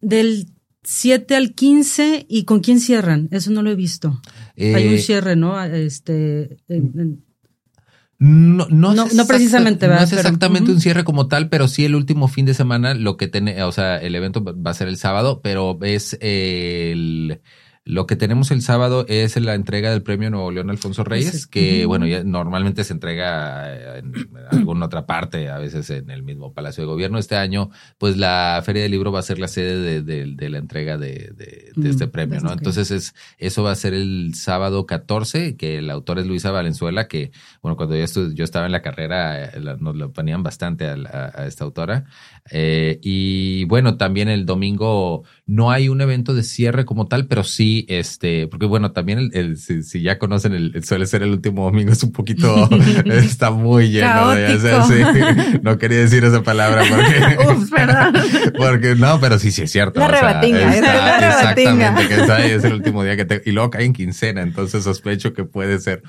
del 0.00 0.46
7 0.82 1.36
al 1.36 1.54
15 1.54 2.26
y 2.28 2.44
con 2.44 2.60
quién 2.60 2.80
cierran, 2.80 3.28
eso 3.30 3.50
no 3.50 3.62
lo 3.62 3.70
he 3.70 3.76
visto. 3.76 4.20
Hay 4.56 4.88
un 4.88 4.94
eh, 4.94 4.98
cierre, 4.98 5.36
¿no? 5.36 5.62
Este 5.62 6.58
no, 8.22 8.66
no, 8.68 8.92
no, 8.94 9.26
precisamente, 9.26 9.88
No 9.88 9.94
es 9.94 10.12
exactamente 10.12 10.70
un 10.70 10.80
cierre 10.82 11.04
como 11.04 11.26
tal, 11.26 11.48
pero 11.48 11.68
sí 11.68 11.86
el 11.86 11.94
último 11.94 12.28
fin 12.28 12.44
de 12.44 12.52
semana, 12.52 12.92
lo 12.92 13.16
que 13.16 13.28
tiene, 13.28 13.62
o 13.62 13.72
sea, 13.72 13.96
el 13.96 14.14
evento 14.14 14.44
va 14.44 14.70
a 14.70 14.74
ser 14.74 14.88
el 14.88 14.98
sábado, 14.98 15.40
pero 15.42 15.78
es 15.80 16.18
el 16.20 17.40
lo 17.90 18.06
que 18.06 18.14
tenemos 18.14 18.50
el 18.52 18.62
sábado 18.62 19.04
es 19.08 19.36
la 19.40 19.54
entrega 19.54 19.90
del 19.90 20.02
premio 20.02 20.30
Nuevo 20.30 20.50
León 20.52 20.70
Alfonso 20.70 21.02
Reyes, 21.02 21.46
que 21.46 21.86
bueno, 21.86 22.06
ya 22.06 22.22
normalmente 22.22 22.84
se 22.84 22.92
entrega 22.92 23.98
en 23.98 24.12
alguna 24.50 24.86
otra 24.86 25.06
parte, 25.06 25.48
a 25.48 25.58
veces 25.58 25.90
en 25.90 26.08
el 26.10 26.22
mismo 26.22 26.52
Palacio 26.52 26.84
de 26.84 26.86
Gobierno. 26.86 27.18
Este 27.18 27.36
año, 27.36 27.70
pues 27.98 28.16
la 28.16 28.62
Feria 28.64 28.82
del 28.82 28.92
Libro 28.92 29.10
va 29.10 29.18
a 29.18 29.22
ser 29.22 29.40
la 29.40 29.48
sede 29.48 30.02
de, 30.02 30.50
la 30.50 30.58
entrega 30.58 30.98
de, 30.98 31.34
este 31.82 32.06
mm, 32.06 32.10
premio, 32.10 32.40
¿no? 32.40 32.52
Entonces 32.52 32.92
es, 32.92 33.14
eso 33.38 33.64
va 33.64 33.72
a 33.72 33.76
ser 33.76 33.94
el 33.94 34.34
sábado 34.34 34.86
14, 34.86 35.56
que 35.56 35.78
el 35.78 35.90
autor 35.90 36.20
es 36.20 36.26
Luisa 36.26 36.52
Valenzuela, 36.52 37.08
que 37.08 37.32
bueno, 37.60 37.76
cuando 37.76 37.96
yo, 37.96 38.04
yo 38.32 38.44
estaba 38.44 38.66
en 38.66 38.72
la 38.72 38.82
carrera, 38.82 39.44
eh, 39.44 39.60
nos 39.80 39.96
lo 39.96 40.12
ponían 40.12 40.44
bastante 40.44 40.86
a, 40.86 41.44
esta 41.46 41.64
autora. 41.64 42.04
Eh, 42.50 42.98
y 43.02 43.64
bueno, 43.64 43.96
también 43.96 44.28
el 44.28 44.44
domingo 44.44 45.22
no 45.46 45.70
hay 45.70 45.88
un 45.88 46.00
evento 46.00 46.34
de 46.34 46.42
cierre 46.42 46.84
como 46.84 47.06
tal, 47.06 47.26
pero 47.26 47.44
sí, 47.44 47.86
este, 47.88 48.48
porque 48.48 48.66
bueno, 48.66 48.92
también 48.92 49.30
el, 49.32 49.56
si, 49.56 50.02
ya 50.02 50.18
conocen, 50.18 50.54
el, 50.54 50.84
suele 50.84 51.06
ser 51.06 51.22
el 51.22 51.30
último 51.30 51.64
domingo, 51.64 51.92
es 51.92 52.02
un 52.02 52.12
poquito, 52.12 52.68
está 53.04 53.50
muy 53.50 53.90
lleno. 53.90 54.30
De, 54.30 55.60
no 55.62 55.78
quería 55.78 55.98
decir 55.98 56.24
esa 56.24 56.42
palabra 56.42 56.82
porque, 56.88 57.52
Uf, 57.52 57.70
perdón. 57.70 58.14
porque 58.58 58.94
no, 58.96 59.20
pero 59.20 59.38
sí, 59.38 59.50
sí 59.52 59.62
es 59.62 59.70
cierto. 59.70 60.00
La 60.00 60.08
rebatinga, 60.08 60.76
exactamente, 60.76 62.08
que 62.08 62.54
es 62.54 62.64
el 62.64 62.74
último 62.74 63.04
día 63.04 63.16
que 63.16 63.24
te, 63.24 63.42
y 63.44 63.52
luego 63.52 63.70
cae 63.70 63.84
en 63.84 63.92
quincena, 63.92 64.42
entonces 64.42 64.84
sospecho 64.84 65.32
que 65.32 65.44
puede 65.44 65.78
ser. 65.78 66.02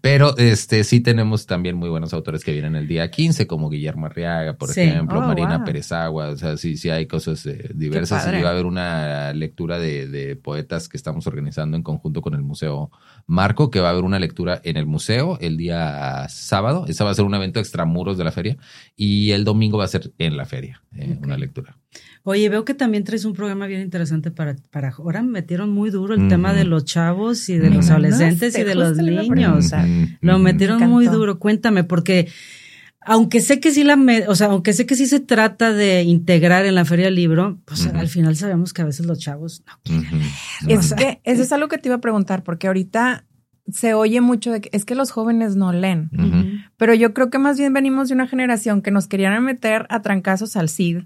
Pero 0.00 0.36
este, 0.36 0.84
sí 0.84 1.00
tenemos 1.00 1.46
también 1.46 1.76
muy 1.76 1.88
buenos 1.88 2.12
autores 2.12 2.44
que 2.44 2.52
vienen 2.52 2.76
el 2.76 2.88
día 2.88 3.10
15, 3.10 3.46
como 3.46 3.70
Guillermo 3.70 4.06
Arriaga, 4.06 4.54
por 4.54 4.70
ejemplo, 4.70 5.18
oh, 5.18 5.22
Marina 5.22 5.64
Pérez 5.64 5.81
Agua, 5.90 6.28
o 6.28 6.36
sea, 6.36 6.56
sí, 6.56 6.76
sí 6.76 6.90
hay 6.90 7.06
cosas 7.06 7.44
eh, 7.46 7.70
diversas 7.74 8.26
y 8.28 8.42
va 8.42 8.50
a 8.50 8.52
haber 8.52 8.66
una 8.66 9.32
lectura 9.32 9.78
de, 9.78 10.38
poetas 10.42 10.88
que 10.88 10.96
estamos 10.96 11.26
organizando 11.26 11.76
en 11.76 11.82
conjunto 11.82 12.22
con 12.22 12.34
el 12.34 12.42
Museo 12.42 12.90
Marco, 13.26 13.70
que 13.70 13.80
va 13.80 13.88
a 13.88 13.90
haber 13.92 14.04
una 14.04 14.18
lectura 14.18 14.60
en 14.64 14.76
el 14.76 14.86
museo 14.86 15.38
el 15.40 15.56
día 15.56 16.26
sábado. 16.28 16.84
Esa 16.86 17.04
va 17.04 17.10
a 17.10 17.14
ser 17.14 17.24
un 17.24 17.34
evento 17.34 17.58
extramuros 17.58 18.18
de 18.18 18.24
la 18.24 18.32
feria. 18.32 18.56
Y 18.94 19.30
el 19.30 19.44
domingo 19.44 19.78
va 19.78 19.84
a 19.84 19.88
ser 19.88 20.12
en 20.18 20.36
la 20.36 20.44
feria, 20.44 20.82
eh, 20.96 21.18
una 21.22 21.36
lectura. 21.36 21.76
Oye, 22.24 22.48
veo 22.48 22.64
que 22.64 22.74
también 22.74 23.02
traes 23.02 23.24
un 23.24 23.32
programa 23.32 23.66
bien 23.66 23.80
interesante 23.80 24.30
para, 24.30 24.56
para 24.70 24.90
ahora 24.90 25.22
metieron 25.22 25.70
muy 25.70 25.90
duro 25.90 26.14
el 26.14 26.28
tema 26.28 26.52
de 26.52 26.64
los 26.64 26.84
chavos 26.84 27.48
y 27.48 27.58
de 27.58 27.70
los 27.70 27.90
adolescentes 27.90 28.56
y 28.56 28.62
de 28.62 28.74
los 28.76 28.96
niños. 28.96 29.72
Lo 30.20 30.38
metieron 30.38 30.88
muy 30.88 31.06
duro. 31.06 31.40
Cuéntame, 31.40 31.82
porque 31.82 32.28
aunque 33.04 33.40
sé 33.40 33.60
que 33.60 33.70
sí 33.72 33.84
la, 33.84 33.98
o 34.28 34.34
sea, 34.34 34.48
aunque 34.48 34.72
sé 34.72 34.86
que 34.86 34.94
sí 34.94 35.06
se 35.06 35.20
trata 35.20 35.72
de 35.72 36.02
integrar 36.02 36.64
en 36.64 36.74
la 36.74 36.84
feria 36.84 37.06
del 37.06 37.16
libro, 37.16 37.58
pues 37.64 37.86
al 37.86 38.08
final 38.08 38.36
sabemos 38.36 38.72
que 38.72 38.82
a 38.82 38.84
veces 38.84 39.06
los 39.06 39.18
chavos 39.18 39.62
no 39.66 39.72
quieren 39.82 40.22
Es 40.68 40.94
que 40.94 41.20
eso 41.24 41.42
es 41.42 41.52
algo 41.52 41.68
que 41.68 41.78
te 41.78 41.88
iba 41.88 41.96
a 41.96 42.00
preguntar, 42.00 42.42
porque 42.44 42.68
ahorita 42.68 43.24
se 43.70 43.94
oye 43.94 44.20
mucho 44.20 44.50
de 44.52 44.60
que 44.60 44.70
es 44.72 44.84
que 44.84 44.94
los 44.94 45.10
jóvenes 45.10 45.56
no 45.56 45.72
leen, 45.72 46.10
pero 46.76 46.94
yo 46.94 47.14
creo 47.14 47.30
que 47.30 47.38
más 47.38 47.58
bien 47.58 47.72
venimos 47.72 48.08
de 48.08 48.14
una 48.14 48.26
generación 48.26 48.82
que 48.82 48.90
nos 48.90 49.06
querían 49.06 49.42
meter 49.44 49.86
a 49.88 50.02
trancazos 50.02 50.56
al 50.56 50.68
CID, 50.68 51.04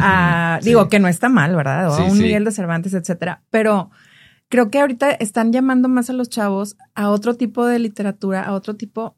a, 0.00 0.58
digo 0.62 0.88
que 0.88 0.98
no 0.98 1.08
está 1.08 1.28
mal, 1.28 1.54
¿verdad? 1.54 1.90
O 1.90 1.94
a 1.94 2.04
un 2.04 2.18
Miguel 2.18 2.44
de 2.44 2.52
Cervantes, 2.52 2.94
etcétera, 2.94 3.42
pero 3.50 3.90
creo 4.48 4.70
que 4.70 4.80
ahorita 4.80 5.10
están 5.10 5.52
llamando 5.52 5.88
más 5.88 6.10
a 6.10 6.14
los 6.14 6.28
chavos 6.28 6.76
a 6.94 7.10
otro 7.10 7.34
tipo 7.34 7.66
de 7.66 7.78
literatura, 7.78 8.42
a 8.42 8.52
otro 8.52 8.74
tipo 8.76 9.16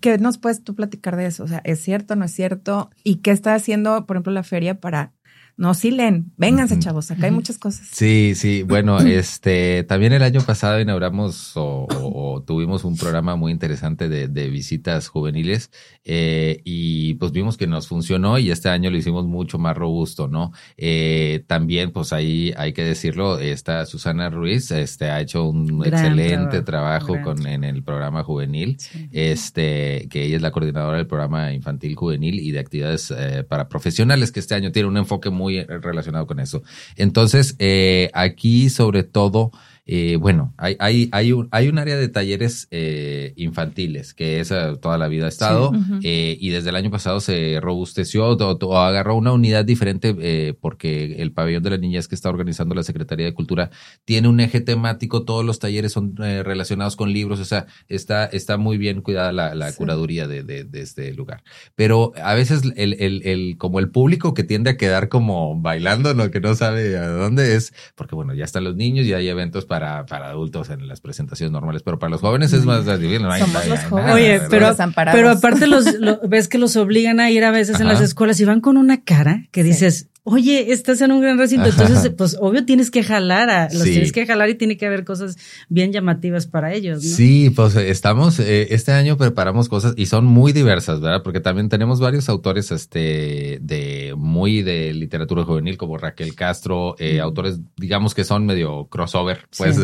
¿Qué 0.00 0.18
nos 0.18 0.38
puedes 0.38 0.62
tú 0.62 0.74
platicar 0.74 1.16
de 1.16 1.26
eso? 1.26 1.44
O 1.44 1.48
sea, 1.48 1.60
¿es 1.64 1.80
cierto, 1.80 2.16
no 2.16 2.24
es 2.24 2.32
cierto? 2.32 2.90
¿Y 3.02 3.16
qué 3.16 3.32
está 3.32 3.54
haciendo, 3.54 4.06
por 4.06 4.16
ejemplo, 4.16 4.32
la 4.32 4.44
feria 4.44 4.80
para 4.80 5.14
no, 5.60 5.74
sí 5.74 5.90
leen. 5.90 6.32
Vénganse, 6.38 6.78
chavos. 6.78 7.10
Acá 7.10 7.26
hay 7.26 7.32
muchas 7.32 7.58
cosas. 7.58 7.86
Sí, 7.92 8.32
sí. 8.34 8.62
Bueno, 8.62 8.98
este, 9.00 9.84
también 9.84 10.14
el 10.14 10.22
año 10.22 10.40
pasado 10.40 10.80
inauguramos 10.80 11.52
o, 11.54 12.42
tuvimos 12.46 12.84
un 12.84 12.96
programa 12.96 13.36
muy 13.36 13.52
interesante 13.52 14.08
de, 14.08 14.48
visitas 14.48 15.08
juveniles 15.08 15.70
eh, 16.02 16.62
y 16.64 17.14
pues 17.14 17.30
vimos 17.30 17.58
que 17.58 17.66
nos 17.66 17.88
funcionó 17.88 18.38
y 18.38 18.50
este 18.50 18.70
año 18.70 18.90
lo 18.90 18.96
hicimos 18.96 19.26
mucho 19.26 19.58
más 19.58 19.76
robusto, 19.76 20.28
¿no? 20.28 20.52
Eh, 20.78 21.44
también, 21.46 21.92
pues 21.92 22.14
ahí 22.14 22.54
hay 22.56 22.72
que 22.72 22.82
decirlo, 22.82 23.38
esta 23.38 23.84
Susana 23.84 24.30
Ruiz, 24.30 24.70
este, 24.70 25.10
ha 25.10 25.20
hecho 25.20 25.44
un 25.44 25.84
excelente 25.84 26.62
trabajo, 26.62 27.20
con, 27.22 27.46
en 27.46 27.64
el 27.64 27.82
programa 27.82 28.24
juvenil, 28.24 28.78
este, 29.12 30.08
que 30.08 30.24
ella 30.24 30.36
es 30.36 30.42
la 30.42 30.52
coordinadora 30.52 30.96
del 30.96 31.06
programa 31.06 31.52
infantil 31.52 31.94
juvenil 31.96 32.40
y 32.40 32.50
de 32.50 32.60
actividades 32.60 33.12
eh, 33.14 33.44
para 33.46 33.68
profesionales, 33.68 34.32
que 34.32 34.40
este 34.40 34.54
año 34.54 34.72
tiene 34.72 34.88
un 34.88 34.96
enfoque 34.96 35.28
muy 35.28 35.49
relacionado 35.68 36.26
con 36.26 36.40
eso. 36.40 36.62
Entonces, 36.96 37.56
eh, 37.58 38.10
aquí 38.14 38.70
sobre 38.70 39.02
todo 39.02 39.52
eh, 39.92 40.14
bueno, 40.14 40.54
hay, 40.56 40.76
hay, 40.78 41.08
hay, 41.10 41.32
un, 41.32 41.48
hay 41.50 41.66
un 41.66 41.76
área 41.76 41.96
de 41.96 42.08
talleres 42.08 42.68
eh, 42.70 43.32
infantiles 43.34 44.14
que 44.14 44.38
esa 44.38 44.76
toda 44.76 44.96
la 44.98 45.08
vida 45.08 45.26
ha 45.26 45.28
estado 45.28 45.72
eh, 46.04 46.36
y 46.38 46.50
desde 46.50 46.70
el 46.70 46.76
año 46.76 46.92
pasado 46.92 47.18
se 47.18 47.58
robusteció 47.60 48.28
o, 48.28 48.76
agarró 48.78 49.16
una 49.16 49.32
unidad 49.32 49.64
diferente 49.64 50.54
porque 50.60 51.16
el 51.20 51.32
pabellón 51.32 51.64
de 51.64 51.70
la 51.70 51.76
niñez 51.76 52.06
que 52.06 52.14
está 52.14 52.28
organizando 52.28 52.76
la 52.76 52.84
Secretaría 52.84 53.26
de 53.26 53.34
Cultura 53.34 53.70
tiene 54.04 54.28
un 54.28 54.38
eje 54.38 54.60
temático, 54.60 55.24
todos 55.24 55.44
los 55.44 55.58
talleres 55.58 55.90
son 55.90 56.14
relacionados 56.14 56.94
con 56.94 57.12
libros, 57.12 57.40
o 57.40 57.44
sea, 57.44 57.66
está, 57.88 58.26
está 58.26 58.58
muy 58.58 58.78
bien 58.78 59.02
cuidada 59.02 59.32
la, 59.32 59.72
curaduría 59.72 60.28
de, 60.28 60.44
de, 60.44 60.80
este 60.80 61.12
lugar. 61.14 61.42
Pero 61.74 62.12
a 62.22 62.34
veces 62.34 62.62
el, 62.76 62.94
el, 63.00 63.22
el, 63.26 63.56
como 63.58 63.80
el 63.80 63.90
público 63.90 64.34
que 64.34 64.44
tiende 64.44 64.70
a 64.70 64.76
quedar 64.76 65.08
como 65.08 65.60
bailando, 65.60 66.14
lo 66.14 66.30
que 66.30 66.40
no 66.40 66.54
sabe 66.54 66.96
a 66.96 67.08
dónde 67.08 67.56
es, 67.56 67.74
porque 67.96 68.14
bueno, 68.14 68.34
ya 68.34 68.44
están 68.44 68.62
los 68.62 68.76
niños 68.76 69.04
y 69.06 69.14
hay 69.14 69.26
eventos 69.26 69.66
para 69.66 69.79
para, 69.80 70.28
adultos 70.28 70.70
en 70.70 70.86
las 70.86 71.00
presentaciones 71.00 71.52
normales, 71.52 71.82
pero 71.82 71.98
para 71.98 72.10
los 72.10 72.20
jóvenes 72.20 72.52
es 72.52 72.64
más 72.64 72.84
difícil. 72.84 73.22
No 73.22 73.30
Oye, 74.12 74.42
pero, 74.50 74.76
pero 74.94 75.30
aparte 75.30 75.66
los, 75.66 75.86
ves 76.28 76.48
que 76.48 76.58
los 76.58 76.76
obligan 76.76 77.20
a 77.20 77.30
ir 77.30 77.44
a 77.44 77.50
veces 77.50 77.80
en 77.80 77.88
las 77.88 78.00
escuelas 78.00 78.38
y 78.40 78.44
van 78.44 78.60
con 78.60 78.76
una 78.76 79.02
cara 79.02 79.48
que 79.50 79.62
dices, 79.62 80.09
oye, 80.22 80.72
estás 80.72 81.00
en 81.00 81.12
un 81.12 81.20
gran 81.20 81.38
recinto, 81.38 81.68
entonces, 81.68 82.12
pues 82.16 82.36
obvio 82.40 82.64
tienes 82.64 82.90
que 82.90 83.02
jalar, 83.02 83.48
a, 83.50 83.68
los 83.72 83.84
tienes 83.84 84.12
que 84.12 84.26
jalar 84.26 84.50
y 84.50 84.54
tiene 84.54 84.76
que 84.76 84.86
haber 84.86 85.04
cosas 85.04 85.36
bien 85.68 85.92
llamativas 85.92 86.46
para 86.46 86.72
ellos. 86.74 87.02
¿no? 87.02 87.16
Sí, 87.16 87.50
pues 87.50 87.74
estamos, 87.76 88.38
eh, 88.38 88.68
este 88.70 88.92
año 88.92 89.16
preparamos 89.16 89.68
cosas 89.68 89.94
y 89.96 90.06
son 90.06 90.26
muy 90.26 90.52
diversas, 90.52 91.00
¿verdad? 91.00 91.22
Porque 91.22 91.40
también 91.40 91.68
tenemos 91.68 92.00
varios 92.00 92.28
autores, 92.28 92.70
este, 92.70 93.58
de 93.62 94.14
muy 94.16 94.62
de 94.62 94.92
literatura 94.92 95.44
juvenil, 95.44 95.76
como 95.76 95.96
Raquel 95.96 96.34
Castro, 96.34 96.96
eh, 96.98 97.20
autores, 97.20 97.60
digamos 97.76 98.14
que 98.14 98.24
son 98.24 98.46
medio 98.46 98.86
crossover, 98.86 99.46
pues, 99.56 99.78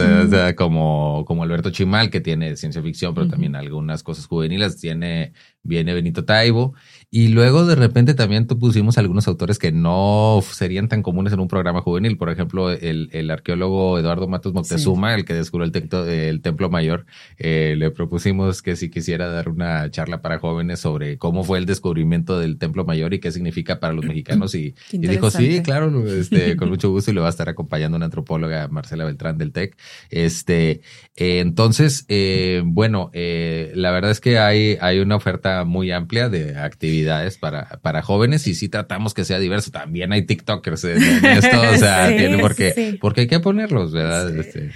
como, 0.56 1.24
como 1.26 1.42
Alberto 1.42 1.70
Chimal, 1.70 2.10
que 2.10 2.20
tiene 2.20 2.56
ciencia 2.56 2.82
ficción, 2.82 3.14
pero 3.14 3.28
también 3.28 3.56
algunas 3.56 4.02
cosas 4.02 4.26
juveniles, 4.26 4.76
tiene, 4.76 5.32
viene 5.62 5.94
Benito 5.94 6.24
Taibo, 6.24 6.74
y 7.08 7.28
luego 7.28 7.64
de 7.64 7.76
repente 7.76 8.14
también 8.14 8.46
pusimos 8.46 8.98
algunos 8.98 9.28
autores 9.28 9.60
que 9.60 9.70
no 9.70 10.40
serían 10.42 10.88
tan 10.88 11.02
comunes 11.02 11.32
en 11.32 11.38
un 11.38 11.46
programa 11.46 11.80
juvenil. 11.80 12.18
Por 12.18 12.30
ejemplo, 12.30 12.72
el, 12.72 13.10
el 13.12 13.30
arqueólogo 13.30 13.98
Eduardo 13.98 14.26
Matos 14.26 14.52
Moctezuma, 14.52 15.14
el 15.14 15.24
que 15.24 15.32
descubrió 15.32 15.70
el, 15.72 16.08
el 16.08 16.42
Templo 16.42 16.68
Mayor, 16.68 17.06
eh, 17.38 17.76
le 17.78 17.92
propusimos 17.92 18.60
que 18.60 18.74
si 18.74 18.90
quisiera 18.90 19.28
dar 19.28 19.48
una 19.48 19.88
charla 19.90 20.20
para 20.20 20.40
jóvenes 20.40 20.80
sobre 20.80 21.16
cómo 21.16 21.44
fue 21.44 21.58
el 21.58 21.66
descubrimiento 21.66 22.40
del 22.40 22.58
Templo 22.58 22.84
Mayor 22.84 23.14
y 23.14 23.20
qué 23.20 23.30
significa 23.30 23.78
para 23.78 23.94
los 23.94 24.04
mexicanos. 24.04 24.56
Y, 24.56 24.74
y 24.90 24.98
dijo, 24.98 25.30
sí, 25.30 25.62
claro, 25.62 26.04
este, 26.08 26.56
con 26.56 26.68
mucho 26.70 26.90
gusto 26.90 27.12
y 27.12 27.14
le 27.14 27.20
va 27.20 27.28
a 27.28 27.30
estar 27.30 27.48
acompañando 27.48 27.96
una 27.96 28.06
antropóloga, 28.06 28.66
Marcela 28.66 29.04
Beltrán 29.04 29.38
del 29.38 29.52
TEC. 29.52 29.76
Este, 30.10 30.80
eh, 31.14 31.38
entonces, 31.38 32.04
eh, 32.08 32.62
bueno, 32.64 33.10
eh, 33.12 33.70
la 33.76 33.92
verdad 33.92 34.10
es 34.10 34.20
que 34.20 34.40
hay, 34.40 34.76
hay 34.80 34.98
una 34.98 35.14
oferta 35.14 35.64
muy 35.64 35.92
amplia 35.92 36.28
de 36.28 36.58
actividades 36.58 36.95
para, 37.40 37.80
para 37.82 38.02
jóvenes 38.02 38.46
y 38.46 38.54
sí 38.54 38.68
tratamos 38.68 39.14
que 39.14 39.24
sea 39.24 39.38
diverso. 39.38 39.70
También 39.70 40.12
hay 40.12 40.22
TikTokers 40.22 40.84
en, 40.84 41.02
esto, 41.24 41.60
o 41.60 41.76
sea, 41.76 42.08
tiene 42.16 42.38
porque, 42.38 42.98
porque 43.00 43.22
hay 43.22 43.26
que 43.26 43.40
ponerlos, 43.40 43.92
¿verdad? 43.92 44.36
Este, 44.36 44.70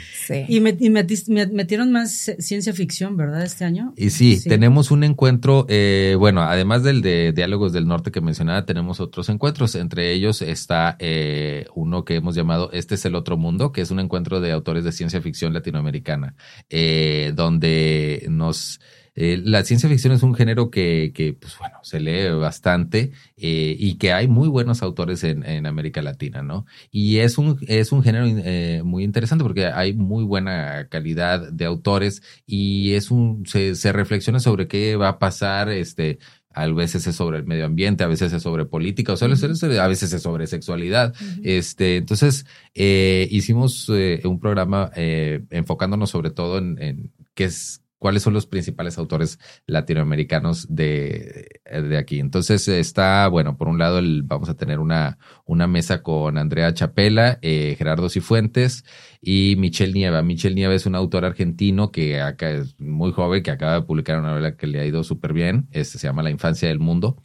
y, 0.49 0.61
me, 0.61 0.77
y 0.79 0.91
metieron 0.91 1.93
más 1.93 2.33
ciencia 2.39 2.73
ficción, 2.73 3.17
¿verdad? 3.17 3.43
Este 3.43 3.65
año. 3.65 3.93
Y 3.97 4.11
sí, 4.11 4.41
tenemos 4.43 4.91
un 4.91 5.05
encuentro, 5.05 5.67
eh, 5.69 6.17
bueno, 6.19 6.43
además 6.43 6.83
del 6.83 7.03
de 7.03 7.33
Diálogos 7.33 7.73
del 7.73 7.87
Norte 7.87 8.11
que 8.11 8.21
mencionaba, 8.21 8.65
tenemos 8.65 9.01
otros 9.01 9.29
encuentros. 9.29 9.75
Entre 9.75 10.13
ellos 10.13 10.43
está 10.43 10.97
eh, 10.99 11.67
uno 11.75 12.05
que 12.05 12.17
hemos 12.17 12.35
llamado 12.35 12.71
Este 12.73 12.95
es 12.95 13.05
el 13.05 13.15
otro 13.15 13.37
mundo, 13.37 13.73
que 13.73 13.81
es 13.81 13.91
un 13.91 14.01
encuentro 14.01 14.41
de 14.41 14.53
autores 14.53 14.85
de 14.85 14.93
ciencia 14.93 15.21
ficción 15.21 15.53
latinoamericana, 15.53 16.35
eh, 16.69 17.33
donde 17.35 18.27
nos 18.29 18.81
eh, 19.23 19.39
la 19.45 19.63
ciencia 19.65 19.87
ficción 19.87 20.15
es 20.15 20.23
un 20.23 20.35
género 20.35 20.71
que, 20.71 21.13
que 21.15 21.35
pues 21.35 21.59
bueno, 21.59 21.77
se 21.83 22.01
lee 22.01 22.31
bastante 22.31 23.13
eh, 23.37 23.77
y 23.79 23.97
que 23.99 24.15
hay 24.15 24.29
muy 24.29 24.49
buenos 24.49 24.83
autores 24.83 25.25
en, 25.25 25.45
en, 25.45 25.67
América 25.67 26.01
Latina, 26.01 26.43
¿no? 26.43 26.65
Y 26.91 27.19
es 27.19 27.37
un, 27.37 27.59
es 27.69 27.93
un 27.93 28.03
género 28.03 28.25
eh, 28.27 28.81
muy 28.83 29.05
interesante 29.05 29.45
porque 29.45 29.67
hay 29.67 29.93
muy 29.93 30.25
buena 30.25 30.89
calidad 30.89 31.53
de 31.53 31.67
autores 31.67 32.23
y 32.47 32.95
es 32.95 33.11
un, 33.11 33.45
se, 33.45 33.75
se 33.75 33.93
reflexiona 33.93 34.41
sobre 34.41 34.69
qué 34.69 34.97
va 34.97 35.09
a 35.09 35.19
pasar, 35.19 35.69
este, 35.69 36.19
a 36.55 36.67
veces 36.69 37.07
es 37.07 37.15
sobre 37.15 37.37
el 37.37 37.45
medio 37.45 37.67
ambiente, 37.67 38.05
a 38.05 38.09
veces 38.09 38.33
es 38.33 38.43
sobre 38.43 38.65
política, 38.65 39.13
o 39.13 39.17
sea, 39.19 39.29
a 39.29 39.89
veces 39.89 40.13
es 40.15 40.23
sobre 40.23 40.47
sexualidad. 40.47 41.15
Este, 41.45 41.99
entonces, 41.99 42.47
eh, 42.75 43.29
hicimos 43.31 43.87
eh, 43.91 44.23
un 44.25 44.41
programa 44.41 44.91
eh, 44.97 45.45
enfocándonos 45.51 46.09
sobre 46.09 46.31
todo 46.31 46.57
en, 46.57 46.81
en 46.81 47.13
qué 47.35 47.45
es 47.45 47.83
cuáles 48.01 48.23
son 48.23 48.33
los 48.33 48.47
principales 48.47 48.99
autores 48.99 49.39
latinoamericanos 49.67 50.67
de, 50.75 51.61
de 51.71 51.99
aquí. 51.99 52.19
Entonces 52.19 52.67
está, 52.67 53.29
bueno, 53.29 53.57
por 53.59 53.69
un 53.69 53.79
lado 53.79 53.99
el, 53.99 54.23
vamos 54.25 54.49
a 54.49 54.57
tener 54.57 54.79
una, 54.79 55.19
una 55.45 55.67
mesa 55.67 56.03
con 56.03 56.39
Andrea 56.39 56.73
Chapela, 56.73 57.39
eh, 57.43 57.77
Gerardo 57.77 58.09
Cifuentes 58.09 58.85
y 59.21 59.55
Michelle 59.59 59.93
Nieva. 59.93 60.23
Michelle 60.23 60.55
Nieva 60.55 60.75
es 60.75 60.87
un 60.87 60.95
autor 60.95 61.27
argentino 61.27 61.93
que 61.93 62.23
acá 62.23 62.51
es 62.51 62.81
muy 62.81 63.13
joven, 63.13 63.43
que 63.43 63.51
acaba 63.51 63.75
de 63.75 63.83
publicar 63.83 64.19
una 64.19 64.31
novela 64.31 64.57
que 64.57 64.67
le 64.67 64.81
ha 64.81 64.87
ido 64.87 65.05
súper 65.05 65.35
bien. 65.35 65.69
Este 65.71 65.99
se 65.99 66.07
llama 66.07 66.23
La 66.23 66.31
infancia 66.31 66.69
del 66.69 66.79
mundo. 66.79 67.19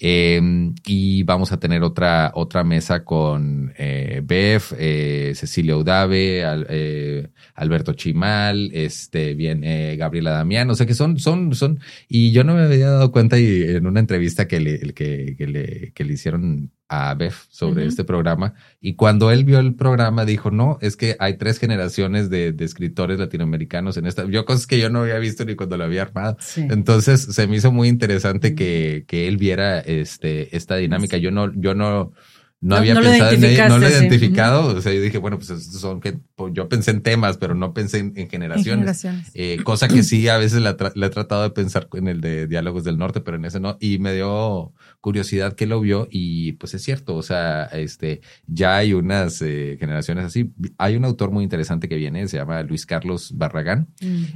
Eh, 0.00 0.40
y 0.86 1.22
vamos 1.24 1.50
a 1.52 1.58
tener 1.58 1.82
otra, 1.82 2.32
otra 2.34 2.62
mesa 2.62 3.04
con 3.04 3.72
eh, 3.76 4.22
Bef, 4.24 4.72
eh, 4.78 5.32
Cecilia 5.34 5.76
Udave, 5.76 6.42
eh, 6.68 7.28
Alberto 7.54 7.92
Chimal, 7.94 8.70
este, 8.72 9.34
bien, 9.34 9.64
eh, 9.64 9.96
Gabriela 9.96 10.30
Damián. 10.30 10.70
O 10.70 10.74
sea 10.74 10.86
que 10.86 10.94
son, 10.94 11.18
son, 11.18 11.54
son, 11.54 11.80
y 12.08 12.30
yo 12.32 12.44
no 12.44 12.54
me 12.54 12.62
había 12.62 12.90
dado 12.90 13.10
cuenta 13.12 13.38
y 13.38 13.62
en 13.62 13.86
una 13.86 14.00
entrevista 14.00 14.46
que 14.46 14.60
le, 14.60 14.78
que, 14.94 15.34
que 15.36 15.46
le, 15.46 15.92
que 15.92 16.04
le 16.04 16.12
hicieron 16.12 16.70
a 16.88 17.14
Bef 17.14 17.46
sobre 17.50 17.86
este 17.86 18.04
programa 18.04 18.54
y 18.80 18.94
cuando 18.94 19.30
él 19.30 19.44
vio 19.44 19.58
el 19.58 19.74
programa 19.74 20.24
dijo, 20.24 20.50
no, 20.50 20.78
es 20.80 20.96
que 20.96 21.16
hay 21.18 21.36
tres 21.36 21.58
generaciones 21.58 22.30
de, 22.30 22.52
de, 22.52 22.64
escritores 22.64 23.18
latinoamericanos 23.18 23.96
en 23.96 24.06
esta, 24.06 24.24
yo 24.24 24.44
cosas 24.44 24.66
que 24.66 24.78
yo 24.78 24.88
no 24.88 25.00
había 25.00 25.18
visto 25.18 25.44
ni 25.44 25.54
cuando 25.54 25.76
lo 25.76 25.84
había 25.84 26.02
armado. 26.02 26.36
Entonces 26.56 27.20
se 27.20 27.46
me 27.46 27.56
hizo 27.56 27.72
muy 27.72 27.88
interesante 27.88 28.54
que, 28.54 29.04
que 29.06 29.28
él 29.28 29.36
viera 29.36 29.80
este, 29.80 30.56
esta 30.56 30.76
dinámica. 30.76 31.16
Yo 31.16 31.30
no, 31.30 31.52
yo 31.54 31.74
no, 31.74 32.12
no, 32.60 32.74
había 32.74 32.94
pensado 32.94 33.30
en 33.30 33.44
ello, 33.44 33.68
no 33.68 33.78
lo 33.78 33.86
he 33.86 33.90
identificado. 33.90 34.76
O 34.76 34.80
sea, 34.80 34.92
yo 34.92 35.00
dije, 35.00 35.18
bueno, 35.18 35.38
pues 35.38 35.48
son 35.64 36.00
que 36.00 36.18
pues, 36.34 36.52
yo 36.54 36.68
pensé 36.68 36.90
en 36.90 37.02
temas, 37.02 37.36
pero 37.36 37.54
no 37.54 37.72
pensé 37.72 37.98
en, 37.98 38.28
generaciones. 38.28 39.06
Eh, 39.34 39.58
cosa 39.62 39.86
que 39.86 40.02
sí, 40.02 40.26
a 40.28 40.38
veces 40.38 40.60
la, 40.60 40.70
he 40.70 41.10
tratado 41.10 41.42
de 41.44 41.50
pensar 41.50 41.88
en 41.92 42.08
el 42.08 42.20
de 42.20 42.48
Diálogos 42.48 42.82
del 42.82 42.98
Norte, 42.98 43.20
pero 43.20 43.36
en 43.36 43.44
ese 43.44 43.60
no. 43.60 43.76
Y 43.80 43.98
me 43.98 44.12
dio 44.12 44.72
curiosidad 45.00 45.52
que 45.54 45.66
lo 45.66 45.80
vio 45.80 46.08
y 46.10 46.52
pues 46.52 46.74
es 46.74 46.82
cierto. 46.82 47.14
O 47.14 47.22
sea, 47.22 47.64
este, 47.66 48.22
ya 48.48 48.76
hay 48.76 48.92
unas 48.92 49.40
eh, 49.40 49.76
generaciones 49.78 50.24
así. 50.24 50.52
Hay 50.78 50.96
un 50.96 51.04
autor 51.04 51.30
muy 51.30 51.44
interesante 51.44 51.88
que 51.88 51.96
viene, 51.96 52.26
se 52.26 52.38
llama 52.38 52.62
Luis 52.64 52.86
Carlos 52.86 53.32
Barragán. 53.36 53.88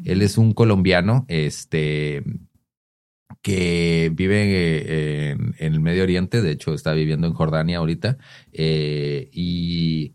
Él 0.05 0.23
es 0.23 0.39
un 0.39 0.53
colombiano, 0.53 1.25
este, 1.29 2.23
que 3.43 4.11
vive 4.15 4.45
eh, 4.45 5.31
en, 5.33 5.55
el 5.75 5.81
Medio 5.81 6.05
Oriente, 6.05 6.41
de 6.41 6.53
hecho 6.53 6.75
está 6.75 6.93
viviendo 6.93 7.27
en 7.27 7.35
Jordania 7.35 7.79
ahorita, 7.79 8.19
eh, 8.53 9.29
y 9.33 10.15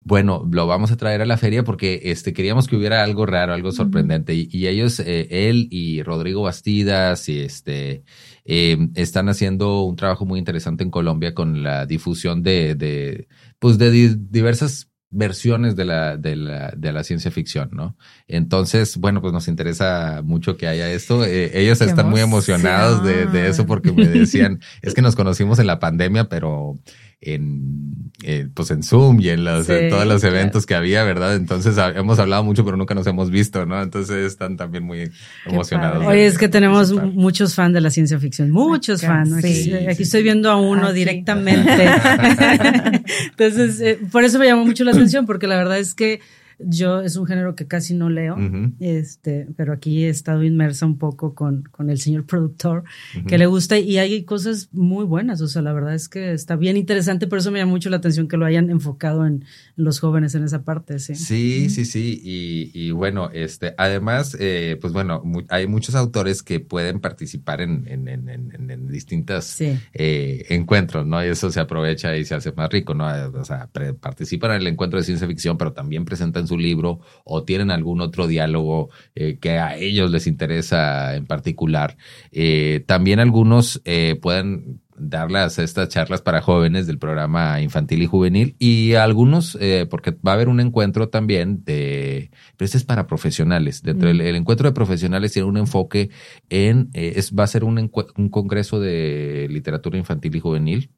bueno, 0.00 0.48
lo 0.50 0.66
vamos 0.66 0.90
a 0.90 0.96
traer 0.96 1.20
a 1.20 1.26
la 1.26 1.36
feria 1.36 1.64
porque 1.64 2.00
este, 2.04 2.32
queríamos 2.32 2.66
que 2.66 2.76
hubiera 2.76 3.02
algo 3.04 3.26
raro, 3.26 3.52
algo 3.52 3.72
sorprendente, 3.72 4.34
y, 4.34 4.66
ellos, 4.66 5.00
eh, 5.00 5.48
él 5.48 5.68
y 5.70 6.02
Rodrigo 6.02 6.42
Bastidas, 6.42 7.28
y 7.28 7.40
este, 7.40 8.04
están 8.44 9.28
haciendo 9.28 9.82
un 9.82 9.96
trabajo 9.96 10.24
muy 10.24 10.38
interesante 10.38 10.84
en 10.84 10.90
Colombia 10.90 11.34
con 11.34 11.62
la 11.62 11.86
difusión 11.86 12.42
de, 12.42 12.74
de 12.74 13.28
pues 13.58 13.76
de 13.78 14.16
diversas 14.16 14.87
versiones 15.10 15.74
de 15.74 15.84
la, 15.84 16.16
de 16.16 16.36
la, 16.36 16.72
de 16.76 16.92
la 16.92 17.02
ciencia 17.02 17.30
ficción, 17.30 17.70
¿no? 17.72 17.96
Entonces, 18.26 18.96
bueno, 18.98 19.20
pues 19.20 19.32
nos 19.32 19.48
interesa 19.48 20.20
mucho 20.22 20.56
que 20.56 20.68
haya 20.68 20.90
esto. 20.90 21.24
Eh, 21.24 21.50
ellos 21.54 21.80
están 21.80 22.10
muy 22.10 22.20
emocionados 22.20 23.02
de, 23.02 23.26
de, 23.26 23.48
eso 23.48 23.66
porque 23.66 23.92
me 23.92 24.06
decían, 24.06 24.60
es 24.82 24.94
que 24.94 25.02
nos 25.02 25.16
conocimos 25.16 25.58
en 25.58 25.66
la 25.66 25.78
pandemia, 25.78 26.28
pero 26.28 26.78
en, 27.20 28.12
eh, 28.22 28.46
pues 28.54 28.70
en 28.70 28.82
Zoom 28.82 29.20
y 29.20 29.30
en, 29.30 29.44
los, 29.44 29.66
todos 29.66 30.06
los 30.06 30.22
eventos 30.22 30.66
que 30.66 30.74
había, 30.74 31.02
¿verdad? 31.02 31.34
Entonces 31.34 31.76
hemos 31.96 32.18
hablado 32.18 32.44
mucho, 32.44 32.64
pero 32.64 32.76
nunca 32.76 32.94
nos 32.94 33.06
hemos 33.06 33.30
visto, 33.30 33.66
¿no? 33.66 33.82
Entonces 33.82 34.24
están 34.24 34.56
también 34.56 34.84
muy 34.84 35.10
emocionados. 35.44 36.06
Oye, 36.06 36.26
es 36.26 36.38
que 36.38 36.48
tenemos 36.48 36.92
muchos 36.92 37.54
fans 37.54 37.74
de 37.74 37.80
la 37.80 37.90
ciencia 37.90 38.18
ficción, 38.20 38.50
muchos 38.50 39.02
fans. 39.02 39.32
Aquí, 39.32 39.72
aquí 39.72 40.04
estoy 40.04 40.22
viendo 40.22 40.50
a 40.50 40.56
uno 40.56 40.92
directamente. 40.92 41.88
Entonces, 43.30 43.80
eh, 43.80 43.98
por 44.12 44.24
eso 44.24 44.38
me 44.38 44.46
llamó 44.46 44.64
mucho 44.64 44.84
la 44.84 44.92
atención, 44.92 45.26
porque 45.26 45.48
la 45.48 45.56
verdad 45.56 45.78
es 45.78 45.94
que 45.94 46.20
yo 46.58 47.00
es 47.00 47.16
un 47.16 47.26
género 47.26 47.54
que 47.54 47.66
casi 47.66 47.94
no 47.94 48.10
leo, 48.10 48.36
este, 48.80 49.46
pero 49.56 49.72
aquí 49.72 50.04
he 50.04 50.08
estado 50.08 50.42
inmersa 50.42 50.86
un 50.86 50.98
poco 50.98 51.34
con, 51.34 51.62
con 51.62 51.90
el 51.90 51.98
señor 51.98 52.26
productor 52.26 52.84
que 53.26 53.38
le 53.38 53.46
gusta 53.46 53.78
y 53.78 53.98
hay 53.98 54.24
cosas 54.24 54.68
muy 54.72 55.04
buenas. 55.04 55.40
O 55.40 55.48
sea, 55.48 55.62
la 55.62 55.72
verdad 55.72 55.94
es 55.94 56.08
que 56.08 56.32
está 56.32 56.56
bien 56.56 56.76
interesante, 56.76 57.26
por 57.26 57.38
eso 57.38 57.50
me 57.50 57.60
llama 57.60 57.72
mucho 57.72 57.90
la 57.90 57.98
atención 57.98 58.28
que 58.28 58.36
lo 58.36 58.44
hayan 58.46 58.70
enfocado 58.70 59.26
en, 59.26 59.44
los 59.76 60.00
jóvenes 60.00 60.34
en 60.34 60.44
esa 60.44 60.64
parte. 60.64 60.98
Sí, 60.98 61.14
sí, 61.14 61.70
sí. 61.70 61.84
sí. 61.84 62.20
Y, 62.22 62.70
y, 62.74 62.90
bueno, 62.90 63.30
este, 63.32 63.74
además, 63.78 64.36
eh, 64.40 64.76
pues 64.80 64.92
bueno, 64.92 65.22
hay 65.48 65.66
muchos 65.68 65.94
autores 65.94 66.42
que 66.42 66.58
pueden 66.58 67.00
participar 67.00 67.60
en, 67.60 67.86
en, 67.86 68.08
en, 68.08 68.70
en 68.70 68.88
distintos 68.88 69.60
eh, 69.60 70.46
encuentros, 70.48 71.06
¿no? 71.06 71.24
Y 71.24 71.28
eso 71.28 71.50
se 71.52 71.60
aprovecha 71.60 72.16
y 72.16 72.24
se 72.24 72.34
hace 72.34 72.52
más 72.52 72.70
rico, 72.70 72.94
¿no? 72.94 73.06
O 73.34 73.44
sea, 73.44 73.68
participan 74.00 74.52
en 74.52 74.60
el 74.62 74.66
encuentro 74.66 74.98
de 74.98 75.04
ciencia 75.04 75.28
ficción, 75.28 75.56
pero 75.56 75.72
también 75.72 76.04
presentan 76.04 76.47
su 76.48 76.58
libro 76.58 77.00
o 77.24 77.44
tienen 77.44 77.70
algún 77.70 78.00
otro 78.00 78.26
diálogo 78.26 78.90
eh, 79.14 79.38
que 79.40 79.58
a 79.58 79.76
ellos 79.76 80.10
les 80.10 80.26
interesa 80.26 81.14
en 81.14 81.26
particular. 81.26 81.96
Eh, 82.32 82.84
también 82.86 83.20
algunos 83.20 83.80
eh, 83.84 84.18
pueden 84.20 84.80
darlas 84.96 85.60
estas 85.60 85.90
charlas 85.90 86.22
para 86.22 86.40
jóvenes 86.40 86.88
del 86.88 86.98
programa 86.98 87.60
infantil 87.60 88.02
y 88.02 88.06
juvenil 88.06 88.56
y 88.58 88.94
algunos, 88.94 89.56
porque 89.90 90.10
va 90.10 90.32
a 90.32 90.34
haber 90.34 90.48
un 90.48 90.58
encuentro 90.58 91.08
también 91.08 91.62
de, 91.64 92.32
pero 92.56 92.66
este 92.66 92.78
es 92.78 92.84
para 92.84 93.06
profesionales. 93.06 93.82
Dentro 93.84 94.08
del 94.08 94.18
mm. 94.18 94.36
encuentro 94.36 94.68
de 94.68 94.74
profesionales 94.74 95.32
tiene 95.32 95.46
un 95.46 95.56
enfoque 95.56 96.10
en, 96.50 96.90
es, 96.94 97.32
va 97.32 97.44
a 97.44 97.46
ser 97.46 97.62
un, 97.62 97.92
un 98.16 98.28
congreso 98.28 98.80
de 98.80 99.46
literatura 99.48 99.96
infantil 99.96 100.34
y 100.34 100.40
juvenil. 100.40 100.90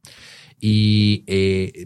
Y, 0.63 1.25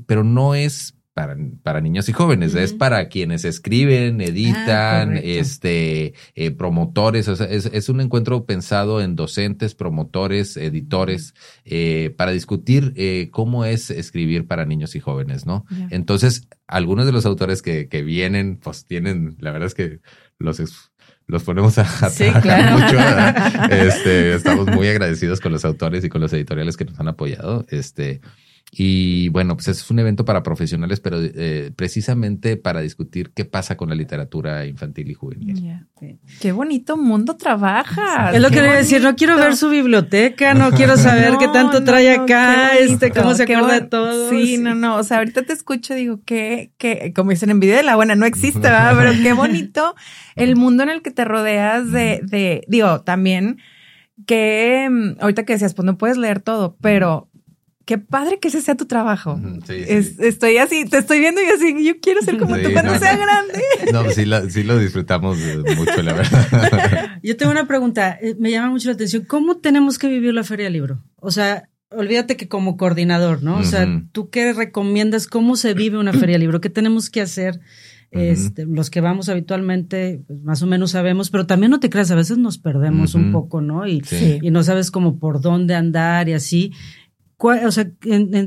pero 0.07 0.23
no 0.23 0.55
es 0.55 0.95
para, 1.15 1.37
para 1.63 1.81
niños 1.81 2.09
y 2.09 2.13
jóvenes, 2.13 2.57
es 2.57 2.73
para 2.73 3.09
quienes 3.09 3.45
escriben, 3.45 4.21
editan, 4.21 5.15
ah, 5.15 5.21
este, 5.23 6.15
eh, 6.35 6.51
promotores, 6.51 7.29
o 7.29 7.37
sea, 7.37 7.47
es, 7.47 7.67
es, 7.67 7.89
un 7.89 8.01
encuentro 8.01 8.45
pensado 8.45 9.01
en 9.01 9.15
docentes, 9.15 9.77
promotores, 9.77 10.57
editores, 10.57 11.35
eh, 11.65 12.13
para 12.19 12.33
discutir 12.33 12.93
eh, 12.97 13.29
cómo 13.31 13.65
es 13.65 13.91
escribir 13.91 14.49
para 14.49 14.67
niños 14.67 14.97
y 14.97 15.01
jóvenes, 15.01 15.47
¿no? 15.47 15.65
Entonces, 15.91 16.49
algunos 16.67 17.07
de 17.07 17.13
los 17.13 17.27
autores 17.27 17.63
que, 17.63 17.89
que 17.89 18.03
vienen, 18.03 18.57
pues 18.57 18.85
tienen, 18.85 19.37
la 19.39 19.53
verdad 19.53 19.69
es 19.69 19.75
que 19.75 20.01
los 20.39 20.61
los 21.27 21.43
ponemos 21.43 21.79
a, 21.79 21.85
trabajar 22.11 22.73
mucho. 22.73 22.99
Este, 23.75 24.35
estamos 24.35 24.67
muy 24.67 24.89
agradecidos 24.89 25.41
con 25.41 25.53
los 25.53 25.65
autores 25.65 26.05
y 26.05 26.11
con 26.11 26.21
los 26.21 26.33
editoriales 26.33 26.77
que 26.77 26.85
nos 26.85 27.01
han 27.01 27.09
apoyado. 27.09 27.65
Este, 27.71 28.21
y 28.77 29.29
bueno, 29.29 29.55
pues 29.55 29.69
es 29.69 29.89
un 29.91 30.01
evento 30.01 30.25
para 30.25 30.43
profesionales, 30.43 30.99
pero 30.99 31.19
eh, 31.21 31.71
precisamente 31.77 32.57
para 32.57 32.81
discutir 32.81 33.31
qué 33.33 33.45
pasa 33.45 33.77
con 33.77 33.89
la 33.89 33.95
literatura 33.95 34.67
infantil 34.67 35.11
y 35.11 35.15
juvenil. 35.15 35.87
Qué 36.41 36.51
bonito 36.51 36.97
mundo 36.97 37.37
trabaja. 37.37 38.33
Es 38.33 38.43
lo 38.43 38.49
que 38.49 38.57
quería 38.57 38.73
decir, 38.73 39.01
no 39.03 39.15
quiero 39.15 39.37
ver 39.37 39.57
su 39.57 39.71
biblioteca, 39.71 40.55
no 40.55 40.71
quiero 40.77 40.97
saber 40.97 41.35
qué 41.39 41.47
tanto 41.49 41.85
trae 41.85 42.11
acá, 42.11 42.77
este, 42.77 43.13
cómo 43.13 43.35
se 43.35 43.45
acuerda 43.45 43.81
de 43.81 43.87
todo. 43.87 44.31
Sí, 44.31 44.59
no, 44.59 44.75
no, 44.75 44.97
o 44.97 45.05
sea, 45.05 45.19
ahorita 45.19 45.43
te 45.43 45.53
escucho, 45.53 45.95
digo 45.95 46.21
que, 46.25 46.73
que, 46.77 47.13
como 47.15 47.31
dicen 47.31 47.51
en 47.51 47.61
video 47.61 47.77
de 47.77 47.85
la 47.85 47.95
buena, 47.95 48.17
no 48.17 48.27
existe, 48.27 48.59
¿verdad? 48.59 48.95
Pero 48.99 49.13
qué 49.23 49.33
bonito 49.35 49.95
el 50.35 50.57
mundo 50.57 50.83
en 50.83 50.89
el 50.89 51.03
que 51.03 51.13
te 51.13 51.25
rodeas 51.25 51.93
de, 51.93 52.21
de 52.25 52.65
digo, 52.67 53.03
también 53.03 53.59
que 54.27 54.89
mm, 54.91 55.21
ahorita 55.21 55.45
que 55.45 55.53
decías, 55.53 55.75
pues 55.75 55.87
no 55.87 55.97
puedes 55.97 56.17
leer 56.17 56.41
todo, 56.41 56.77
pero 56.81 57.29
qué 57.85 57.99
padre 57.99 58.39
que 58.39 58.49
ese 58.49 58.61
sea 58.63 58.77
tu 58.77 58.87
trabajo. 58.87 59.41
estoy 59.69 60.59
así, 60.59 60.85
te 60.87 60.99
estoy 60.99 61.21
viendo 61.21 61.41
y 61.43 61.47
así, 61.47 61.85
yo 61.85 62.01
quiero 62.01 62.23
ser 62.23 62.39
como 62.39 62.57
tú 62.57 62.73
cuando 62.73 62.99
sea 62.99 63.17
grande. 63.17 63.63
No, 63.93 64.11
sí, 64.11 64.25
sí 64.51 64.63
lo 64.63 64.79
disfrutamos 64.79 65.39
mucho, 65.77 66.03
la 66.03 66.15
verdad. 66.15 67.19
Yo 67.23 67.37
tengo 67.37 67.53
una 67.53 67.67
pregunta, 67.67 68.19
eh, 68.21 68.35
me 68.39 68.51
llama 68.51 68.71
mucho 68.71 68.89
la 68.89 68.95
atención, 68.95 69.25
¿cómo 69.25 69.59
tenemos 69.59 69.99
que 69.99 70.09
vivir 70.09 70.35
la 70.35 70.45
Feria 70.45 70.65
del 70.65 70.73
Libro? 70.75 71.03
O 71.17 71.31
sea, 71.31 71.69
olvídate 71.91 72.37
que 72.37 72.49
como 72.49 72.77
coordinador, 72.77 73.43
¿no? 73.43 73.59
O 73.59 73.63
sea, 73.65 73.87
¿tú 74.13 74.31
qué 74.31 74.53
recomiendas? 74.53 75.27
¿Cómo 75.27 75.57
se 75.57 75.75
vive 75.75 75.99
una 75.99 76.13
Feria 76.13 76.35
del 76.35 76.43
Libro? 76.43 76.61
¿Qué 76.61 76.71
tenemos 76.71 77.11
que 77.11 77.21
hacer? 77.21 77.61
Este, 78.11 78.65
los 78.65 78.91
que 78.91 79.01
vamos 79.01 79.29
habitualmente, 79.29 80.23
pues, 80.27 80.41
más 80.43 80.63
o 80.63 80.67
menos 80.67 80.93
sabemos, 80.93 81.31
pero 81.31 81.47
también 81.47 81.71
no 81.71 81.81
te 81.81 81.91
creas, 81.91 82.13
a 82.13 82.15
veces 82.15 82.39
nos 82.39 82.59
perdemos 82.59 83.15
un 83.15 83.33
poco, 83.33 83.61
¿no? 83.61 83.89
Y, 83.89 84.03
y 84.41 84.51
no 84.51 84.63
sabes 84.63 84.91
como 84.93 85.19
por 85.19 85.41
dónde 85.41 85.75
andar 85.75 86.29
y 86.29 86.33
así 86.35 86.73
o 87.39 87.71
sea, 87.71 87.91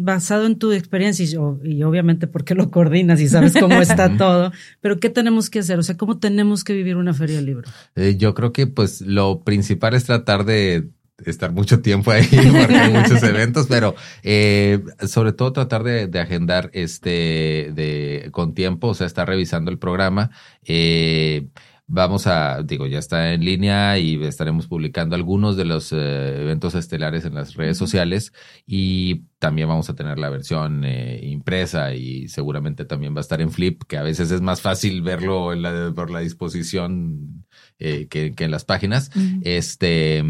basado 0.02 0.45
en 0.45 0.58
tu 0.58 0.71
experiencia 0.71 1.26
y, 1.26 1.84
obviamente 1.84 2.28
porque 2.28 2.56
lo 2.56 2.71
coordinas 2.71 3.19
y 3.21 3.28
sabes 3.28 3.54
cómo 3.54 3.76
está 3.82 4.17
todo, 4.17 4.52
pero 4.82 5.00
¿qué 5.00 5.10
tenemos 5.10 5.50
que 5.50 5.60
hacer? 5.60 5.80
O 5.80 5.84
sea, 5.84 5.97
¿cómo 5.97 6.19
tenemos 6.19 6.63
que 6.63 6.73
vivir 6.73 6.97
una 6.97 7.13
feria 7.13 7.38
del 7.38 7.45
libro? 7.45 7.69
Eh, 7.95 8.15
yo 8.17 8.34
creo 8.34 8.54
que 8.54 8.67
pues 8.67 9.02
lo 9.02 9.43
principal 9.43 9.93
es 9.93 10.06
tratar 10.06 10.45
de 10.45 10.89
estar 11.26 11.52
mucho 11.52 11.82
tiempo 11.82 12.12
ahí 12.12 12.28
porque 12.62 12.76
hay 12.76 12.93
muchos 12.93 13.21
eventos, 13.23 13.67
pero 13.67 13.95
eh, 14.23 14.84
sobre 15.08 15.34
todo 15.34 15.54
tratar 15.54 15.84
de, 15.84 16.08
de, 16.08 16.19
agendar 16.19 16.69
este 16.73 17.71
de 17.73 18.30
con 18.32 18.54
tiempo, 18.54 18.89
o 18.89 18.93
sea, 18.93 19.08
estar 19.08 19.28
revisando 19.28 19.71
el 19.71 19.80
programa. 19.80 20.32
Eh, 20.63 21.47
Vamos 21.89 22.28
a, 22.28 22.63
digo, 22.63 22.86
ya 22.86 23.00
está 23.00 23.34
en 23.34 23.45
línea 23.45 23.97
y 23.97 24.21
estaremos 24.21 24.67
publicando 24.67 25.15
algunos 25.15 25.56
de 25.56 25.63
los 25.63 25.93
eh, 25.93 26.41
eventos 26.41 26.76
estelares 26.76 27.23
en 27.23 27.34
las 27.34 27.54
redes 27.54 27.78
sociales 27.78 28.34
y 28.65 29.23
también 29.39 29.69
vamos 29.69 29.89
a 29.89 29.95
tener 29.95 30.19
la 30.19 30.30
versión 30.30 30.84
eh, 30.84 31.21
impresa 31.23 31.93
y 31.93 32.28
seguramente 32.28 32.84
también 32.84 33.15
va 33.15 33.19
a 33.19 33.21
estar 33.21 33.39
en 33.39 33.52
Flip, 33.52 33.84
que 33.88 33.95
a 33.95 34.04
veces 34.04 34.32
es 34.32 34.41
más 34.41 34.62
fácil 34.62 35.02
verlo 35.02 35.54
en 35.54 35.62
la, 35.62 35.93
por 35.95 36.12
la 36.12 36.19
disposición 36.19 37.45
eh, 37.80 38.08
que, 38.10 38.34
que, 38.34 38.43
en 38.43 38.52
las 38.52 38.65
páginas. 38.65 39.10
Este, 39.43 40.26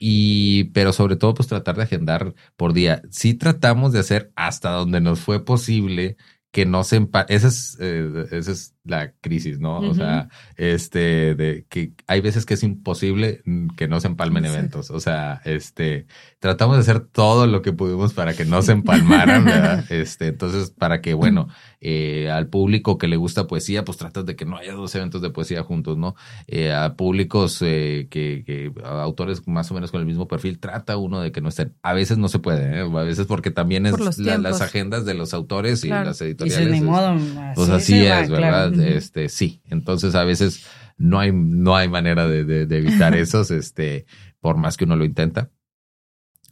y, 0.00 0.64
pero 0.72 0.92
sobre 0.92 1.16
todo, 1.16 1.34
pues 1.34 1.48
tratar 1.48 1.76
de 1.76 1.84
agendar 1.84 2.34
por 2.56 2.72
día. 2.72 3.02
Sí 3.10 3.34
tratamos 3.34 3.92
de 3.92 4.00
hacer 4.00 4.32
hasta 4.36 4.70
donde 4.70 5.00
nos 5.00 5.20
fue 5.20 5.44
posible 5.44 6.16
que 6.54 6.66
no 6.66 6.84
se 6.84 7.04
esa 7.30 7.48
es, 7.48 7.76
eh, 7.80 8.26
esa 8.30 8.52
es 8.52 8.76
la 8.84 9.12
crisis, 9.20 9.58
¿no? 9.58 9.80
O 9.80 9.92
sea, 9.92 10.28
este, 10.56 11.34
de 11.34 11.66
que 11.68 11.94
hay 12.06 12.20
veces 12.20 12.46
que 12.46 12.54
es 12.54 12.62
imposible 12.62 13.42
que 13.76 13.88
no 13.88 13.98
se 13.98 14.06
empalmen 14.06 14.44
eventos. 14.44 14.90
O 14.90 15.00
sea, 15.00 15.40
este, 15.46 16.06
tratamos 16.38 16.76
de 16.76 16.82
hacer 16.82 17.00
todo 17.00 17.48
lo 17.48 17.60
que 17.60 17.72
pudimos 17.72 18.12
para 18.12 18.34
que 18.34 18.44
no 18.44 18.62
se 18.62 18.72
empalmaran, 18.72 19.44
¿verdad? 19.44 19.90
Este, 19.90 20.28
entonces, 20.28 20.70
para 20.70 21.00
que, 21.00 21.14
bueno, 21.14 21.48
eh, 21.80 22.30
al 22.30 22.46
público 22.46 22.98
que 22.98 23.08
le 23.08 23.16
gusta 23.16 23.48
poesía, 23.48 23.84
pues 23.84 23.98
tratas 23.98 24.24
de 24.24 24.36
que 24.36 24.44
no 24.44 24.56
haya 24.56 24.74
dos 24.74 24.94
eventos 24.94 25.22
de 25.22 25.30
poesía 25.30 25.64
juntos, 25.64 25.96
¿no? 25.96 26.14
Eh, 26.46 26.72
a 26.72 26.94
públicos 26.94 27.58
que, 27.58 28.06
que 28.10 28.70
a 28.84 29.02
autores 29.02 29.48
más 29.48 29.70
o 29.72 29.74
menos 29.74 29.90
con 29.90 30.00
el 30.00 30.06
mismo 30.06 30.28
perfil, 30.28 30.60
trata 30.60 30.98
uno 30.98 31.20
de 31.20 31.32
que 31.32 31.40
no 31.40 31.48
estén. 31.48 31.74
A 31.82 31.94
veces 31.94 32.18
no 32.18 32.28
se 32.28 32.38
puede, 32.38 32.78
¿eh? 32.78 32.82
a 32.82 33.02
veces 33.02 33.26
porque 33.26 33.50
también 33.50 33.86
es 33.86 34.18
las 34.18 34.60
agendas 34.60 35.04
de 35.04 35.14
los 35.14 35.34
autores 35.34 35.84
y 35.84 35.88
las 35.88 36.20
editoriales. 36.46 36.80
Y 36.80 36.84
modo, 36.84 37.16
pues 37.54 37.68
así 37.70 38.06
es, 38.06 38.30
¿verdad? 38.30 38.72
Este, 38.80 39.28
sí. 39.28 39.60
Entonces, 39.70 40.14
a 40.14 40.24
veces 40.24 40.66
no 40.96 41.18
hay, 41.18 41.32
no 41.32 41.76
hay 41.76 41.88
manera 41.88 42.26
de, 42.28 42.44
de, 42.44 42.66
de 42.66 42.78
evitar 42.78 43.14
esos, 43.16 43.50
este, 43.50 44.06
por 44.40 44.56
más 44.56 44.76
que 44.76 44.84
uno 44.84 44.96
lo 44.96 45.04
intenta. 45.04 45.50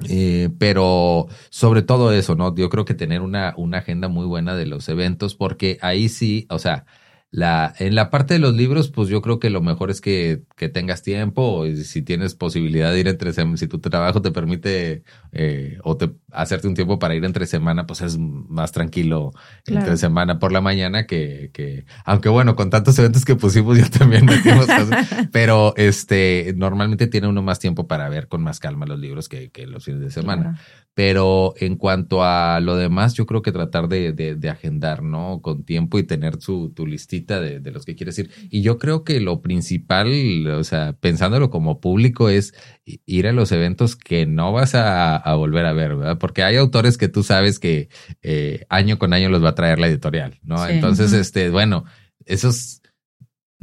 Eh, 0.09 0.50
pero 0.59 1.28
sobre 1.50 1.83
todo 1.83 2.12
eso, 2.12 2.35
¿no? 2.35 2.55
Yo 2.55 2.68
creo 2.68 2.85
que 2.85 2.94
tener 2.94 3.20
una, 3.20 3.55
una 3.57 3.78
agenda 3.78 4.09
muy 4.09 4.26
buena 4.26 4.57
de 4.57 4.66
los 4.66 4.88
eventos, 4.88 5.35
porque 5.35 5.78
ahí 5.81 6.09
sí, 6.09 6.46
o 6.50 6.59
sea, 6.59 6.87
la, 7.31 7.74
en 7.78 7.94
la 7.94 8.11
parte 8.11 8.35
de 8.35 8.40
los 8.40 8.55
libros, 8.55 8.90
pues 8.90 9.09
yo 9.09 9.22
creo 9.22 9.38
que 9.38 9.50
lo 9.50 9.62
mejor 9.62 9.90
es 9.90 10.00
que, 10.00 10.42
que 10.57 10.68
tengas 10.68 11.02
tiempo, 11.02 11.66
y 11.66 11.85
si 11.85 12.02
tienes 12.02 12.35
posibilidad 12.35 12.92
de 12.92 13.00
ir 13.00 13.09
entre 13.09 13.33
semanas, 13.33 13.61
si 13.61 13.68
tu 13.68 13.78
trabajo 13.78 14.20
te 14.20 14.33
permite 14.33 15.02
eh, 15.33 15.78
o 15.83 15.96
te, 15.96 16.11
hacerte 16.33 16.68
un 16.68 16.75
tiempo 16.75 16.99
para 16.99 17.14
ir 17.14 17.25
entre 17.25 17.47
semana, 17.47 17.87
pues 17.87 18.01
es 18.01 18.18
más 18.18 18.73
tranquilo 18.73 19.33
entre 19.66 19.97
semana 19.97 20.38
por 20.38 20.53
la 20.53 20.61
mañana 20.61 21.07
que, 21.07 21.51
que, 21.53 21.85
aunque 22.05 22.29
bueno, 22.29 22.57
con 22.57 22.71
tantos 22.71 22.99
eventos 22.99 23.25
que 23.25 23.37
pusimos 23.37 23.79
ya 23.79 23.88
también 23.88 24.25
metimos 24.27 24.66
cosas, 24.66 25.07
pero 25.33 25.75
este, 25.77 26.55
normalmente 26.57 27.07
tiene 27.07 27.29
uno 27.29 27.42
más 27.42 27.59
tiempo 27.59 27.87
para 27.87 28.09
ver 28.09 28.29
con 28.29 28.42
más 28.42 28.61
calma 28.61 28.87
los 28.87 28.99
libros 28.99 29.29
que, 29.29 29.51
que 29.51 29.66
los 29.66 29.85
fines 29.85 30.01
de 30.01 30.11
semana. 30.11 30.59
Pero 30.95 31.55
en 31.57 31.77
cuanto 31.77 32.23
a 32.23 32.61
lo 32.61 32.77
demás, 32.77 33.14
yo 33.14 33.25
creo 33.25 33.40
que 33.40 33.51
tratar 33.51 33.88
de, 33.88 34.12
de, 34.12 34.35
de 34.35 34.51
agendar, 34.51 35.03
¿no? 35.03 35.40
Con 35.40 35.64
tiempo 35.64 35.99
y 35.99 36.03
tener 36.03 36.38
su, 36.38 36.71
tu 36.71 36.87
listita 36.87 37.40
de, 37.40 37.61
de, 37.61 37.71
los 37.71 37.87
que 37.87 37.95
quieres 37.95 38.18
ir. 38.18 38.31
Y 38.51 38.61
yo 38.61 38.77
creo 38.77 39.03
que 39.03 39.18
lo 39.21 39.40
principal, 39.40 40.47
o 40.49 40.64
sea, 40.64 40.92
pensándolo 40.92 41.49
como 41.49 41.81
público, 41.81 42.29
es 42.29 42.53
ir 42.85 43.29
a 43.29 43.33
los 43.33 43.53
eventos 43.53 43.97
que 43.97 44.27
no 44.27 44.53
vas 44.53 44.75
a, 44.75 45.16
a 45.16 45.35
volver 45.35 45.66
a 45.66 45.73
ver, 45.73 45.97
¿verdad? 45.97 46.18
Porque 46.18 46.42
hay 46.42 46.57
autores 46.57 46.99
que 46.99 47.09
tú 47.09 47.23
sabes 47.23 47.59
que 47.59 47.88
eh, 48.23 48.66
año 48.68 48.99
con 48.99 49.12
año 49.12 49.29
los 49.29 49.45
va 49.45 49.51
a 49.51 49.55
traer 49.55 49.79
la 49.79 49.87
editorial, 49.87 50.38
¿no? 50.42 50.66
Entonces, 50.66 51.12
este, 51.12 51.51
bueno, 51.51 51.85
esos 52.25 52.83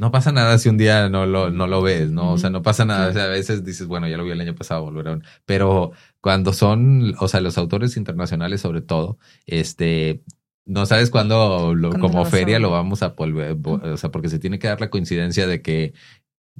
no 0.00 0.10
pasa 0.10 0.32
nada 0.32 0.56
si 0.56 0.70
un 0.70 0.78
día 0.78 1.10
no 1.10 1.26
lo, 1.26 1.50
no 1.50 1.66
lo 1.66 1.82
ves, 1.82 2.10
¿no? 2.10 2.32
O 2.32 2.38
sea, 2.38 2.48
no 2.48 2.62
pasa 2.62 2.86
nada. 2.86 3.08
O 3.08 3.12
sea, 3.12 3.24
a 3.24 3.28
veces 3.28 3.64
dices, 3.64 3.86
bueno, 3.86 4.08
ya 4.08 4.16
lo 4.16 4.24
vi 4.24 4.30
el 4.30 4.40
año 4.40 4.54
pasado, 4.54 4.82
volverán. 4.82 5.22
Pero 5.44 5.92
cuando 6.22 6.54
son, 6.54 7.14
o 7.20 7.28
sea, 7.28 7.42
los 7.42 7.58
autores 7.58 7.98
internacionales 7.98 8.62
sobre 8.62 8.80
todo, 8.80 9.18
este, 9.44 10.22
no 10.64 10.86
sabes 10.86 11.10
cuándo, 11.10 11.74
como 12.00 12.24
feria 12.24 12.58
lo 12.58 12.70
vamos 12.70 13.02
a 13.02 13.08
volver, 13.08 13.58
o 13.62 13.96
sea, 13.96 14.10
porque 14.10 14.30
se 14.30 14.38
tiene 14.38 14.58
que 14.58 14.68
dar 14.68 14.80
la 14.80 14.88
coincidencia 14.88 15.46
de 15.46 15.60
que 15.60 15.92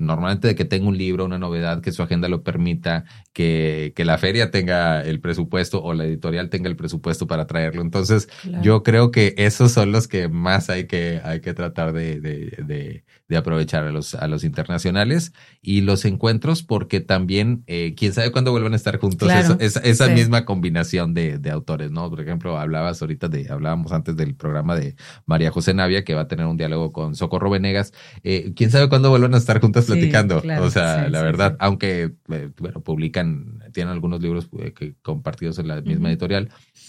normalmente 0.00 0.48
de 0.48 0.54
que 0.54 0.64
tenga 0.64 0.88
un 0.88 0.98
libro, 0.98 1.24
una 1.24 1.38
novedad, 1.38 1.80
que 1.80 1.92
su 1.92 2.02
agenda 2.02 2.28
lo 2.28 2.42
permita, 2.42 3.04
que, 3.32 3.92
que 3.94 4.04
la 4.04 4.18
feria 4.18 4.50
tenga 4.50 5.02
el 5.02 5.20
presupuesto 5.20 5.82
o 5.82 5.94
la 5.94 6.04
editorial 6.04 6.48
tenga 6.48 6.68
el 6.68 6.76
presupuesto 6.76 7.26
para 7.26 7.46
traerlo. 7.46 7.82
Entonces, 7.82 8.28
yo 8.62 8.82
creo 8.82 9.10
que 9.10 9.34
esos 9.36 9.72
son 9.72 9.92
los 9.92 10.08
que 10.08 10.28
más 10.28 10.70
hay 10.70 10.86
que, 10.86 11.20
hay 11.22 11.40
que 11.40 11.54
tratar 11.54 11.92
de, 11.92 12.20
de, 12.20 12.64
de, 12.66 13.04
de 13.28 13.36
aprovechar 13.36 13.84
a 13.84 13.92
los, 13.92 14.14
a 14.14 14.26
los 14.26 14.42
internacionales 14.42 15.32
y 15.62 15.82
los 15.82 16.04
encuentros, 16.04 16.62
porque 16.62 17.00
también, 17.00 17.62
eh, 17.66 17.94
quién 17.96 18.12
sabe 18.12 18.32
cuándo 18.32 18.50
vuelvan 18.50 18.72
a 18.72 18.76
estar 18.76 18.98
juntos, 18.98 19.30
esa, 19.60 20.08
misma 20.08 20.44
combinación 20.44 21.14
de, 21.14 21.38
de 21.38 21.50
autores, 21.50 21.90
¿no? 21.90 22.08
Por 22.08 22.20
ejemplo, 22.20 22.58
hablabas 22.58 23.02
ahorita 23.02 23.28
de, 23.28 23.48
hablábamos 23.50 23.92
antes 23.92 24.16
del 24.16 24.34
programa 24.34 24.74
de 24.74 24.96
María 25.26 25.50
José 25.50 25.74
Navia, 25.74 26.04
que 26.04 26.14
va 26.14 26.22
a 26.22 26.28
tener 26.28 26.46
un 26.46 26.56
diálogo 26.56 26.92
con 26.92 27.14
Socorro 27.14 27.50
Venegas. 27.50 27.92
Eh, 28.24 28.52
quién 28.56 28.70
sabe 28.70 28.88
cuándo 28.88 29.10
vuelvan 29.10 29.34
a 29.34 29.38
estar 29.38 29.60
juntas 29.60 29.89
platicando. 29.94 30.42
o 30.61 30.70
sea, 30.70 31.09
la 31.09 31.22
verdad, 31.22 31.57
aunque, 31.59 32.12
eh, 32.31 32.50
bueno, 32.59 32.81
publican, 32.81 33.61
tienen 33.72 33.92
algunos 33.92 34.20
libros 34.20 34.48
eh, 34.59 34.72
que 34.72 34.94
compartidos 35.03 35.59
en 35.59 35.68
la 35.68 35.81
misma 35.81 36.09
editorial, 36.11 36.48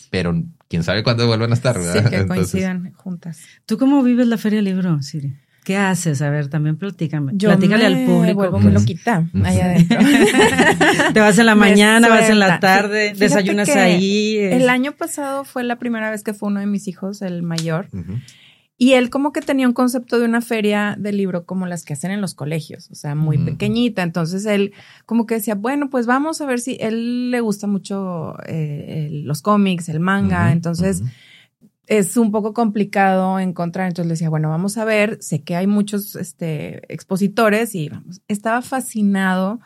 pero 0.10 0.44
quién 0.68 0.84
sabe 0.84 1.04
cuándo 1.04 1.28
vuelvan 1.28 1.52
a 1.52 1.54
estar, 1.54 1.78
¿verdad? 1.78 2.04
Sí, 2.04 2.10
que 2.10 2.28
coincidan 2.28 2.94
juntas. 2.94 3.40
¿Tú 3.66 3.78
cómo 3.78 4.04
vives 4.04 4.28
la 4.28 4.38
Feria 4.38 4.62
Libro, 4.62 5.02
Siri? 5.02 5.34
¿Qué 5.64 5.78
haces? 5.78 6.24
A 6.24 6.30
ver, 6.32 6.48
también 6.50 6.76
platícame. 6.76 7.34
Yo 7.36 7.50
Platícale 7.50 7.86
al 7.86 8.06
público. 8.06 8.36
Vuelvo 8.36 8.60
muy 8.60 8.72
loquita 8.72 9.28
allá 9.44 9.66
adentro. 9.72 10.00
Te 11.14 11.20
vas 11.20 11.38
en 11.38 11.46
la 11.46 11.56
mañana, 11.56 12.10
vas 12.10 12.30
en 12.30 12.40
la 12.40 12.60
tarde, 12.60 13.14
desayunas 13.16 13.70
ahí. 13.70 14.38
El 14.38 14.70
año 14.70 14.94
pasado 14.94 15.44
fue 15.44 15.64
la 15.64 15.78
primera 15.78 16.10
vez 16.10 16.24
que 16.24 16.34
fue 16.34 16.50
uno 16.50 16.60
de 16.60 16.66
mis 16.66 16.88
hijos, 16.88 17.22
el 17.22 17.44
mayor. 17.44 17.90
Y 18.82 18.94
él 18.94 19.12
como 19.12 19.32
que 19.32 19.42
tenía 19.42 19.68
un 19.68 19.76
concepto 19.76 20.18
de 20.18 20.26
una 20.26 20.42
feria 20.42 20.96
de 20.98 21.14
libro 21.14 21.46
como 21.46 21.68
las 21.68 21.86
que 21.86 21.94
hacen 21.94 22.10
en 22.10 22.20
los 22.20 22.34
colegios, 22.34 22.90
o 22.90 22.96
sea, 22.96 23.14
muy 23.14 23.38
pequeñita. 23.38 24.02
Entonces 24.02 24.44
él 24.48 24.74
como 25.06 25.28
que 25.28 25.36
decía, 25.36 25.54
bueno, 25.54 25.92
pues 25.92 26.08
vamos 26.08 26.42
a 26.42 26.48
ver 26.48 26.60
si 26.60 26.78
él 26.80 27.30
le 27.30 27.42
gusta 27.42 27.68
mucho 27.68 28.34
eh, 28.48 29.22
los 29.24 29.44
cómics, 29.44 29.88
el 29.88 30.00
manga. 30.00 30.52
entonces 30.52 31.04
es 31.86 32.18
un 32.18 32.32
poco 32.32 32.56
complicado 32.56 33.38
encontrar. 33.40 33.88
Entonces 33.88 34.08
le 34.08 34.14
decía, 34.14 34.32
bueno, 34.32 34.50
vamos 34.50 34.80
a 34.80 34.84
ver, 34.84 35.20
sé 35.22 35.44
que 35.44 35.56
hay 35.56 35.68
muchos 35.68 36.16
este, 36.16 36.82
expositores 36.92 37.76
y 37.76 37.90
vamos, 37.90 38.24
estaba 38.28 38.64
fascinado 38.64 39.60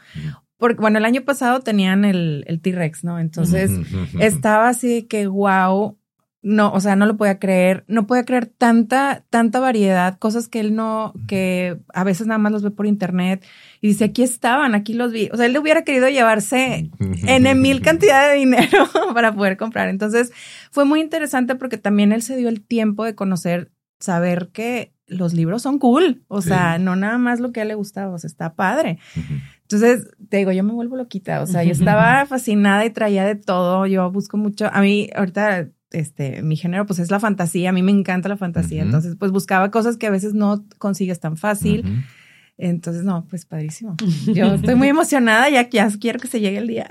porque, 0.58 0.82
bueno, 0.82 0.98
el 0.98 1.06
año 1.06 1.22
pasado 1.22 1.62
tenían 1.62 2.04
el, 2.04 2.44
el 2.48 2.60
T-Rex, 2.60 3.06
¿no? 3.06 3.18
Entonces 3.20 3.72
estaba 4.20 4.68
así 4.68 5.04
que, 5.04 5.28
wow, 5.28 5.98
no, 6.46 6.72
o 6.72 6.80
sea, 6.80 6.96
no 6.96 7.08
lo 7.08 7.18
podía 7.18 7.40
creer, 7.40 7.86
no 7.88 8.06
podía 8.06 8.24
creer 8.24 8.46
tanta, 8.46 9.24
tanta 9.32 9.60
variedad, 9.60 10.20
cosas 10.20 10.48
que 10.48 10.60
él 10.60 10.76
no, 10.76 11.12
que 11.28 11.80
a 11.92 12.04
veces 12.04 12.28
nada 12.28 12.38
más 12.38 12.52
los 12.52 12.62
ve 12.62 12.70
por 12.70 12.86
internet 12.86 13.44
y 13.82 13.88
dice, 13.88 14.04
aquí 14.04 14.22
estaban, 14.22 14.76
aquí 14.76 14.94
los 14.94 15.12
vi. 15.12 15.28
O 15.34 15.38
sea, 15.38 15.48
él 15.48 15.54
le 15.54 15.60
hubiera 15.60 15.84
querido 15.84 16.08
llevarse 16.08 16.92
en 17.00 17.62
mil 17.62 17.82
cantidad 17.82 18.30
de 18.30 18.36
dinero 18.36 18.88
para 19.16 19.34
poder 19.34 19.58
comprar. 19.58 19.90
Entonces, 19.90 20.32
fue 20.70 20.86
muy 20.86 21.02
interesante 21.02 21.56
porque 21.56 21.80
también 21.80 22.12
él 22.12 22.22
se 22.22 22.38
dio 22.38 22.48
el 22.48 22.62
tiempo 22.62 23.06
de 23.06 23.16
conocer, 23.16 23.72
saber 24.00 24.50
que 24.54 24.94
los 25.08 25.34
libros 25.34 25.64
son 25.64 25.80
cool. 25.80 26.26
O 26.28 26.44
sea, 26.44 26.78
no 26.78 26.96
nada 26.96 27.18
más 27.18 27.40
lo 27.40 27.54
que 27.54 27.62
a 27.62 27.64
él 27.64 27.70
le 27.70 27.76
gustaba, 27.76 28.14
o 28.14 28.20
sea, 28.20 28.28
está 28.28 28.54
padre. 28.54 29.00
Entonces, 29.64 30.10
te 30.30 30.38
digo, 30.38 30.52
yo 30.52 30.64
me 30.64 30.74
vuelvo 30.74 30.96
loquita. 30.96 31.42
O 31.42 31.48
sea, 31.48 31.64
yo 31.64 31.72
estaba 31.72 32.24
fascinada 32.28 32.86
y 32.86 32.92
traía 32.92 33.26
de 33.26 33.34
todo. 33.34 33.88
Yo 33.88 34.12
busco 34.12 34.38
mucho. 34.38 34.70
A 34.72 34.82
mí, 34.82 35.10
ahorita 35.16 35.70
este, 35.96 36.42
mi 36.42 36.56
género 36.56 36.86
pues 36.86 37.00
es 37.00 37.12
la 37.12 37.20
fantasía, 37.20 37.70
a 37.70 37.74
mí 37.74 37.82
me 37.82 37.92
encanta 37.92 38.30
la 38.30 38.38
fantasía, 38.38 38.84
entonces 38.84 39.16
pues 39.18 39.32
buscaba 39.32 39.72
cosas 39.72 39.98
que 39.98 40.08
a 40.08 40.12
veces 40.12 40.34
no 40.34 40.66
consigues 40.78 41.20
tan 41.20 41.38
fácil. 41.38 42.06
Entonces, 42.58 43.04
no, 43.04 43.28
pues 43.30 43.46
padrísimo. 43.46 43.98
Yo 44.34 44.54
estoy 44.54 44.76
muy 44.76 44.88
emocionada, 44.88 45.50
ya, 45.50 45.70
ya 45.70 45.90
quiero 46.00 46.20
que 46.20 46.28
se 46.28 46.40
llegue 46.40 46.58
el 46.58 46.68
día. 46.68 46.88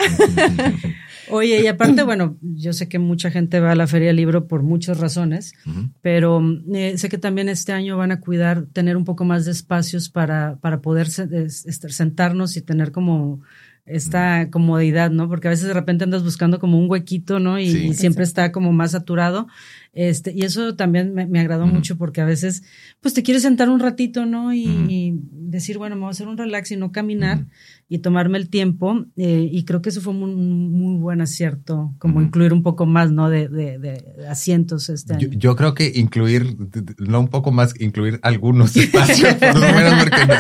Oye, 1.31 1.63
y 1.63 1.67
aparte, 1.67 2.03
bueno, 2.03 2.37
yo 2.43 2.75
sé 2.75 2.87
que 2.87 2.99
mucha 2.99 3.31
gente 3.31 3.59
va 3.59 3.73
a 3.73 3.75
la 3.75 3.87
Feria 3.87 4.09
del 4.09 4.17
Libro 4.17 4.47
por 4.47 4.63
muchas 4.63 5.01
razones, 5.01 5.55
pero 6.03 6.43
eh, 6.75 6.99
sé 6.99 7.09
que 7.09 7.17
también 7.17 7.49
este 7.49 7.73
año 7.73 7.97
van 7.97 8.13
a 8.13 8.21
cuidar, 8.21 8.67
tener 8.75 8.95
un 8.99 9.07
poco 9.07 9.25
más 9.25 9.47
de 9.47 9.53
espacios 9.53 10.11
para, 10.11 10.57
para 10.61 10.83
poder 10.83 11.09
sentarnos 11.09 12.59
y 12.59 12.61
tener 12.61 12.93
como 12.93 13.41
esta 13.87 14.51
comodidad, 14.51 15.11
¿no? 15.11 15.29
Porque 15.29 15.49
a 15.49 15.51
veces 15.51 15.67
de 15.67 15.75
repente 15.75 16.05
andas 16.05 16.23
buscando 16.23 16.59
como 16.59 16.79
un 16.79 16.91
huequito, 16.91 17.39
¿no? 17.39 17.59
Y, 17.59 17.95
siempre 17.95 18.25
está 18.25 18.51
como 18.53 18.73
más 18.73 18.93
saturado. 18.93 19.47
Este, 19.95 20.33
y 20.35 20.43
eso 20.43 20.75
también 20.75 21.15
me, 21.15 21.41
agradó 21.41 21.67
mucho 21.67 21.97
porque 21.97 22.21
a 22.21 22.25
veces, 22.25 22.65
pues 23.01 23.15
te 23.15 23.23
quieres 23.23 23.43
sentar 23.43 23.71
un 23.71 23.79
ratito, 23.79 24.27
¿no? 24.27 24.53
Y, 24.53 25.21
decir, 25.31 25.79
bueno, 25.79 25.95
me 25.95 26.01
voy 26.01 26.09
a 26.09 26.11
hacer 26.11 26.27
un 26.27 26.37
relax 26.37 26.73
y 26.73 26.77
no 26.77 26.91
caminar 26.91 27.47
y 27.89 27.99
tomarme 27.99 28.39
el 28.39 28.49
tiempo. 28.49 29.07
Eh, 29.17 29.49
y 29.53 29.65
creo 29.65 29.83
que 29.83 29.91
eso 29.91 30.01
fue 30.01 30.13
un 30.13 30.73
muy, 30.73 30.99
buen 30.99 31.21
acierto, 31.21 31.95
como 31.99 32.21
incluir 32.21 32.53
un 32.53 32.65
poco 32.65 32.87
más, 32.87 33.13
¿no? 33.13 33.31
De, 33.31 33.49
de, 33.49 34.03
asientos 34.29 34.89
este 34.89 35.15
año. 35.15 35.29
Yo, 35.31 35.55
creo 35.55 35.75
que 35.75 35.93
incluir, 35.95 36.57
no 36.99 37.21
un 37.21 37.29
poco 37.29 37.53
más, 37.53 37.81
incluir 37.81 38.19
algunos 38.23 38.77
espacios, 38.77 39.35
por 39.35 39.55
lo 39.55 39.73
menos, 39.73 39.95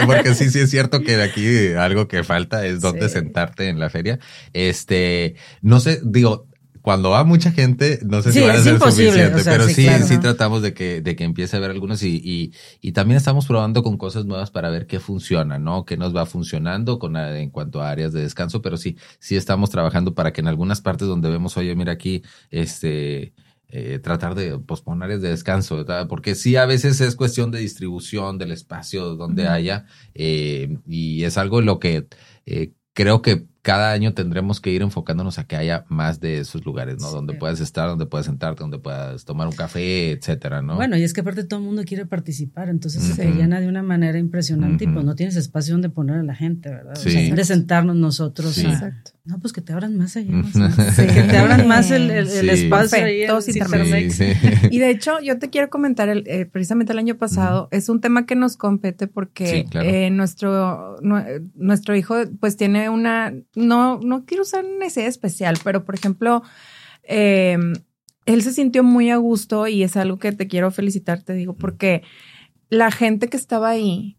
porque, 0.07 0.35
sí, 0.35 0.51
sí 0.51 0.59
es 0.59 0.71
cierto 0.71 1.03
que 1.03 1.17
de 1.17 1.23
aquí 1.23 1.75
algo 1.79 2.09
que 2.09 2.25
falta 2.25 2.67
es 2.67 2.81
dónde 2.81 3.09
sentarte 3.09 3.69
en 3.69 3.79
la 3.79 3.89
feria. 3.89 4.19
Este, 4.53 5.37
no 5.63 5.79
sé, 5.79 6.01
digo, 6.05 6.49
cuando 6.85 7.09
va 7.09 7.25
mucha 7.25 7.51
gente, 7.51 7.99
no 8.05 8.21
sé 8.21 8.31
si 8.31 8.41
va 8.41 8.53
a 8.53 8.59
ser 8.59 8.79
suficiente, 8.79 9.41
pero 9.43 9.67
sí, 9.69 9.89
sí, 10.07 10.19
tratamos 10.19 10.61
de 10.61 10.75
que, 10.75 11.01
de 11.01 11.17
que 11.17 11.25
empiece 11.25 11.57
a 11.57 11.61
ver 11.61 11.71
algunos 11.71 12.03
y, 12.03 12.21
y, 12.23 12.53
y, 12.83 12.93
también 12.93 13.17
estamos 13.17 13.47
probando 13.47 13.83
con 13.83 13.97
cosas 13.97 14.27
nuevas 14.27 14.51
para 14.51 14.69
ver 14.69 14.87
qué 14.87 15.01
funciona, 15.01 15.59
¿no? 15.59 15.87
Qué 15.87 15.97
nos 15.97 16.15
va 16.15 16.27
funcionando 16.27 16.99
con, 16.99 17.17
en 17.17 17.49
cuanto 17.49 17.81
a 17.81 17.89
áreas 17.89 18.13
de 18.13 18.21
descanso, 18.21 18.61
pero 18.61 18.77
sí, 18.77 18.99
sí 19.19 19.35
estamos 19.35 19.71
trabajando 19.71 20.15
para 20.15 20.35
que 20.35 20.43
en 20.43 20.49
algunas 20.49 20.83
partes 20.83 21.09
donde 21.09 21.31
vemos, 21.31 21.57
oye, 21.57 21.75
mira 21.75 21.93
aquí, 21.93 22.23
este, 22.51 23.33
eh, 23.69 23.99
tratar 24.01 24.35
de 24.35 24.59
posponer 24.59 25.05
áreas 25.05 25.23
de 25.23 25.31
descanso, 25.31 25.77
¿verdad? 25.77 26.07
porque 26.07 26.35
sí 26.35 26.57
a 26.57 26.67
veces 26.67 27.01
es 27.01 27.17
cuestión 27.17 27.51
de 27.51 27.61
distribución 27.61 28.37
del 28.37 28.53
espacio 28.53 29.17
donde 29.17 29.49
haya 29.49 29.87
eh, 30.13 30.77
y 30.87 31.25
es 31.25 31.39
algo 31.39 31.61
en 31.61 31.65
lo 31.65 31.79
que 31.79 32.09
eh, 32.45 32.73
creo 32.93 33.23
que 33.23 33.47
cada 33.65 33.93
año 33.93 34.13
tendremos 34.13 34.61
que 34.61 34.71
ir 34.71 34.83
enfocándonos 34.83 35.39
a 35.39 35.45
que 35.45 35.57
haya 35.57 35.87
más 35.89 36.21
de 36.21 36.39
esos 36.39 36.67
lugares, 36.67 36.99
¿no? 37.01 37.11
Donde 37.11 37.33
puedas 37.33 37.61
estar, 37.61 37.89
donde 37.89 38.05
puedas 38.05 38.27
sentarte, 38.27 38.61
donde 38.61 38.79
puedas 38.79 39.25
tomar 39.25 39.47
un 39.47 39.55
café, 39.55 40.11
etcétera, 40.11 40.61
¿no? 40.61 40.75
Bueno, 40.75 40.99
y 40.99 41.03
es 41.03 41.15
que 41.15 41.23
aparte 41.23 41.45
todo 41.45 41.61
el 41.61 41.65
mundo 41.65 41.83
quiere 41.87 42.05
participar, 42.05 42.69
entonces 42.69 43.03
se 43.03 43.25
llena 43.33 43.61
de 43.61 43.69
una 43.69 43.83
manera 43.83 44.19
impresionante 44.19 44.85
y 44.85 44.89
pues 44.89 45.03
no 45.03 45.15
tienes 45.15 45.37
espacio 45.37 45.73
donde 45.73 45.89
poner 45.89 46.19
a 46.19 46.23
la 46.23 46.35
gente, 46.35 46.69
¿verdad? 46.69 46.95
Sí. 46.97 47.09
O 47.09 47.13
sea, 47.13 47.35
de 47.35 47.45
sentarnos 47.47 47.97
nosotros. 47.97 48.59
Exacto. 48.59 49.13
No, 49.27 49.41
pues 49.41 49.55
que 49.55 49.63
te 49.63 49.73
abran 49.73 49.97
más 49.97 50.19
allá. 50.19 50.35
Que 50.97 51.23
te 51.23 51.39
abran 51.39 51.67
más 51.67 51.91
el, 51.91 52.11
espacio 52.11 53.05
ahí. 53.07 53.27
Todos 53.27 53.49
Y 53.49 54.79
de 54.79 54.91
hecho, 54.91 55.19
yo 55.23 55.39
te 55.39 55.49
quiero 55.49 55.71
comentar, 55.71 56.11
el, 56.11 56.25
eh, 56.27 56.45
precisamente 56.45 56.93
el 56.93 56.99
año 56.99 57.17
pasado, 57.17 57.69
es 57.71 57.89
un 57.89 58.03
tema 58.03 58.27
que 58.27 58.37
nos 58.37 58.59
compete 58.59 59.07
porque 59.07 59.67
eh, 59.73 60.11
nuestro, 60.11 60.99
nuestro 61.55 61.97
hijo 61.97 62.17
pues 62.39 62.59
tiene 62.59 62.91
una 62.91 63.33
no, 63.55 63.99
no 64.01 64.25
quiero 64.25 64.43
usar 64.43 64.65
necesidad 64.65 65.09
especial, 65.09 65.59
pero 65.65 65.85
por 65.85 65.95
ejemplo, 65.95 66.43
eh, 67.03 67.59
él 68.27 68.43
se 68.43 68.53
sintió 68.53 68.83
muy 68.83 69.11
a 69.11 69.17
gusto 69.17 69.67
y 69.67 69.83
es 69.83 69.97
algo 69.97 70.19
que 70.19 70.33
te 70.33 70.49
quiero 70.49 70.71
felicitar, 70.71 71.23
te 71.23 71.35
digo, 71.35 71.55
porque 71.55 72.03
la 72.69 72.91
gente 72.91 73.29
que 73.29 73.37
estaba 73.37 73.69
ahí, 73.69 74.17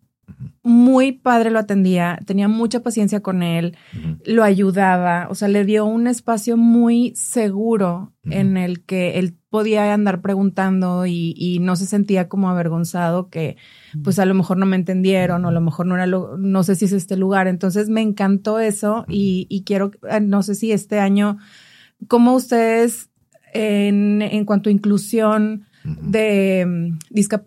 muy 0.63 1.11
padre 1.11 1.51
lo 1.51 1.59
atendía, 1.59 2.19
tenía 2.25 2.47
mucha 2.47 2.81
paciencia 2.81 3.19
con 3.19 3.43
él, 3.43 3.77
lo 4.25 4.43
ayudaba, 4.43 5.27
o 5.29 5.35
sea, 5.35 5.47
le 5.47 5.65
dio 5.65 5.85
un 5.85 6.07
espacio 6.07 6.57
muy 6.57 7.13
seguro 7.15 8.13
en 8.23 8.57
el 8.57 8.83
que 8.83 9.19
él 9.19 9.37
podía 9.55 9.93
andar 9.93 10.19
preguntando 10.19 11.05
y, 11.05 11.59
no 11.61 11.77
se 11.77 11.85
sentía 11.85 12.27
como 12.27 12.49
avergonzado 12.49 13.29
que 13.29 13.55
pues 14.03 14.19
a 14.19 14.25
lo 14.25 14.33
mejor 14.33 14.57
no 14.57 14.65
me 14.65 14.75
entendieron 14.75 15.45
o 15.45 15.47
a 15.47 15.51
lo 15.53 15.61
mejor 15.61 15.85
no 15.85 15.95
era 15.95 16.05
lo, 16.07 16.37
no 16.37 16.61
sé 16.63 16.75
si 16.75 16.83
es 16.83 16.91
este 16.91 17.15
lugar. 17.15 17.47
Entonces 17.47 17.87
me 17.87 18.01
encantó 18.01 18.59
eso 18.59 19.05
y, 19.07 19.63
quiero, 19.65 19.91
eh, 20.11 20.19
no 20.19 20.43
sé 20.43 20.55
si 20.55 20.73
este 20.73 20.99
año, 20.99 21.37
¿cómo 22.09 22.35
ustedes 22.35 23.09
en, 23.53 24.21
en 24.21 24.43
cuanto 24.43 24.67
a 24.67 24.73
inclusión 24.73 25.67
de 25.85 26.65
mm, 26.67 26.97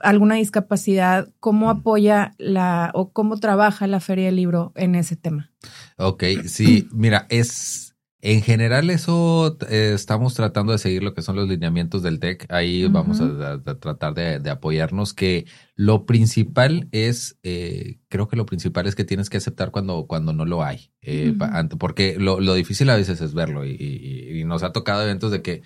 alguna 0.01 0.37
discapacidad, 0.37 1.29
cómo 1.40 1.68
apoya 1.68 2.33
la 2.38 2.90
o 2.94 3.12
cómo 3.12 3.37
trabaja 3.37 3.87
la 3.87 4.01
Feria 4.01 4.27
del 4.27 4.37
Libro 4.37 4.73
en 4.77 4.94
ese 4.94 5.16
tema? 5.16 5.51
Ok, 5.99 6.25
sí, 6.47 6.88
mira, 6.90 7.27
es 7.29 7.88
en 8.20 8.42
general, 8.42 8.90
eso 8.90 9.57
eh, 9.68 9.92
estamos 9.94 10.35
tratando 10.35 10.72
de 10.72 10.78
seguir 10.78 11.04
lo 11.04 11.14
que 11.14 11.22
son 11.22 11.37
los 11.37 11.48
lineamientos 11.48 12.02
del 12.02 12.18
TEC. 12.18 12.46
Ahí 12.48 12.88
vamos 12.88 13.20
a, 13.20 13.62
tratar 13.62 14.14
de, 14.14 14.50
apoyarnos. 14.50 15.14
Que 15.14 15.46
lo 15.76 16.04
principal 16.04 16.88
es, 16.90 17.38
eh, 17.44 18.00
creo 18.09 18.26
que 18.26 18.37
lo 18.37 18.44
principal 18.44 18.88
es 18.88 18.96
que 18.96 19.04
tienes 19.04 19.31
que 19.31 19.37
aceptar 19.37 19.70
cuando, 19.70 20.07
cuando 20.09 20.33
no 20.33 20.46
lo 20.46 20.64
hay. 20.64 20.90
Eh, 21.00 21.33
porque 21.78 22.16
lo, 22.18 22.40
lo, 22.40 22.54
difícil 22.54 22.90
a 22.90 22.96
veces 22.96 23.20
es 23.20 23.35
verlo. 23.35 23.64
Y, 23.64 24.42
nos 24.46 24.64
ha 24.64 24.72
tocado 24.72 25.02
eventos 25.02 25.31
de 25.31 25.42
que 25.42 25.62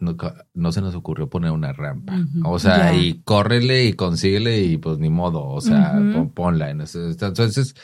no, 0.00 0.72
se 0.72 0.80
nos 0.82 0.94
ocurrió 0.94 1.30
poner 1.30 1.52
una 1.52 1.72
rampa. 1.72 2.18
O 2.44 2.58
sea, 2.58 2.94
y 2.94 3.22
córrele 3.22 3.86
y 3.86 3.94
consíguele 3.94 4.60
y 4.60 4.76
pues 4.76 4.98
ni 4.98 5.08
modo. 5.08 5.42
O 5.46 5.62
sea, 5.62 5.98
ponla. 6.34 6.68
En 6.68 6.82
ese, 6.82 6.98
entonces, 7.18 7.74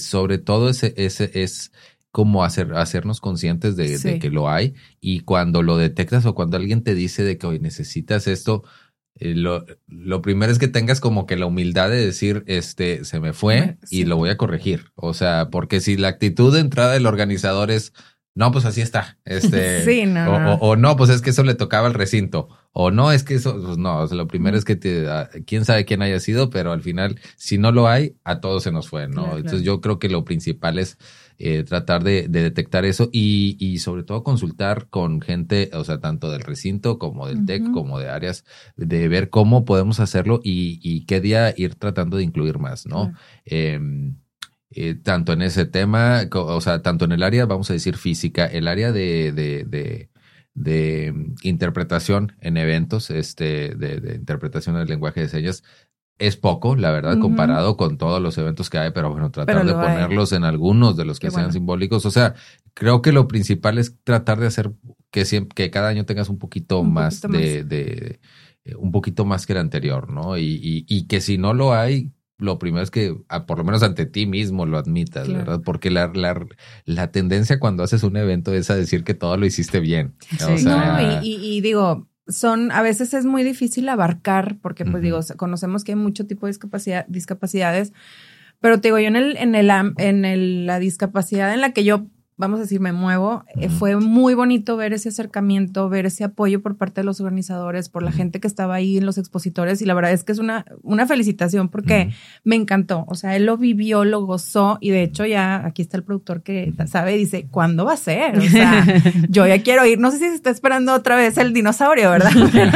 sobre 0.00 0.38
todo 0.38 0.68
ese, 0.68 0.94
ese 0.96 1.32
es 1.34 1.72
como 2.10 2.44
hacer, 2.44 2.74
hacernos 2.74 3.20
conscientes 3.20 3.76
de, 3.76 4.18
que 4.18 4.30
lo 4.30 4.48
hay 4.48 4.74
y 5.00 5.20
cuando 5.20 5.62
lo 5.62 5.76
detectas 5.76 6.26
o 6.26 6.34
cuando 6.34 6.56
alguien 6.56 6.82
te 6.82 6.94
dice 6.94 7.22
de 7.22 7.38
que 7.38 7.46
hoy 7.46 7.60
necesitas 7.60 8.26
esto, 8.26 8.64
eh, 9.16 9.34
lo, 9.34 9.64
lo, 9.86 10.22
primero 10.22 10.50
es 10.50 10.58
que 10.58 10.68
tengas 10.68 11.00
como 11.00 11.26
que 11.26 11.36
la 11.36 11.46
humildad 11.46 11.90
de 11.90 12.04
decir, 12.04 12.42
este, 12.46 13.04
se 13.04 13.20
me 13.20 13.32
fue 13.32 13.78
y 13.90 14.04
lo 14.04 14.16
voy 14.16 14.30
a 14.30 14.36
corregir. 14.36 14.92
O 14.94 15.14
sea, 15.14 15.50
porque 15.50 15.80
si 15.80 15.96
la 15.96 16.08
actitud 16.08 16.52
de 16.52 16.60
entrada 16.60 16.92
del 16.92 17.06
organizador 17.06 17.70
es, 17.70 17.92
no, 18.34 18.50
pues 18.52 18.64
así 18.64 18.80
está. 18.80 19.18
Este, 19.24 19.84
sí, 19.84 20.06
no, 20.06 20.54
o, 20.54 20.76
no. 20.76 20.96
pues 20.96 21.10
es 21.10 21.20
que 21.20 21.30
eso 21.30 21.42
le 21.42 21.54
tocaba 21.54 21.86
al 21.86 21.94
recinto. 21.94 22.48
O 22.72 22.90
no, 22.90 23.12
es 23.12 23.24
que 23.24 23.34
eso, 23.34 23.60
pues 23.60 23.78
no, 23.78 24.06
lo 24.06 24.26
primero 24.28 24.56
es 24.56 24.64
que 24.64 24.76
te, 24.76 25.08
ah, 25.08 25.28
quién 25.46 25.64
sabe 25.64 25.84
quién 25.84 26.02
haya 26.02 26.20
sido, 26.20 26.50
pero 26.50 26.72
al 26.72 26.82
final, 26.82 27.20
si 27.36 27.58
no 27.58 27.72
lo 27.72 27.88
hay, 27.88 28.16
a 28.24 28.40
todos 28.40 28.62
se 28.62 28.72
nos 28.72 28.88
fue, 28.88 29.08
¿no? 29.08 29.36
Entonces 29.36 29.62
yo 29.62 29.80
creo 29.80 29.98
que 29.98 30.08
lo 30.08 30.24
principal 30.24 30.78
es 30.78 30.96
eh, 31.42 31.64
tratar 31.64 32.04
de, 32.04 32.28
detectar 32.28 32.84
eso 32.84 33.08
y, 33.12 33.56
y, 33.58 33.78
sobre 33.78 34.02
todo 34.02 34.22
consultar 34.22 34.88
con 34.90 35.22
gente, 35.22 35.70
o 35.72 35.84
sea, 35.84 35.98
tanto 35.98 36.30
del 36.30 36.42
recinto 36.42 36.98
como 36.98 37.26
del 37.26 37.46
TEC, 37.46 37.72
como 37.72 37.98
de 37.98 38.10
áreas, 38.10 38.44
de 38.76 39.08
ver 39.08 39.30
cómo 39.30 39.64
podemos 39.64 40.00
hacerlo 40.00 40.42
y, 40.44 40.78
y, 40.82 41.06
qué 41.06 41.22
día 41.22 41.54
ir 41.56 41.76
tratando 41.76 42.18
de 42.18 42.24
incluir 42.24 42.58
más, 42.58 42.86
¿no? 42.86 43.14
Em, 43.46 44.16
eh, 44.72 44.94
tanto 44.94 45.32
en 45.32 45.40
ese 45.40 45.64
tema, 45.64 46.28
o 46.30 46.60
sea, 46.60 46.82
tanto 46.82 47.06
en 47.06 47.12
el 47.12 47.22
área, 47.22 47.46
vamos 47.46 47.70
a 47.70 47.72
decir, 47.72 47.96
física, 47.96 48.44
el 48.44 48.68
área 48.68 48.92
de, 48.92 49.32
de, 49.32 49.64
de 49.64 50.10
de 50.54 51.14
interpretación 51.42 52.36
en 52.40 52.56
eventos, 52.56 53.10
este, 53.10 53.74
de, 53.76 54.00
de, 54.00 54.14
interpretación 54.16 54.76
del 54.76 54.88
lenguaje 54.88 55.20
de 55.20 55.28
señas, 55.28 55.62
es 56.20 56.36
poco, 56.36 56.76
la 56.76 56.90
verdad, 56.90 57.18
comparado 57.18 57.78
con 57.78 57.96
todos 57.96 58.20
los 58.20 58.36
eventos 58.36 58.68
que 58.68 58.76
hay, 58.76 58.90
pero 58.90 59.10
bueno, 59.10 59.30
tratar 59.30 59.64
de 59.64 59.72
ponerlos 59.72 60.32
en 60.32 60.44
algunos 60.44 60.94
de 60.94 61.06
los 61.06 61.18
que 61.18 61.30
sean 61.30 61.50
simbólicos. 61.50 62.04
O 62.04 62.10
sea, 62.10 62.34
creo 62.74 63.00
que 63.00 63.10
lo 63.10 63.26
principal 63.26 63.78
es 63.78 63.96
tratar 64.04 64.38
de 64.38 64.46
hacer 64.46 64.70
que 65.10 65.24
siempre, 65.24 65.54
que 65.54 65.70
cada 65.70 65.88
año 65.88 66.04
tengas 66.04 66.28
un 66.28 66.38
poquito 66.38 66.84
más 66.84 67.22
de, 67.22 67.64
de, 67.64 68.20
eh, 68.66 68.74
un 68.76 68.92
poquito 68.92 69.24
más 69.24 69.46
que 69.46 69.54
el 69.54 69.60
anterior, 69.60 70.12
¿no? 70.12 70.36
Y, 70.36 70.60
y, 70.62 70.84
y, 70.86 71.06
que 71.06 71.22
si 71.22 71.38
no 71.38 71.54
lo 71.54 71.72
hay, 71.72 72.12
lo 72.36 72.58
primero 72.58 72.84
es 72.84 72.90
que 72.90 73.16
por 73.46 73.56
lo 73.56 73.64
menos 73.64 73.82
ante 73.82 74.04
ti 74.04 74.26
mismo 74.26 74.66
lo 74.66 74.76
admitas, 74.76 75.26
¿verdad? 75.26 75.62
Porque 75.64 75.88
la, 75.88 76.12
la, 76.14 76.46
la, 76.84 77.10
tendencia 77.10 77.58
cuando 77.58 77.82
haces 77.82 78.02
un 78.02 78.18
evento 78.18 78.52
es 78.52 78.70
a 78.70 78.76
decir 78.76 79.04
que 79.04 79.14
todo 79.14 79.38
lo 79.38 79.46
hiciste 79.46 79.80
bien. 79.80 80.16
Sí. 80.38 80.64
no, 80.64 81.22
y, 81.22 81.34
y, 81.34 81.60
digo, 81.62 82.09
son, 82.30 82.72
a 82.72 82.82
veces 82.82 83.14
es 83.14 83.24
muy 83.24 83.42
difícil 83.42 83.88
abarcar, 83.88 84.56
porque 84.60 84.84
pues 84.84 85.02
digo, 85.02 85.20
conocemos 85.36 85.84
que 85.84 85.92
hay 85.92 85.96
mucho 85.96 86.26
tipo 86.26 86.46
de 86.46 86.50
discapacidad, 86.50 87.06
discapacidades, 87.08 87.92
pero 88.60 88.80
te 88.80 88.88
digo, 88.88 88.98
yo 88.98 89.08
en 89.08 89.16
el, 89.16 89.36
en 89.36 89.54
el, 89.54 89.70
en 89.98 90.24
el, 90.24 90.66
la 90.66 90.78
discapacidad 90.78 91.52
en 91.54 91.60
la 91.60 91.72
que 91.72 91.84
yo 91.84 92.06
vamos 92.40 92.58
a 92.58 92.62
decir, 92.62 92.80
me 92.80 92.92
muevo. 92.92 93.44
Eh, 93.54 93.68
fue 93.68 93.96
muy 93.96 94.34
bonito 94.34 94.76
ver 94.76 94.94
ese 94.94 95.10
acercamiento, 95.10 95.88
ver 95.88 96.06
ese 96.06 96.24
apoyo 96.24 96.62
por 96.62 96.76
parte 96.76 97.02
de 97.02 97.04
los 97.04 97.20
organizadores, 97.20 97.88
por 97.90 98.02
la 98.02 98.10
gente 98.10 98.40
que 98.40 98.48
estaba 98.48 98.74
ahí 98.74 98.96
en 98.96 99.06
los 99.06 99.18
expositores. 99.18 99.82
Y 99.82 99.84
la 99.84 99.94
verdad 99.94 100.12
es 100.12 100.24
que 100.24 100.32
es 100.32 100.38
una, 100.38 100.64
una 100.82 101.06
felicitación 101.06 101.68
porque 101.68 102.12
me 102.42 102.56
encantó. 102.56 103.04
O 103.08 103.14
sea, 103.14 103.36
él 103.36 103.44
lo 103.44 103.58
vivió, 103.58 104.04
lo 104.04 104.24
gozó. 104.24 104.78
Y 104.80 104.90
de 104.90 105.02
hecho, 105.02 105.26
ya 105.26 105.66
aquí 105.66 105.82
está 105.82 105.98
el 105.98 106.02
productor 106.02 106.42
que 106.42 106.72
sabe, 106.86 107.16
dice, 107.16 107.46
¿cuándo 107.50 107.84
va 107.84 107.92
a 107.92 107.98
ser? 107.98 108.38
O 108.38 108.42
sea, 108.42 108.86
yo 109.28 109.46
ya 109.46 109.62
quiero 109.62 109.84
ir. 109.84 109.98
No 109.98 110.10
sé 110.10 110.18
si 110.18 110.24
se 110.24 110.34
está 110.34 110.50
esperando 110.50 110.94
otra 110.94 111.16
vez 111.16 111.36
el 111.36 111.52
dinosaurio, 111.52 112.10
¿verdad? 112.10 112.30
Pero, 112.52 112.70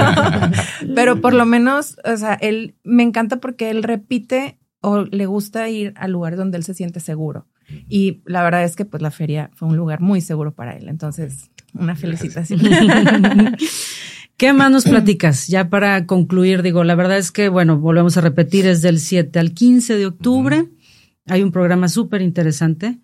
pero 0.94 1.20
por 1.20 1.34
lo 1.34 1.46
menos, 1.46 1.96
o 2.04 2.16
sea, 2.16 2.34
él 2.34 2.76
me 2.84 3.02
encanta 3.02 3.40
porque 3.40 3.70
él 3.70 3.82
repite 3.82 4.58
o 4.84 5.04
le 5.04 5.26
gusta 5.26 5.68
ir 5.68 5.94
al 5.96 6.12
lugar 6.12 6.36
donde 6.36 6.58
él 6.58 6.64
se 6.64 6.74
siente 6.74 7.00
seguro. 7.00 7.46
Y 7.88 8.22
la 8.26 8.42
verdad 8.42 8.64
es 8.64 8.76
que 8.76 8.84
pues 8.84 9.02
la 9.02 9.10
feria 9.10 9.50
fue 9.54 9.68
un 9.68 9.76
lugar 9.76 10.00
muy 10.00 10.20
seguro 10.20 10.54
para 10.54 10.76
él. 10.76 10.88
Entonces, 10.88 11.50
una 11.74 11.96
felicitación. 11.96 12.60
¿Qué 14.36 14.52
más 14.52 14.70
nos 14.70 14.84
platicas? 14.84 15.46
Ya 15.46 15.68
para 15.70 16.06
concluir, 16.06 16.62
digo, 16.62 16.82
la 16.82 16.96
verdad 16.96 17.18
es 17.18 17.30
que, 17.30 17.48
bueno, 17.48 17.78
volvemos 17.78 18.16
a 18.16 18.20
repetir, 18.20 18.66
es 18.66 18.82
del 18.82 18.98
7 18.98 19.38
al 19.38 19.52
15 19.52 19.96
de 19.96 20.06
octubre. 20.06 20.68
Hay 21.26 21.42
un 21.42 21.52
programa 21.52 21.88
súper 21.88 22.20
interesante. 22.20 22.98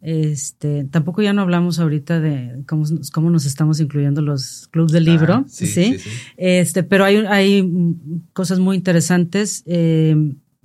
Este, 0.00 0.84
tampoco 0.90 1.22
ya 1.22 1.32
no 1.32 1.42
hablamos 1.42 1.78
ahorita 1.78 2.18
de 2.20 2.64
cómo, 2.66 2.84
cómo 3.12 3.30
nos 3.30 3.46
estamos 3.46 3.78
incluyendo 3.78 4.20
los 4.20 4.66
clubes 4.72 4.90
del 4.90 5.04
libro, 5.04 5.34
ah, 5.34 5.44
sí, 5.46 5.96
Este, 6.36 6.82
pero 6.82 7.04
hay, 7.04 7.18
hay 7.28 7.70
cosas 8.32 8.58
muy 8.58 8.76
interesantes. 8.76 9.62
Eh, 9.66 10.16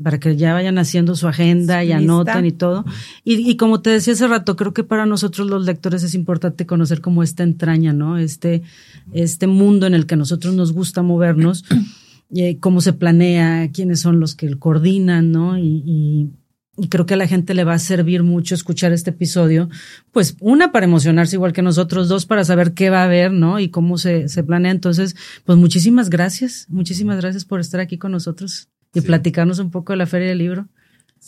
para 0.01 0.19
que 0.19 0.35
ya 0.35 0.53
vayan 0.53 0.77
haciendo 0.77 1.15
su 1.15 1.27
agenda 1.27 1.83
y 1.83 1.91
anoten 1.91 2.45
y 2.45 2.51
todo. 2.51 2.85
Y, 3.23 3.49
y, 3.49 3.57
como 3.57 3.81
te 3.81 3.89
decía 3.89 4.13
hace 4.13 4.27
rato, 4.27 4.55
creo 4.55 4.73
que 4.73 4.83
para 4.83 5.05
nosotros 5.05 5.49
los 5.49 5.65
lectores 5.65 6.03
es 6.03 6.13
importante 6.13 6.67
conocer 6.67 7.01
cómo 7.01 7.23
esta 7.23 7.43
entraña, 7.43 7.93
¿no? 7.93 8.17
Este, 8.17 8.61
este 9.11 9.47
mundo 9.47 9.87
en 9.87 9.95
el 9.95 10.05
que 10.05 10.15
nosotros 10.15 10.53
nos 10.53 10.71
gusta 10.71 11.01
movernos, 11.01 11.65
eh, 12.35 12.59
cómo 12.59 12.81
se 12.81 12.93
planea, 12.93 13.71
quiénes 13.71 13.99
son 13.99 14.19
los 14.19 14.35
que 14.35 14.53
coordinan, 14.59 15.31
¿no? 15.31 15.57
Y, 15.57 15.81
y, 15.83 16.29
y, 16.77 16.89
creo 16.89 17.07
que 17.07 17.15
a 17.15 17.17
la 17.17 17.27
gente 17.27 17.55
le 17.55 17.63
va 17.63 17.73
a 17.73 17.79
servir 17.79 18.21
mucho 18.21 18.53
escuchar 18.53 18.91
este 18.91 19.09
episodio, 19.09 19.67
pues 20.11 20.37
una 20.41 20.71
para 20.71 20.85
emocionarse 20.85 21.37
igual 21.37 21.53
que 21.53 21.63
nosotros, 21.63 22.07
dos 22.07 22.27
para 22.27 22.43
saber 22.43 22.73
qué 22.73 22.91
va 22.91 23.01
a 23.01 23.05
haber, 23.05 23.31
¿no? 23.31 23.59
Y 23.59 23.69
cómo 23.69 23.97
se, 23.97 24.29
se 24.29 24.43
planea. 24.43 24.71
Entonces, 24.73 25.15
pues 25.43 25.57
muchísimas 25.57 26.11
gracias, 26.11 26.67
muchísimas 26.69 27.17
gracias 27.19 27.45
por 27.45 27.59
estar 27.59 27.79
aquí 27.79 27.97
con 27.97 28.11
nosotros 28.11 28.69
y 28.97 29.01
platicarnos 29.01 29.59
un 29.59 29.71
poco 29.71 29.93
de 29.93 29.97
la 29.97 30.05
Feria 30.05 30.29
del 30.29 30.37
Libro. 30.39 30.67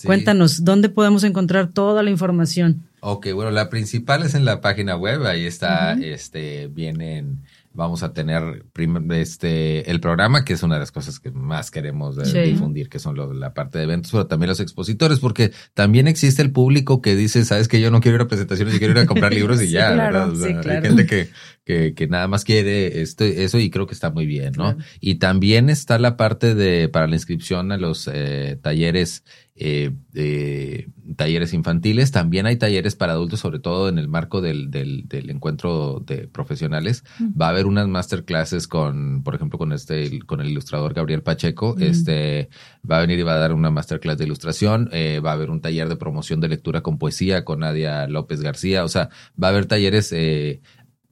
Cuéntanos, 0.03 0.63
¿dónde 0.63 0.89
podemos 0.89 1.23
encontrar 1.23 1.71
toda 1.71 2.03
la 2.03 2.09
información? 2.09 2.83
Ok, 3.01 3.27
bueno, 3.33 3.51
la 3.51 3.69
principal 3.69 4.23
es 4.23 4.35
en 4.35 4.45
la 4.45 4.61
página 4.61 4.95
web, 4.95 5.25
ahí 5.25 5.45
está, 5.45 5.93
este, 5.93 6.67
vienen 6.67 7.39
vamos 7.73 8.03
a 8.03 8.13
tener 8.13 8.65
este 9.11 9.89
el 9.89 9.99
programa, 9.99 10.43
que 10.43 10.53
es 10.53 10.63
una 10.63 10.75
de 10.75 10.81
las 10.81 10.91
cosas 10.91 11.19
que 11.19 11.31
más 11.31 11.71
queremos 11.71 12.17
difundir, 12.17 12.89
que 12.89 12.99
son 12.99 13.15
la 13.39 13.53
parte 13.53 13.77
de 13.77 13.85
eventos, 13.85 14.11
pero 14.11 14.27
también 14.27 14.49
los 14.49 14.59
expositores, 14.59 15.19
porque 15.19 15.51
también 15.73 16.07
existe 16.07 16.41
el 16.41 16.51
público 16.51 17.01
que 17.01 17.15
dice, 17.15 17.45
sabes 17.45 17.67
que 17.67 17.79
yo 17.79 17.91
no 17.91 18.01
quiero 18.01 18.15
ir 18.15 18.21
a 18.21 18.27
presentaciones, 18.27 18.73
yo 18.73 18.79
quiero 18.79 18.93
ir 18.93 18.99
a 18.99 19.05
comprar 19.05 19.33
libros 19.39 19.61
y 19.61 19.69
ya, 19.69 19.91
¿verdad? 19.91 20.31
Hay 20.43 20.81
gente 20.81 21.05
que, 21.05 21.29
que, 21.69 21.93
que, 21.93 22.07
nada 22.07 22.27
más 22.27 22.45
quiere 22.45 23.01
esto, 23.01 23.23
eso 23.23 23.59
y 23.59 23.69
creo 23.69 23.85
que 23.85 23.93
está 23.93 24.09
muy 24.09 24.25
bien, 24.25 24.53
¿no? 24.57 24.75
Y 24.99 25.15
también 25.15 25.69
está 25.69 25.99
la 25.99 26.17
parte 26.17 26.55
de, 26.55 26.89
para 26.89 27.05
la 27.05 27.15
inscripción 27.15 27.71
a 27.71 27.77
los 27.77 28.09
eh, 28.11 28.57
talleres 28.59 29.23
eh, 29.61 30.87
talleres 31.17 31.53
infantiles, 31.53 32.11
también 32.11 32.45
hay 32.45 32.55
talleres 32.55 32.95
para 32.95 33.11
adultos, 33.11 33.41
sobre 33.41 33.59
todo 33.59 33.89
en 33.89 33.97
el 33.97 34.07
marco 34.07 34.39
del, 34.39 34.71
del, 34.71 35.05
del 35.09 35.29
encuentro 35.29 36.01
de 36.05 36.29
profesionales. 36.29 37.03
Va 37.19 37.47
a 37.47 37.49
haber 37.49 37.65
unas 37.65 37.87
masterclasses 37.89 38.69
con, 38.69 39.21
por 39.21 39.35
ejemplo, 39.35 39.59
con 39.59 39.73
este, 39.73 40.19
con 40.19 40.39
el 40.39 40.47
ilustrador 40.47 40.93
Gabriel 40.93 41.23
Pacheco. 41.23 41.75
Este 41.77 42.47
va 42.89 42.97
a 42.97 43.01
venir 43.01 43.19
y 43.19 43.23
va 43.23 43.33
a 43.33 43.39
dar 43.39 43.51
una 43.51 43.69
masterclass 43.69 44.17
de 44.17 44.25
ilustración. 44.25 44.89
Eh, 44.93 45.19
va 45.19 45.31
a 45.31 45.33
haber 45.33 45.49
un 45.49 45.59
taller 45.59 45.89
de 45.89 45.97
promoción 45.97 46.39
de 46.39 46.47
lectura 46.47 46.81
con 46.81 46.97
poesía 46.97 47.43
con 47.43 47.59
Nadia 47.59 48.07
López 48.07 48.39
García. 48.41 48.85
O 48.85 48.87
sea, 48.87 49.09
va 49.41 49.47
a 49.47 49.51
haber 49.51 49.65
talleres 49.65 50.13
eh, 50.13 50.61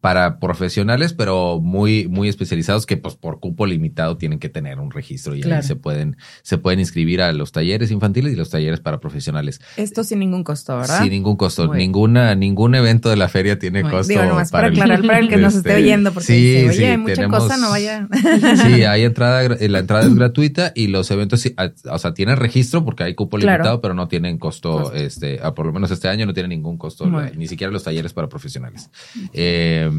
para 0.07 0.39
profesionales, 0.39 1.11
pero 1.11 1.59
muy, 1.59 2.07
muy 2.07 2.29
especializados 2.29 2.85
que 2.85 2.95
pues 2.95 3.15
por 3.15 3.41
cupo 3.41 3.65
limitado 3.65 4.15
tienen 4.15 4.39
que 4.39 4.47
tener 4.47 4.79
un 4.79 4.89
registro 4.89 5.35
y 5.35 5.43
ahí 5.43 5.63
se 5.63 5.75
pueden, 5.75 6.15
se 6.43 6.57
pueden 6.57 6.79
inscribir 6.79 7.21
a 7.21 7.33
los 7.33 7.51
talleres 7.51 7.91
infantiles 7.91 8.31
y 8.31 8.37
los 8.37 8.49
talleres 8.49 8.79
para 8.79 9.01
profesionales. 9.01 9.59
Esto 9.75 10.05
sin 10.05 10.19
ningún 10.19 10.45
costo, 10.45 10.77
¿verdad? 10.77 11.01
Sin 11.01 11.09
ningún 11.09 11.35
costo. 11.35 11.73
Ninguna, 11.73 12.35
ningún 12.35 12.75
evento 12.75 13.09
de 13.09 13.17
la 13.17 13.27
feria 13.27 13.59
tiene 13.59 13.81
costo. 13.81 14.07
Digo, 14.07 14.23
nomás 14.23 14.49
para, 14.49 14.67
aclarar 14.67 15.01
para 15.01 15.19
el 15.19 15.27
que 15.27 15.35
nos 15.35 15.55
esté 15.55 15.71
este, 15.71 15.83
oyendo, 15.83 16.13
porque 16.13 16.27
sí, 16.27 16.35
dice, 16.35 16.69
oye, 16.69 16.87
hay 16.91 16.97
mucha 16.97 17.27
cosa, 17.27 17.57
no 17.57 17.69
vaya. 17.71 18.07
sí, 18.65 18.85
hay 18.85 19.03
entrada, 19.03 19.57
la 19.59 19.79
entrada 19.79 20.05
es 20.05 20.15
gratuita 20.15 20.71
y 20.73 20.87
los 20.87 21.11
eventos, 21.11 21.45
o 21.91 21.99
sea, 21.99 22.13
tienen 22.13 22.37
registro 22.37 22.85
porque 22.85 23.03
hay 23.03 23.13
cupo 23.13 23.37
limitado, 23.37 23.81
pero 23.81 23.93
no 23.93 24.07
tienen 24.07 24.37
costo, 24.37 24.93
este, 24.93 25.41
por 25.53 25.65
lo 25.65 25.73
menos 25.73 25.91
este 25.91 26.07
año 26.07 26.25
no 26.25 26.33
tiene 26.33 26.47
ningún 26.47 26.77
costo, 26.77 27.11
ni 27.35 27.47
siquiera 27.49 27.73
los 27.73 27.83
talleres 27.83 28.13
para 28.13 28.29
profesionales. 28.29 28.89
Eh, 29.33 29.91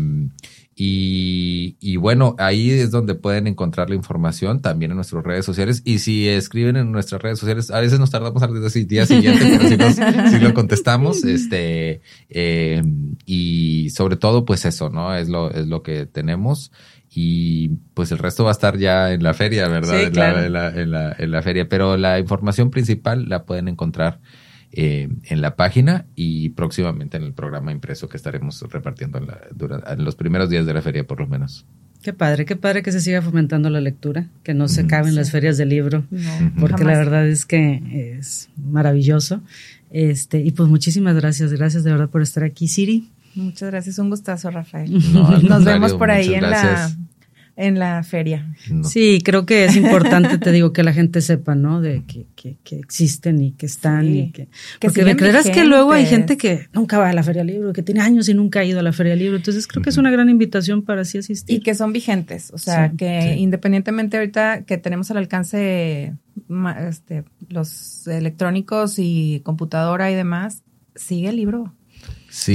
y, 0.80 1.96
bueno, 1.96 2.36
ahí 2.38 2.70
es 2.70 2.92
donde 2.92 3.16
pueden 3.16 3.49
encontrar 3.49 3.90
la 3.90 3.96
información 3.96 4.62
también 4.62 4.92
en 4.92 4.96
nuestras 4.96 5.24
redes 5.24 5.44
sociales. 5.44 5.82
Y 5.84 5.99
si 5.99 6.28
escriben 6.28 6.76
en 6.76 6.92
nuestras 6.92 7.20
redes 7.20 7.40
sociales, 7.40 7.72
a 7.72 7.80
veces 7.80 7.99
nos 7.99 8.11
tardamos 8.12 8.40
al 8.44 8.55
día 8.86 9.05
siguiente, 9.05 9.59
pero 9.59 9.90
si, 10.30 10.38
lo 10.38 10.55
contestamos, 10.55 11.24
este, 11.24 12.01
eh, 12.30 12.82
y 13.26 13.90
sobre 13.90 14.16
todo, 14.16 14.44
pues 14.44 14.64
eso, 14.66 14.88
¿no? 14.88 15.16
Es 15.16 15.28
lo, 15.28 15.51
es 15.51 15.66
lo 15.66 15.82
que 15.82 16.07
tenemos. 16.07 16.70
Y 17.12 17.70
pues 17.94 18.12
el 18.12 18.18
resto 18.18 18.44
va 18.44 18.51
a 18.51 18.53
estar 18.53 18.78
ya 18.78 19.12
en 19.12 19.24
la 19.24 19.34
feria, 19.34 19.66
¿verdad? 19.66 20.01
en, 20.03 20.14
la, 20.14 20.44
en, 20.68 20.92
la, 20.92 21.16
en 21.18 21.30
la 21.32 21.42
feria. 21.42 21.68
Pero 21.68 21.96
la 21.96 22.20
información 22.20 22.70
principal 22.70 23.28
la 23.28 23.44
pueden 23.44 23.66
encontrar 23.66 24.20
eh, 24.73 25.09
en 25.25 25.41
la 25.41 25.57
página 25.57 26.07
y 26.14 26.51
próximamente 26.51 27.16
en 27.16 27.23
el 27.23 27.33
programa 27.33 27.73
impreso 27.73 28.09
que 28.09 28.16
estaremos 28.16 28.61
repartiendo 28.71 29.19
en, 29.19 29.27
en, 29.87 30.05
los 30.05 30.14
primeros 30.14 30.51
días 30.51 30.66
de 30.66 30.75
la 30.75 30.83
feria, 30.83 31.07
por 31.07 31.21
lo 31.21 31.27
menos. 31.27 31.64
Qué 32.03 32.12
padre, 32.12 32.45
qué 32.45 32.55
padre 32.55 32.83
que 32.83 32.93
se 32.93 33.01
siga 33.01 33.23
fomentando 33.23 33.71
la 33.71 33.81
lectura, 33.81 34.29
que 34.45 34.55
no 34.55 34.69
se 34.69 34.83
acaben 34.83 35.14
las 35.14 35.31
ferias 35.33 35.57
de 35.57 35.66
libro, 35.66 36.05
porque 36.61 36.85
la 36.85 36.97
verdad 36.97 37.27
es 37.27 37.45
que 37.45 38.16
es 38.19 38.51
maravilloso. 38.57 39.43
Este, 39.91 40.39
y 40.41 40.53
pues 40.53 40.69
muchísimas 40.69 41.16
gracias, 41.16 41.53
gracias 41.53 41.83
de 41.83 41.91
verdad 41.91 42.09
por 42.09 42.23
estar 42.23 42.45
aquí, 42.45 42.69
Siri. 42.69 43.11
Muchas 43.35 43.71
gracias, 43.71 43.99
un 43.99 44.11
gustazo, 44.11 44.51
Rafael. 44.51 44.93
Nos 45.12 45.64
vemos 45.64 45.95
por 45.95 46.11
ahí 46.11 46.35
en 46.35 46.43
la 46.43 46.91
en 47.59 47.76
la 47.80 48.04
feria. 48.04 48.54
Sí, 48.84 49.20
creo 49.24 49.44
que 49.44 49.64
es 49.64 49.74
importante, 49.74 50.38
te 50.38 50.52
digo, 50.52 50.72
que 50.72 50.84
la 50.84 50.92
gente 50.92 51.20
sepa, 51.20 51.56
¿no? 51.56 51.80
De 51.80 52.04
que, 52.06 52.26
que, 52.36 52.56
que 52.62 52.76
existen 52.76 53.40
y 53.40 53.50
que 53.50 53.66
están 53.66 54.06
y 54.14 54.30
que... 54.30 54.48
porque 54.80 55.04
me 55.04 55.16
creerás 55.16 55.50
que 55.50 55.64
luego 55.64 55.90
hay 55.90 56.06
gente 56.06 56.36
que 56.36 56.68
nunca 56.72 56.98
va 56.98 57.11
a 57.11 57.12
la 57.12 57.24
Feria 57.24 57.42
Libro, 57.42 57.72
que 57.72 57.82
tiene 57.82 58.00
años 58.00 58.28
y 58.28 58.34
nunca 58.34 58.61
ha 58.61 58.64
ido 58.64 58.78
a 58.78 58.82
la 58.84 58.92
Feria 58.92 59.16
Libro. 59.16 59.36
Entonces 59.36 59.66
creo 59.66 59.82
que 59.82 59.90
es 59.90 59.96
una 59.96 60.12
gran 60.12 60.30
invitación 60.30 60.82
para 60.82 61.00
así 61.00 61.18
asistir. 61.18 61.56
Y 61.56 61.61
que 61.61 61.74
son 61.74 61.92
vigentes, 61.92 62.52
o 62.52 62.59
sea, 62.59 62.92
que 62.96 63.34
independientemente 63.36 64.18
ahorita 64.18 64.62
que 64.62 64.78
tenemos 64.78 65.11
al 65.11 65.16
alcance 65.16 66.14
este, 66.88 67.24
los 67.48 68.06
electrónicos 68.06 68.94
y 68.98 69.40
computadora 69.42 70.12
y 70.12 70.14
demás, 70.14 70.62
sigue 70.94 71.30
el 71.30 71.36
libro 71.36 71.74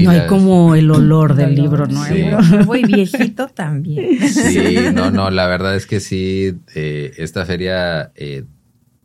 no 0.03 0.11
hay 0.11 0.27
como 0.27 0.75
el 0.75 0.89
olor 0.91 1.35
del 1.35 1.55
libro 1.55 1.85
nuevo. 1.87 2.41
Sí. 2.41 2.83
viejito 2.83 3.47
también. 3.47 4.19
Sí, 4.27 4.77
no, 4.93 5.11
no, 5.11 5.29
la 5.29 5.47
verdad 5.47 5.75
es 5.75 5.85
que 5.85 5.99
sí, 5.99 6.55
eh, 6.75 7.13
esta 7.17 7.45
feria 7.45 8.11
eh, 8.15 8.45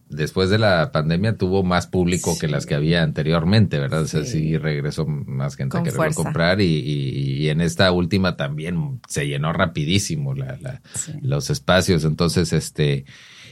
después 0.09 0.51
de 0.51 0.59
la 0.59 0.91
pandemia 0.93 1.37
tuvo 1.37 1.63
más 1.63 1.87
público 1.87 2.39
que 2.39 2.49
las 2.49 2.67
que 2.67 2.75
había 2.75 3.03
anteriormente, 3.03 3.79
¿verdad? 3.79 4.03
O 4.03 4.07
sea, 4.07 4.25
sí 4.25 4.57
regresó 4.57 5.07
más 5.07 5.57
gente 5.57 5.79
a 5.79 5.83
querer 5.83 6.15
comprar 6.15 6.61
y, 6.61 7.49
en 7.49 7.61
esta 7.61 7.93
última 7.93 8.37
también 8.37 9.01
se 9.09 9.27
llenó 9.27 9.53
rapidísimo 9.53 10.35
la, 10.35 10.81
los 11.23 11.51
espacios. 11.51 12.05
Entonces, 12.05 12.53
este 12.53 13.05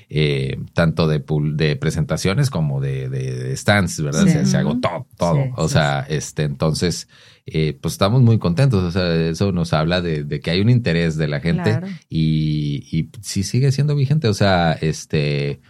eh, 0.09 0.59
tanto 0.73 1.09
de, 1.09 1.25
de 1.55 1.77
presentaciones 1.77 2.51
como 2.51 2.81
de, 2.81 3.09
de, 3.09 3.57
stands, 3.57 4.01
¿verdad? 4.03 4.27
Se, 4.45 4.57
agotó 4.57 5.07
todo. 5.17 5.47
o 5.57 5.69
sea, 5.69 6.07
este, 6.09 6.45
entonces, 6.45 7.09
eh, 7.47 7.77
pues 7.81 7.95
estamos 7.95 8.23
muy 8.23 8.39
contentos. 8.39 8.83
O 8.85 8.91
sea, 8.91 9.15
eso 9.15 9.53
nos 9.53 9.73
habla 9.73 10.01
de, 10.01 10.41
que 10.41 10.51
hay 10.51 10.61
un 10.61 10.71
interés 10.71 11.17
de 11.17 11.29
la 11.29 11.41
gente 11.41 11.81
y, 12.09 12.87
y 12.91 13.11
sí 13.23 13.43
sigue 13.43 13.73
siendo 13.73 13.97
vigente. 13.97 14.29
O 14.29 14.35
sea, 14.35 14.73
este, 14.73 15.61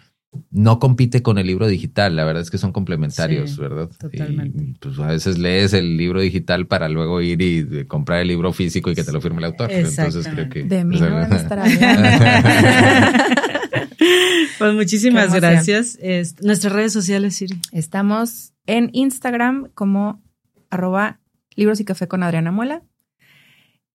no 0.50 0.78
compite 0.78 1.22
con 1.22 1.38
el 1.38 1.46
libro 1.46 1.66
digital. 1.66 2.16
La 2.16 2.24
verdad 2.24 2.42
es 2.42 2.50
que 2.50 2.58
son 2.58 2.72
complementarios, 2.72 3.52
Sí, 3.52 3.60
¿verdad? 3.60 3.88
totalmente. 3.98 4.62
Y, 4.62 4.74
pues 4.74 4.98
a 4.98 5.06
veces 5.06 5.38
lees 5.38 5.72
el 5.72 5.96
libro 5.96 6.20
digital 6.20 6.66
para 6.66 6.88
luego 6.88 7.20
ir 7.20 7.40
y 7.42 7.84
comprar 7.86 8.20
el 8.20 8.28
libro 8.28 8.52
físico 8.52 8.90
y 8.90 8.94
que 8.94 9.04
te 9.04 9.12
lo 9.12 9.20
firme 9.20 9.38
el 9.38 9.44
autor. 9.44 9.70
Entonces 9.72 10.26
creo 10.28 10.48
que 10.48 10.64
De 10.64 10.84
mí 10.84 10.96
o 10.96 10.98
sea, 10.98 11.08
no 11.08 11.14
van 11.16 11.32
a 11.32 11.36
estar 11.36 11.58
hablando. 11.58 13.52
Pues 14.58 14.74
muchísimas 14.74 15.34
gracias. 15.34 15.98
Nuestras 16.40 16.72
redes 16.72 16.92
sociales, 16.92 17.36
Siri. 17.36 17.60
Estamos 17.72 18.52
en 18.66 18.90
Instagram 18.92 19.70
como 19.74 20.22
arroba 20.70 21.20
libros 21.54 21.80
y 21.80 21.84
café 21.84 22.08
con 22.08 22.22
Adriana 22.22 22.52
Muela. 22.52 22.82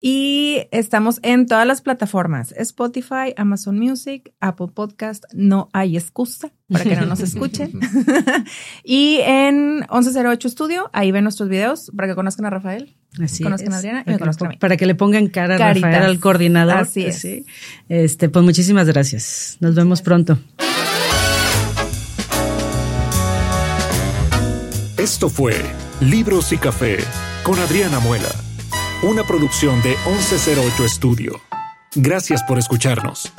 Y 0.04 0.64
estamos 0.72 1.20
en 1.22 1.45
todas 1.45 1.68
las 1.68 1.82
plataformas, 1.84 2.54
Spotify, 2.54 3.36
Amazon 3.38 3.78
Music, 3.78 4.34
Apple 4.39 4.70
Podcast, 4.74 5.26
no 5.32 5.70
hay 5.74 5.95
excusa 5.95 6.52
para 6.72 6.84
que 6.84 6.95
no 6.95 7.05
nos 7.05 7.19
escuchen. 7.19 7.72
y 8.84 9.19
en 9.22 9.80
1108 9.80 10.49
Studio, 10.49 10.89
ahí 10.93 11.11
ven 11.11 11.24
nuestros 11.24 11.49
videos 11.49 11.91
para 11.95 12.07
que 12.07 12.15
conozcan 12.15 12.45
a 12.45 12.49
Rafael. 12.49 12.95
Así 13.22 13.43
Conozcan 13.43 13.69
es. 13.69 13.76
a 13.76 13.78
Adriana 13.80 14.01
y 14.01 14.03
para, 14.05 14.13
me 14.13 14.17
que, 14.17 14.19
conozcan 14.19 14.47
le 14.47 14.47
a 14.47 14.55
mí. 14.55 14.57
para 14.59 14.78
que 14.78 14.86
le 14.86 14.95
pongan 14.95 15.28
cara 15.28 15.55
a 15.55 15.57
Caritas. 15.57 15.91
Rafael, 15.91 16.09
al 16.09 16.19
coordinador. 16.19 16.78
Así 16.78 17.05
es. 17.05 17.19
Sí. 17.19 17.45
Este, 17.89 18.30
pues 18.30 18.45
muchísimas 18.45 18.88
gracias. 18.88 19.57
Nos 19.59 19.76
vemos 19.76 20.01
pronto. 20.01 20.39
Esto 24.97 25.30
fue 25.30 25.55
Libros 25.99 26.53
y 26.53 26.57
Café 26.57 26.97
con 27.43 27.59
Adriana 27.59 27.99
Muela, 27.99 28.30
una 29.03 29.24
producción 29.24 29.82
de 29.82 29.95
1108 30.05 30.86
Estudio. 30.86 31.41
Gracias 31.95 32.43
por 32.43 32.59
escucharnos. 32.59 33.34